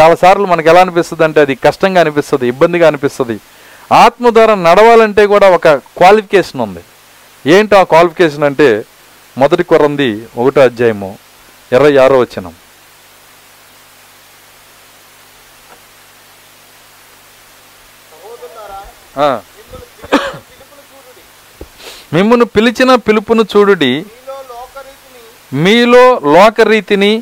[0.00, 3.36] చాలాసార్లు మనకు ఎలా అనిపిస్తుంది అంటే అది కష్టంగా అనిపిస్తుంది ఇబ్బందిగా అనిపిస్తుంది.
[3.94, 6.82] ఆత్మ ద్వారా నడవాలంటే కూడా ఒక క్వాలిఫికేషన్ ఉంది.
[7.50, 8.84] ఏంటి ఆ క్వాలిఫికేషన్ అంటే
[9.36, 11.10] మొదటి కొరంది ఒకటో అధ్యాయము
[11.72, 12.18] ఇరవై ఆరో
[19.18, 19.28] ఆ,
[22.12, 23.92] మిమ్మల్ని మిమ్మును పిలిచిన పిలుపును చూడుడి.
[25.56, 26.02] మీలో
[26.34, 27.12] లోకరీతిని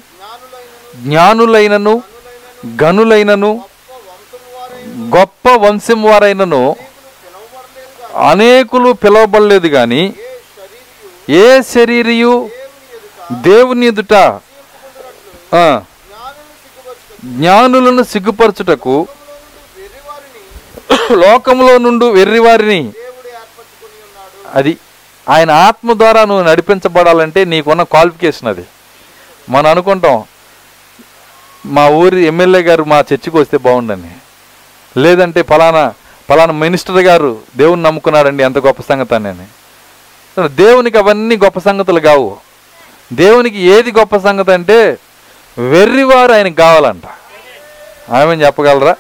[1.05, 1.95] జ్ఞానులైనను
[2.83, 3.51] గనులైనను
[5.15, 6.63] గొప్ప వంశం వారైనను
[8.31, 10.03] అనేకులు పిలవబడలేదు కానీ
[11.29, 12.51] ఏ శరీరయు
[13.33, 14.15] దేవుని ఎదుట
[17.25, 19.07] జ్ఞానులను సిగ్గుపరచుటకు
[21.13, 22.93] లోకంలో నుండి వెర్రివారిని
[24.55, 24.77] అది
[25.29, 28.65] ఆయన ఆత్మ ద్వారా నువ్వు నడిపించబడాలంటే నీకున్న క్వాలిఫికేషన్ అది.
[29.49, 30.25] మనం అనుకుంటాం
[31.67, 34.13] మా ఊరి ఎమ్మెల్యే గారు మా చర్చికి వస్తే బాగుండని.
[35.01, 35.93] లేదంటే ఫలానా
[36.29, 39.47] ఫలానా మినిస్టర్ గారు దేవుని నమ్ముకున్నాడండి ఎంత గొప్ప సంగతి అని.
[40.47, 42.37] దేవునికి అవన్నీ గొప్ప సంగతులు కావు.
[43.13, 44.99] దేవునికి ఏది గొప్ప సంగతి అంటే
[45.59, 47.03] వెర్రివారు ఆయనకు కావాలంట.
[48.11, 48.97] ఆమె చెప్పగలరా?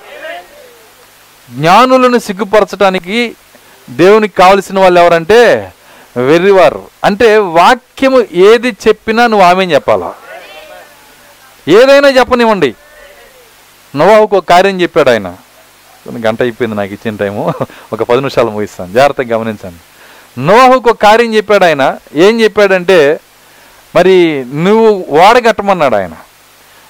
[1.50, 3.36] జ్ఞానులను సిగ్గుపరచడానికి
[3.90, 5.72] దేవునికి కావలసిన వాళ్ళు ఎవరంటే
[6.16, 6.82] వెర్రివారు.
[7.04, 10.14] అంటే వాక్యము ఏది చెప్పినా నువ్వు ఆమె చెప్పాలా?
[11.68, 12.74] ఏదైనా చెప్పనివ్వండి.
[13.96, 15.36] నోవాహుకు ఒక కార్యం చెప్పాడు ఆయన.
[16.04, 17.52] కొన్ని గంట అయిపోయింది నాకు ఇచ్చిన టైము.
[17.92, 18.92] ఒక పది నిమిషాలు ముగిస్తాను.
[18.92, 19.78] జాగ్రత్తగా గమనించండి.
[20.38, 21.98] నోవాహుకు కార్యం చెప్పాడు ఆయన.
[22.14, 23.20] ఏం చెప్పాడంటే
[23.96, 26.14] మరి నువ్వు ఓడ కట్టమన్నాడు ఆయన.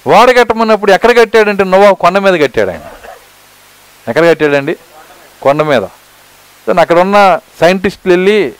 [0.06, 2.86] ఓడ కట్టమన్నప్పుడు ఎక్కడ కట్టాడంటే నోవాహు కొండ మీద కట్టాడు ఆయన.
[4.08, 4.76] ఎక్కడ కట్టాడండి?
[5.42, 5.84] కొండ మీద.
[6.66, 8.52] సో అక్కడ ఉన్న సైంటిస్టులు వెళ్ళి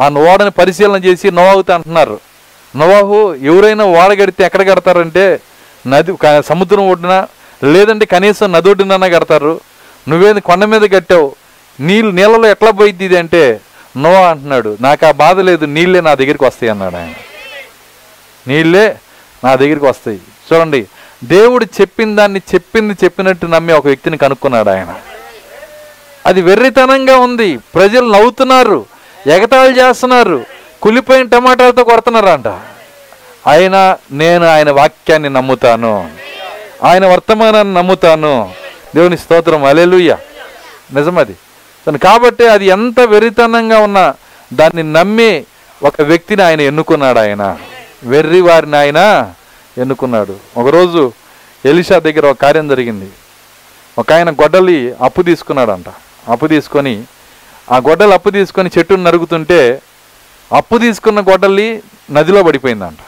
[0.00, 2.20] ఆ నోవాడని పరిశీలన చేసి నోవాహుతో అంటున్నారు.
[2.76, 5.40] నోవాహు ఎవరైనా ఓడ కడితే ఎక్కడ కడతారంటే
[5.86, 6.12] నది
[6.46, 7.26] సముద్రం ఒడ్డున
[7.64, 9.60] లేదంటే కనీసం నది ఒడ్డునన్నా కడతారు.
[10.08, 11.36] నువ్వేది కొండ మీద కట్టావు?
[11.80, 13.60] నీళ్ళు నీళ్ళలో ఎట్లా పోయిద్ది ఇది అంటే
[13.96, 17.12] నో అంటున్నాడు నాకు ఆ బాధ లేదు నీళ్ళే నా దగ్గరికి వస్తాయి అన్నాడు ఆయన.
[18.48, 18.96] నీళ్ళే
[19.44, 20.20] నా దగ్గరికి వస్తాయి.
[20.52, 20.86] చూడండి
[21.24, 24.94] దేవుడు చెప్పిన దాన్ని చెప్పింది చెప్పినట్టు నమ్మి ఒక వ్యక్తిని కనుక్కున్నాడు ఆయన.
[26.26, 27.56] అది వెర్రితనంగా ఉంది.
[27.56, 28.86] ప్రజలు నవ్వుతున్నారు
[29.26, 30.44] ఎగతాళి చేస్తున్నారు
[30.82, 32.46] కులిపోయిన టమాటాలతో కొడుతున్నారంట.
[33.46, 36.10] ఆయన నేను ఆయన వాక్యాన్ని నమ్ముతాను.
[36.82, 38.54] ఆయన వర్తమానాన్ని నమ్ముతాను.
[38.94, 39.64] దేవుని స్తోత్రం.
[39.64, 40.16] అలెలుయ్య
[40.94, 41.36] నిజమది.
[41.92, 44.14] కాబట్టి అది ఎంత వెర్రితనంగా ఉన్నా
[44.52, 45.44] దాన్ని నమ్మి
[45.82, 47.58] ఒక వ్యక్తిని ఆయన ఎన్నుకున్నాడు ఆయన.
[48.04, 49.32] వెర్రి వారిని ఆయన
[49.78, 50.36] ఎన్నుకున్నాడు.
[50.56, 51.12] ఒకరోజు
[51.64, 53.10] ఎలిషా దగ్గర ఒక కార్యం జరిగింది.
[53.98, 55.84] ఒక ఆయన గొడ్డలి అప్పు తీసుకున్నాడంట.
[56.28, 57.04] అప్పు తీసుకొని
[57.72, 59.82] ఆ గొడ్డలి అప్పు తీసుకొని చెట్టును నరుగుతుంటే
[60.52, 62.98] అప్పు తీసుకున్న గొడ్డలి నదిలో పడిపోయిందంట.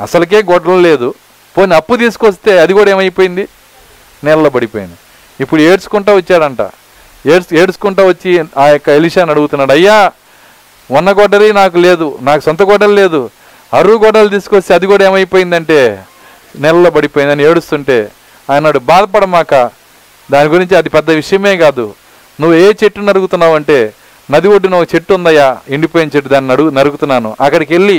[0.00, 1.14] అసలుకే గొడ్డలు లేదు.
[1.58, 3.48] పోనీ అప్పు తీసుకొస్తే అది కూడా ఏమైపోయింది?
[4.24, 4.94] నీళ్ళలో పడిపోయింది.
[5.40, 6.60] ఇప్పుడు ఏడ్చుకుంటా వచ్చాడంట.
[7.26, 9.96] ఏడ్చు ఏడ్చుకుంటా వచ్చి ఆ యొక్క ఎలిషాని అడుగుతున్నాడు అయ్యా
[10.90, 13.20] ఉన్న గొడ్డలి నాకు లేదు నాకు సొంత గొడ్డలు లేదు.
[13.72, 15.80] అరువు గొడ్డలు తీసుకొస్తే అది కూడా ఏమైపోయిందంటే
[16.64, 17.98] నెలలో పడిపోయిందని ఏడుస్తుంటే
[18.50, 19.54] ఆయనాడు బాధపడమాక
[20.30, 21.94] దాని గురించి అది పెద్ద విషయమే కాదు.
[22.40, 23.78] నువ్వు ఏ చెట్టు నరుగుతున్నావు అంటే
[24.30, 27.36] నది ఒడ్డున ఒక చెట్టు ఉందయ్యా ఎండిపోయిన చెట్టు దాన్ని నడుగు నరుగుతున్నాను.
[27.40, 27.98] అక్కడికి వెళ్ళి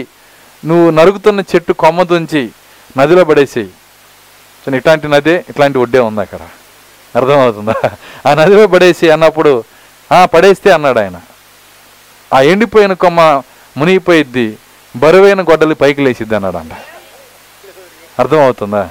[0.66, 2.50] నువ్వు నరుగుతున్న చెట్టు కొమ్మ తుంచి
[2.98, 3.70] నదిలో పడేసేయి.
[4.78, 6.42] ఇట్లాంటి నదే ఇట్లాంటి ఒడ్డే ఉంది అక్కడ.
[7.16, 7.74] అర్థమవుతుందా?
[8.26, 9.64] ఆ నదిలో పడేసి అన్నప్పుడు
[10.12, 11.22] "ఆ, పడేస్తే అన్నాడు ఆయన.
[12.34, 13.42] ఆ ఎండిపోయిన కొమ్మ
[13.78, 14.58] మునిగిపోయిద్ది
[14.96, 16.72] బరువైన గొడ్డలి పైకి లేచిద్ది అన్నాడు అంట
[18.20, 18.90] అర్థమవుతుందా?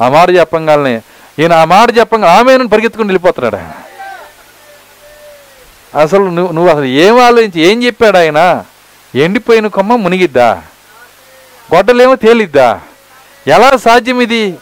[0.00, 1.00] ఆ మాట చెప్పంగానే
[1.38, 3.72] ఈయన ఆ మాట చెప్పంగా ఆమెను పరిగెత్తుకుని వెళ్ళిపోతున్నాడు ఆయన.
[6.00, 8.64] అసలు నువ్వు నువ్వు అసలు ఏం ఆలోచించి ఏం చెప్పాడు ఆయన?
[9.14, 10.62] ఎండిపోయిన కొమ్మ మునిగిద్దా?
[11.74, 12.80] గొడ్డలేమో తేలిద్దా?
[13.46, 14.56] ఎలా సాధ్యం ఇది?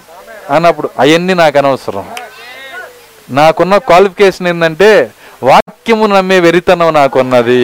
[0.50, 2.10] అన్నప్పుడు అవన్నీ నాకు అనవసరం.
[3.32, 4.90] నాకున్న క్వాలిఫికేషన్ ఏంటంటే
[5.42, 7.62] వాక్యము నమ్మే వెరితనం నాకున్నది.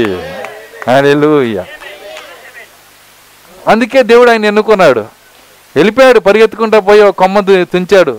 [0.89, 1.65] హల్లెలూయా
[3.69, 5.05] అందుకే దేవుడు ఆయన ఎన్నుకున్నాడు.
[5.77, 7.41] వెళ్ళిపోయాడు పరిగెత్తుకుంటా పోయి ఒక కొమ్మ
[7.73, 8.15] తుంచాడు.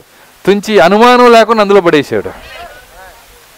[0.45, 2.31] తుంచి అనుమానం లేకుండా అందులో పడేసాడు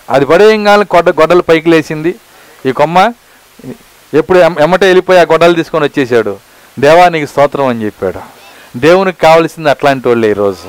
[0.09, 2.11] అది పడేయంగానే గొడ్డ గొడ్డలు పైకి లేచింది.
[2.65, 2.97] ఈ కొమ్మ
[4.13, 6.33] ఎప్పుడు ఎమ్మట వెళ్ళిపోయి ఆ గొడ్డలు తీసుకొని వచ్చేసాడు.
[6.79, 8.21] దేవా నీకు స్తోత్రం అని చెప్పాడు.
[8.77, 10.67] దేవునికి కావలసింది అట్లాంటి వాళ్ళే ఈరోజు.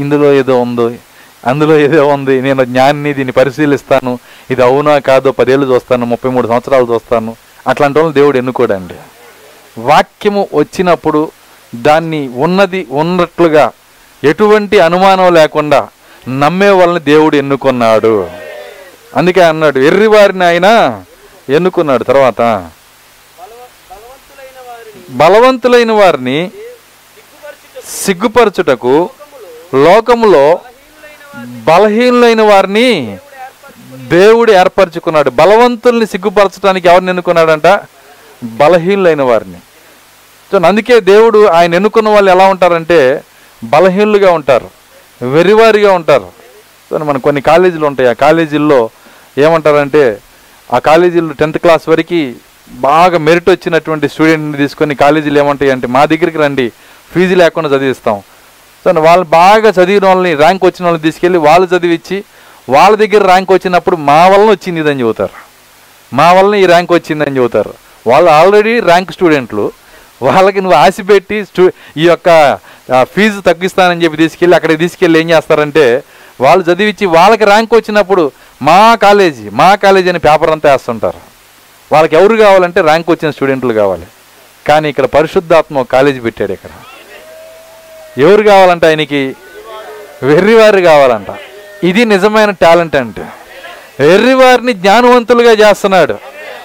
[0.00, 0.90] ఇందులో ఏదో ఉందో
[1.46, 4.18] అందులో ఏదో ఉంది నేను జ్ఞాన్ని దీన్ని పరిశీలిస్తాను
[4.50, 7.36] ఇది అవునా కాదో పదేళ్ళు చూస్తాను ముప్పై మూడు సంవత్సరాలు చూస్తాను.
[7.66, 8.94] అట్లాంటి వాళ్ళని దేవుడు ఎన్నుకోడండి.
[9.78, 11.30] వాక్యము వచ్చినప్పుడు
[11.74, 13.72] దాన్ని ఉన్నది ఉన్నట్లుగా
[14.24, 15.88] ఎటువంటి అనుమానం లేకుండా
[16.28, 18.30] నమ్మే వాళ్ళని దేవుడు ఎన్నుకున్నాడు.
[19.16, 20.68] అందుకే అన్నాడు ఎర్రివారిని ఆయన
[21.48, 22.04] ఎన్నుకున్నాడు.
[22.04, 22.70] తర్వాత
[25.10, 26.50] బలవంతులైన వారిని
[28.04, 29.10] సిగ్గుపరచుటకు
[29.74, 30.60] లోకములో
[31.38, 33.18] బలహీనులైన వారిని
[34.08, 35.30] దేవుడు ఏర్పరచుకున్నాడు.
[35.30, 37.80] బలవంతుల్ని సిగ్గుపరచడానికి ఎవరిని ఎన్నుకున్నాడంట?
[38.44, 39.56] బలహీనులైన వారిని.
[40.52, 43.24] సో అందుకే దేవుడు ఆయన ఎన్నుకున్న వాళ్ళు ఎలా ఉంటారంటే
[43.64, 44.70] బలహీనులుగా ఉంటారు
[45.24, 46.28] వెరివారిగా ఉంటారు.
[46.90, 48.08] సో మన కొన్ని కాలేజీలు ఉంటాయి.
[48.08, 48.90] ఆ కాలేజీల్లో
[49.38, 50.18] ఏమంటారంటే
[50.72, 52.32] ఆ కాలేజీలో టెన్త్ క్లాస్ వరకు
[52.70, 56.72] బాగా మెరిట్ వచ్చినటువంటి స్టూడెంట్ని తీసుకొని కాలేజీలు ఏమంటాయి అంటే మా దగ్గరికి రండి
[57.14, 58.22] ఫీజు లేకుండా చదివిస్తాం.
[58.84, 62.16] సో వాళ్ళు బాగా చదివిన వాళ్ళని ర్యాంక్ వచ్చిన వాళ్ళని తీసుకెళ్ళి వాళ్ళు చదివించి
[62.74, 65.36] వాళ్ళ దగ్గర ర్యాంక్ వచ్చినప్పుడు మా వలన వచ్చింది ఇదని చెబుతారు.
[66.12, 67.72] మా వలన ఈ ర్యాంక్ వచ్చిందని చెబుతారు.
[68.10, 69.64] వాళ్ళు ఆల్రెడీ ర్యాంక్ స్టూడెంట్లు
[70.26, 71.62] వాళ్ళకి నువ్వు ఆశపెట్టి స్టూ
[72.02, 72.28] ఈ యొక్క
[73.14, 75.86] ఫీజు తగ్గిస్తానని చెప్పి తీసుకెళ్ళి అక్కడికి తీసుకెళ్ళి ఏం చేస్తారంటే
[76.44, 78.24] వాళ్ళు చదివించి వాళ్ళకి ర్యాంక్ వచ్చినప్పుడు
[78.68, 81.20] మా కాలేజీ మా కాలేజీ అని పేపర్ అంతా వేస్తుంటారు.
[81.90, 84.06] వాళ్ళకి ఎవరు కావాలంటే ర్యాంక్ వచ్చిన స్టూడెంట్లు కావాలి.
[84.68, 86.72] కానీ ఇక్కడ పరిశుద్ధాత్మ కాలేజీ పెట్టాడు ఇక్కడ.
[88.18, 89.36] ఎవరు కావాలంట ఆయనకి?
[90.22, 91.26] వెర్రివారు కావాలంట.
[91.84, 93.26] ఇది నిజమైన టాలెంట్ అంటే.
[94.00, 96.14] వెర్రివారిని జ్ఞానవంతులుగా చేస్తున్నాడు.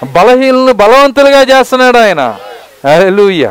[0.04, 2.38] బలహీనను బలవంతులుగా చేస్తున్నాడు ఆయన.
[3.08, 3.44] లూయ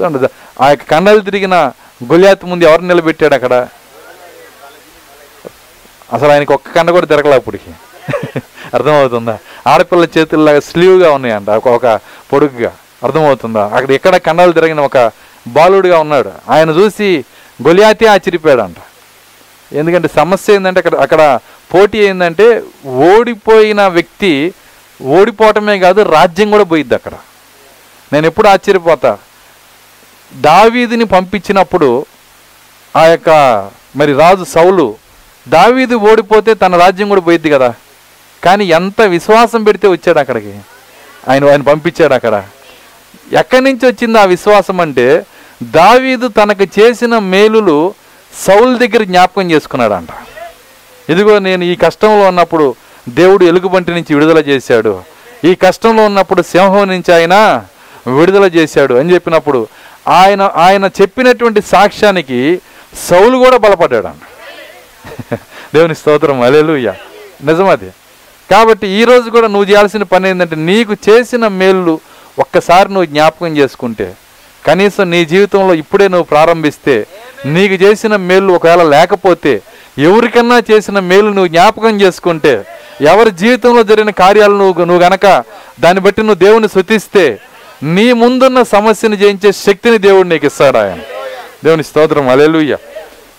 [0.00, 0.28] చూడండి
[0.60, 1.72] ఆ యొక్క కండలు తిరిగిన
[2.12, 3.68] గుళ్యాత్ ముందు ఎవరు నిలబెట్టాడు అక్కడ?
[6.12, 7.70] అసలు ఆయనకి ఒక్క కండ కూడా తిరగలే అప్పటికి.
[8.74, 9.38] అర్థమవుతుందా?
[9.66, 11.86] ఆడపిల్ల చేతుల్లాగా స్లీవ్గా ఉన్నాయంట ఒక ఒక
[12.32, 12.72] పొడుగుగా.
[13.04, 13.70] అర్థమవుతుందా?
[13.74, 14.96] అక్కడ ఎక్కడ కండాలు తిరిగిన ఒక
[15.46, 16.32] బాలుడిగా ఉన్నాడు.
[16.48, 17.24] ఆయన చూసి
[17.66, 18.76] గొలియాతే ఆశ్చర్యపోయాడంట.
[19.72, 21.38] ఎందుకంటే సమస్య ఏంటంటే అక్కడ అక్కడ
[21.74, 24.54] పోటీ ఏంటంటే ఓడిపోయిన వ్యక్తి
[25.02, 27.12] ఓడిపోవటమే కాదు రాజ్యం కూడా పోయిద్ది అక్కడ.
[28.12, 29.18] నేను ఎప్పుడు ఆశ్చర్యపోతా?
[30.34, 32.06] దావీదిని పంపించినప్పుడు
[32.96, 33.28] ఆ యొక్క
[33.96, 34.94] మరి రాజు సౌలు
[35.48, 37.74] దావీది ఓడిపోతే తన రాజ్యం కూడా పోయిద్ది కదా.
[38.44, 40.58] కానీ ఎంత విశ్వాసం పెడితే వచ్చాడు అక్కడికి?
[41.28, 42.44] ఆయన ఆయన పంపించాడు అక్కడ.
[43.32, 45.26] ఎక్కడి నుంచి వచ్చింది ఆ విశ్వాసం అంటే
[45.60, 47.76] దావీదు తనకు చేసిన మేలులు
[48.32, 50.10] సౌలు దగ్గర జ్ఞాపకం చేసుకున్నాడంట.
[51.10, 52.66] ఇదిగో నేను ఈ కష్టంలో ఉన్నప్పుడు
[53.08, 54.92] దేవుడు ఎలుగుబంటి నుంచి విడుదల చేశాడు.
[55.48, 57.34] ఈ కష్టంలో ఉన్నప్పుడు సింహం నుంచి ఆయన
[58.18, 59.60] విడుదల చేశాడు అని చెప్పినప్పుడు
[60.20, 62.40] ఆయన ఆయన చెప్పినటువంటి సాక్ష్యానికి
[63.08, 64.24] సౌలు కూడా బలపడ్డాడు అన్న
[65.74, 66.92] దేవుని స్తోత్రం అలెలుయ్య
[67.48, 67.88] నిజమది
[68.50, 71.94] కాబట్టి ఈరోజు కూడా నువ్వు చేయాల్సిన పని ఏంటంటే నీకు చేసిన మేలు
[72.38, 74.06] ఒక్కసారి నువ్వు జ్ఞాపకం చేసుకుంటే
[74.66, 77.06] కనీసం నీ జీవితంలో ఇప్పుడే నువ్వు ప్రారంభిస్తే
[77.46, 79.62] నీకు చేసిన మేలు ఒకవేళ లేకపోతే
[79.98, 82.54] ఎవరికన్నా చేసిన మేలు నువ్వు జ్ఞాపకం చేసుకుంటే
[83.00, 85.26] ఎవరి జీవితంలో జరిగిన కార్యాలు నువ్వు నువ్వు గనక
[85.80, 87.40] దాన్ని బట్టి నువ్వు దేవుని శృతిస్తే
[87.82, 90.98] నీ ముందున్న సమస్యను జయించే శక్తిని దేవుడు నీకు ఇస్తాడు ఆయన.
[91.64, 92.28] దేవుని స్తోత్రం.
[92.28, 92.76] అలెలుయ్య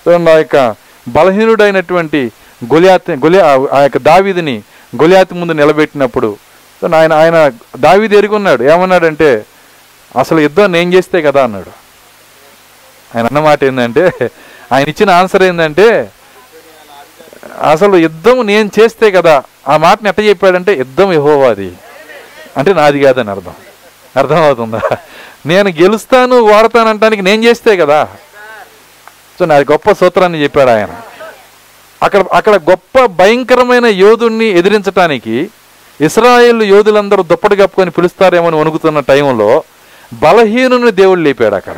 [0.04, 0.76] చూడండి ఆ యొక్క
[1.08, 2.32] బలహీనుడైనటువంటి
[2.74, 3.40] గొలియాత్ గొలి
[3.74, 4.56] ఆ యొక్క దావీదిని
[5.02, 6.30] గొలియాత్ ముందు నిలబెట్టినప్పుడు
[6.96, 8.64] ఆయన ఆయన దావీది ఎరుగున్నాడు.
[8.64, 9.30] ఏమన్నాడంటే
[10.16, 11.70] అసలు యుద్ధం నేను చేస్తే కదా అన్నాడు.
[13.16, 14.12] ఆయన అన్న మాట ఏంటంటే
[14.72, 16.12] ఆయన ఇచ్చిన ఆన్సర్ ఏంటంటే
[17.72, 21.74] అసలు యుద్ధం నేను చేస్తే కదా ఆ మాటని ఎట్ట చెప్పాడంటే యుద్ధం యెహోవాది.
[22.58, 23.54] అంటే నాది కాదని అర్థం.
[24.18, 24.82] అర్థమవుతుందా?
[25.46, 28.08] నేను గెలుస్తాను వాడతాను అంటానికి నేను చేస్తే కదా.
[29.40, 31.02] సో నాది గొప్ప సూత్రాన్ని చెప్పాడు ఆయన.
[32.04, 35.50] అక్కడ అక్కడ గొప్ప భయంకరమైన యోధుణ్ణి ఎదిరించటానికి
[36.02, 39.64] ఇస్రాయేల్ యోధులందరూ దుప్పటి కప్పుకొని పిలుస్తారేమో అని వణుకుతున్న టైంలో
[40.14, 41.76] బలహీనుని దేవుడు లేపాడు అక్కడ.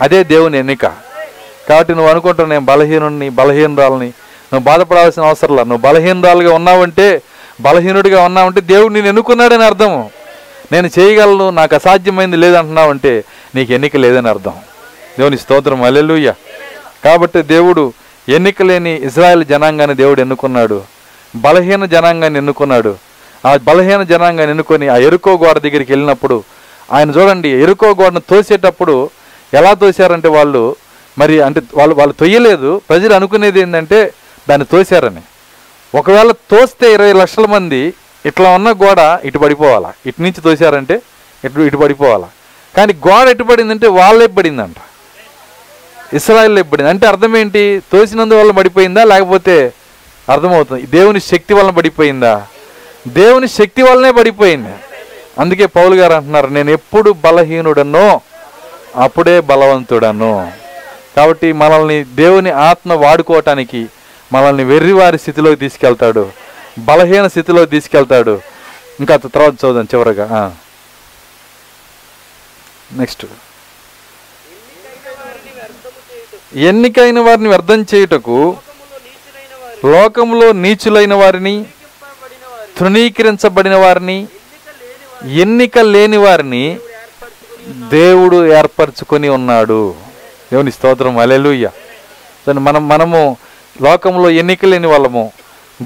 [0.00, 0.86] అదే దేవుని ఎన్నిక.
[1.68, 4.06] కాబట్టి నువ్వు అనుకుంటావు నేను బలహీనుని బలహీనరాలని.
[4.52, 7.22] నువ్వు బాధపడాల్సిన అవసరంలా నువ్వు బలహీనరాలుగా ఉన్నావంటే
[7.60, 10.08] బలహీనుడిగా ఉన్నావంటే దేవుడు నేను ఎన్నుకున్నాడని అర్థం.
[10.72, 14.52] నేను చేయగలను నాకు అసాధ్యమైంది లేదంటున్నావంటే నీకు ఎన్నిక లేదని అర్థం.
[15.18, 15.82] దేవుని స్తోత్రం.
[15.82, 16.34] అల్లెలుయ్య
[17.04, 17.92] కాబట్టి దేవుడు
[18.28, 20.82] ఎన్నిక లేని ఇజ్రాయెల్ జనాంగాన్ని దేవుడు ఎన్నుకున్నాడు.
[21.36, 22.96] బలహీన జనాంగాన్ని ఎన్నుకున్నాడు.
[23.46, 26.44] ఆ బలహీన జనాంగాన్ని ఎన్నుకొని ఆ ఎరుకో గోడ దగ్గరికి వెళ్ళినప్పుడు
[26.92, 29.10] ఆయన చూడండి ఎరుకో గోడను తోసేటప్పుడు
[29.54, 30.76] ఎలా తోశారంటే వాళ్ళు
[31.18, 32.80] మరి అంటే వాళ్ళు వాళ్ళు తొయ్యలేదు.
[32.88, 34.12] ప్రజలు అనుకునేది ఏంటంటే
[34.48, 35.20] దాన్ని తోశారని.
[35.94, 37.94] ఒకవేళ తోస్తే ఇరవై లక్షల మంది
[38.26, 39.92] ఇట్లా ఉన్న గోడ ఇటు పడిపోవాలా?
[40.06, 41.02] ఇటు నుంచి తోశారంటే
[41.44, 42.28] ఇటు ఇటు పడిపోవాలా?
[42.76, 44.76] కానీ గోడ ఎటు పడిందంటే వాళ్ళే పడిందంట.
[46.14, 46.90] ఇస్రాయల్ పడింది?
[46.90, 47.82] అంటే అర్థం ఏంటి?
[47.92, 49.04] తోసినందువల్ల పడిపోయిందా?
[49.04, 49.72] లేకపోతే
[50.28, 50.82] అర్థమవుతుంది.
[50.82, 52.46] దేవుని శక్తి వలన పడిపోయిందా?
[53.08, 54.70] దేవుని శక్తి వల్లనే పడిపోయింది.
[55.38, 58.06] అందుకే పౌలు గారు అంటున్నారు నేను ఎప్పుడు బలహీనుడనో
[59.04, 60.52] అప్పుడే బలవంతుడను.
[61.16, 63.82] కాబట్టి మనల్ని దేవుని ఆత్మ వాడుకోవటానికి
[64.32, 66.24] మనల్ని వెర్రివారి స్థితిలోకి తీసుకెళ్తాడు
[66.78, 68.34] బలహీన స్థితిలోకి తీసుకెళ్తాడు.
[69.00, 70.56] ఇంకా తర్వాత చూద్దాం చివరగా.
[72.92, 73.26] నెక్స్ట్
[76.56, 78.36] ఎన్నికైన వారిని వ్యర్థం చేయుటకు
[79.84, 81.56] లోకంలో నీచులైన వారిని
[82.78, 84.18] తృణీకరించబడిన వారిని
[85.24, 86.78] ఎన్నిక లేని వారిని
[87.68, 89.94] దేవుడు ఏర్పరచుకొని ఉన్నాడు.
[90.52, 91.18] దేవుని స్తోత్రం.
[91.18, 91.70] అలెలుయ్య
[92.48, 93.36] మనం మనము
[93.82, 95.32] లోకంలో ఎన్నిక లేని వాళ్ళము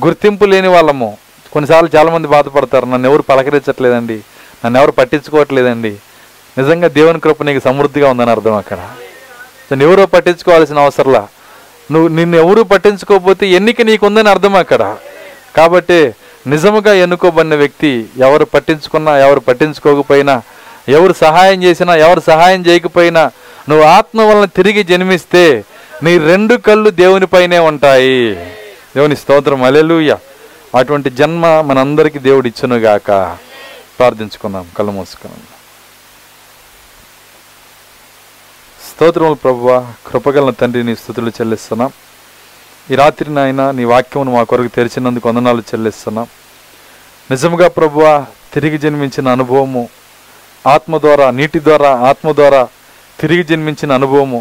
[0.05, 1.19] గుర్తింపు లేని వాళ్ళము.
[1.53, 4.21] కొన్నిసార్లు చాలామంది బాధపడతారు నన్ను ఎవరు పలకరించట్లేదండి
[4.65, 5.97] నన్ను ఎవరు పట్టించుకోవట్లేదండి.
[6.59, 8.79] నిజంగా దేవుని కృప నీకు సమృద్ధిగా ఉందని అర్థం అక్కడ.
[9.73, 11.29] నన్ను ఎవరో పట్టించుకోవాల్సిన అవసరంలా.
[11.93, 14.97] నువ్వు నిన్ను ఎవరు పట్టించుకోకపోతే ఎన్నిక నీకుందని అర్థం అక్కడ.
[15.57, 16.15] కాబట్టి
[16.47, 20.43] నిజముగా ఎన్నుకోబడిన వ్యక్తి ఎవరు పట్టించుకున్నా ఎవరు పట్టించుకోకపోయినా
[20.89, 23.31] ఎవరు సహాయం చేసినా ఎవరు సహాయం చేయకపోయినా
[23.69, 25.65] నువ్వు ఆత్మ వలన తిరిగి జన్మిస్తే
[26.03, 28.35] నీ రెండు కళ్ళు దేవునిపైనే ఉంటాయి.
[28.97, 29.63] దేవుని స్తోత్రం.
[29.63, 30.17] అలెలుయ్య
[30.75, 33.37] అటువంటి జన్మ మనందరికీ దేవుడు ఇచ్చునుగాక.
[33.99, 35.41] ప్రార్థించుకున్నాం కళ్ళు మూసుకున్నాం
[38.95, 41.91] స్తోత్రములు ప్రభువ కృపగలన తండ్రి నీ స్థుతులు చెల్లిస్తున్నాం.
[42.91, 46.27] ఈ రాత్రి నాయన నీ వాక్యమును మా కొరకు తెరిచినందుకు వందనాలు చెల్లిస్తున్నాం.
[47.31, 48.05] నిజముగా ప్రభువ
[48.55, 49.83] తిరిగి జన్మించిన అనుభవము
[50.65, 52.63] ఆత్మ ద్వారా నీటి ద్వారా ఆత్మ ద్వారా
[53.21, 54.41] తిరిగి జన్మించిన అనుభవము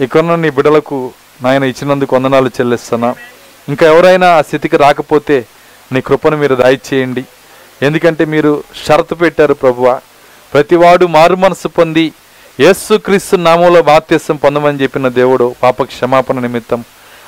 [0.00, 0.98] ఇక్కడున్న నీ బిడలకు
[1.44, 3.10] నాయన ఇచ్చినందుకు వందనాలు చెల్లిస్తున్నా.
[3.68, 5.38] ఇంకా ఎవరైనా ఆ స్థితికి రాకపోతే
[5.92, 7.24] నీ కృపను మీరు దయచేయండి
[7.86, 8.52] ఎందుకంటే మీరు
[8.84, 9.86] షరతు పెట్టారు ప్రభువ.
[10.52, 12.06] ప్రతివాడు మారు మనసు పొంది
[12.60, 16.80] యేసుక్రీస్తు నామంలో బాప్త్యసం పొందమని చెప్పిన దేవుడు పాప క్షమాపణ నిమిత్తం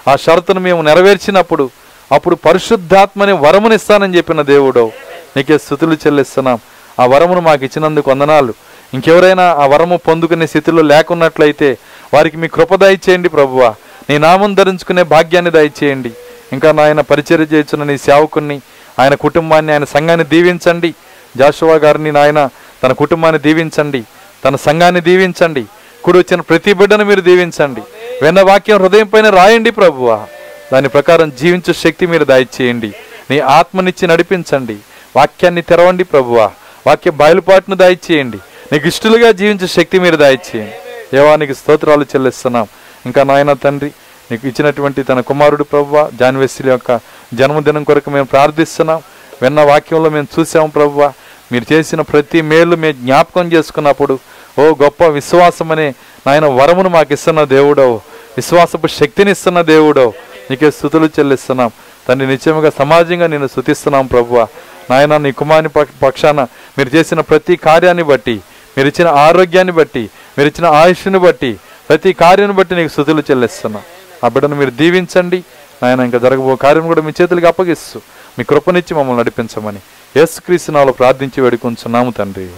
[0.09, 1.71] ఆ షరతును మేము నెరవేర్చినప్పుడు
[2.13, 4.93] అప్పుడు పరిశుద్ధాత్మని వరమునిస్తానని చెప్పిన దేవుడు
[5.37, 6.59] నీకే స్థుతులు చెల్లిస్తున్నాం.
[7.01, 8.55] ఆ వరమును మాకు ఇచ్చినందుకు వందనాలు.
[8.95, 11.79] ఇంకెవరైనా ఆ వరము పొందుకునే స్థితిలో లేకున్నట్లయితే
[12.15, 13.75] వారికి మీ కృప దయచేయండి ప్రభువా.
[14.11, 16.11] నీ నామం ధరించుకునే భాగ్యాన్ని దయచేయండి.
[16.53, 18.61] ఇంకా నాయన పరిచర్య చేస్తున్న నీ సేవకుని
[18.99, 20.95] ఆయన కుటుంబాన్ని ఆయన సంఘాన్ని దీవించండి.
[21.37, 22.49] జాషువా గారిని నాయన
[22.83, 24.05] తన కుటుంబాన్ని దీవించండి.
[24.45, 25.67] తన సంఘాన్ని దీవించండి.
[26.05, 27.81] కుడి వచ్చిన ప్రతి బిడ్డను మీరు దీవించండి.
[28.23, 30.27] విన్న వాక్యం హృదయం పైన రాయండి ప్రభువ.
[30.73, 32.95] దాని ప్రకారం జీవించే శక్తి మీరు దయచేయండి.
[33.31, 34.77] నీ ఆత్మనిచ్చి నడిపించండి.
[35.17, 36.51] వాక్యాన్ని తెరవండి ప్రభువ.
[36.87, 38.39] వాక్య బయలుపాటును దయచేయండి.
[38.73, 40.73] నీకు ఇష్టలుగా జీవించే శక్తి మీరు దయచేయండి.
[41.15, 42.67] దేవానికి స్తోత్రాలు చెల్లిస్తున్నాం.
[43.07, 43.93] ఇంకా నాయన తండ్రి
[44.31, 47.01] నీకు ఇచ్చినటువంటి తన కుమారుడు ప్రభువ జాన్వెస్సీ యొక్క
[47.35, 49.03] జన్మదినం కొరకు మేము ప్రార్థిస్తున్నాం.
[49.43, 51.13] విన్న వాక్యంలో మేము చూసాం ప్రభువ.
[51.53, 54.19] మీరు చేసిన ప్రతి మేలు మేము జ్ఞాపకం చేసుకున్నప్పుడు
[54.61, 55.95] ఓ గొప్ప విశ్వాసమని
[56.27, 57.95] నాయన వరమును మాకు ఇస్తున్న దేవుడో
[58.37, 60.13] విశ్వాసపు శక్తిని ఇస్తున్న దేవుడో
[60.51, 61.71] నీకే స్థుతులు చెల్లిస్తున్నాం.
[62.09, 64.47] తండ్రి నిత్యముగా సమాజంగా నేను స్థుతిస్తున్నాం ప్రభువ.
[64.91, 66.47] నాయన నీ కుమారుని పక్ష- పక్షాన
[66.79, 68.41] మీరు చేసిన ప్రతి కార్యాన్ని బట్టి
[68.77, 73.83] మీరు ఇచ్చిన ఆరోగ్యాన్ని బట్టి మీరు ఇచ్చిన ఆయుష్ని బట్టి ప్రతి కార్యాన్ని బట్టి నీకు స్థుతులు చెల్లిస్తున్నా.
[74.25, 75.45] ఆ బిడ్డను మీరు దీవించండి.
[75.83, 78.01] నాయన ఇంకా జరగబో కార్యం కూడా మీ చేతులకు అప్పగిస్తూ
[78.39, 79.79] మీ కృపనిచ్చి మమ్మల్ని నడిపించమని.
[80.17, 82.49] యేసుక్రీస్తు నాలో ప్రార్థించి వేడుకుంటున్నాము తండ్రి.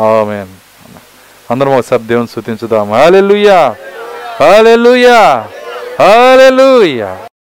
[0.00, 0.63] ఆమెన్.
[1.50, 3.58] అందరం ఒకసారి దేవుని స్థుతించుదాం హాలెలూయా
[4.40, 5.18] హాలెలూయా
[6.00, 7.10] హాలెలూయా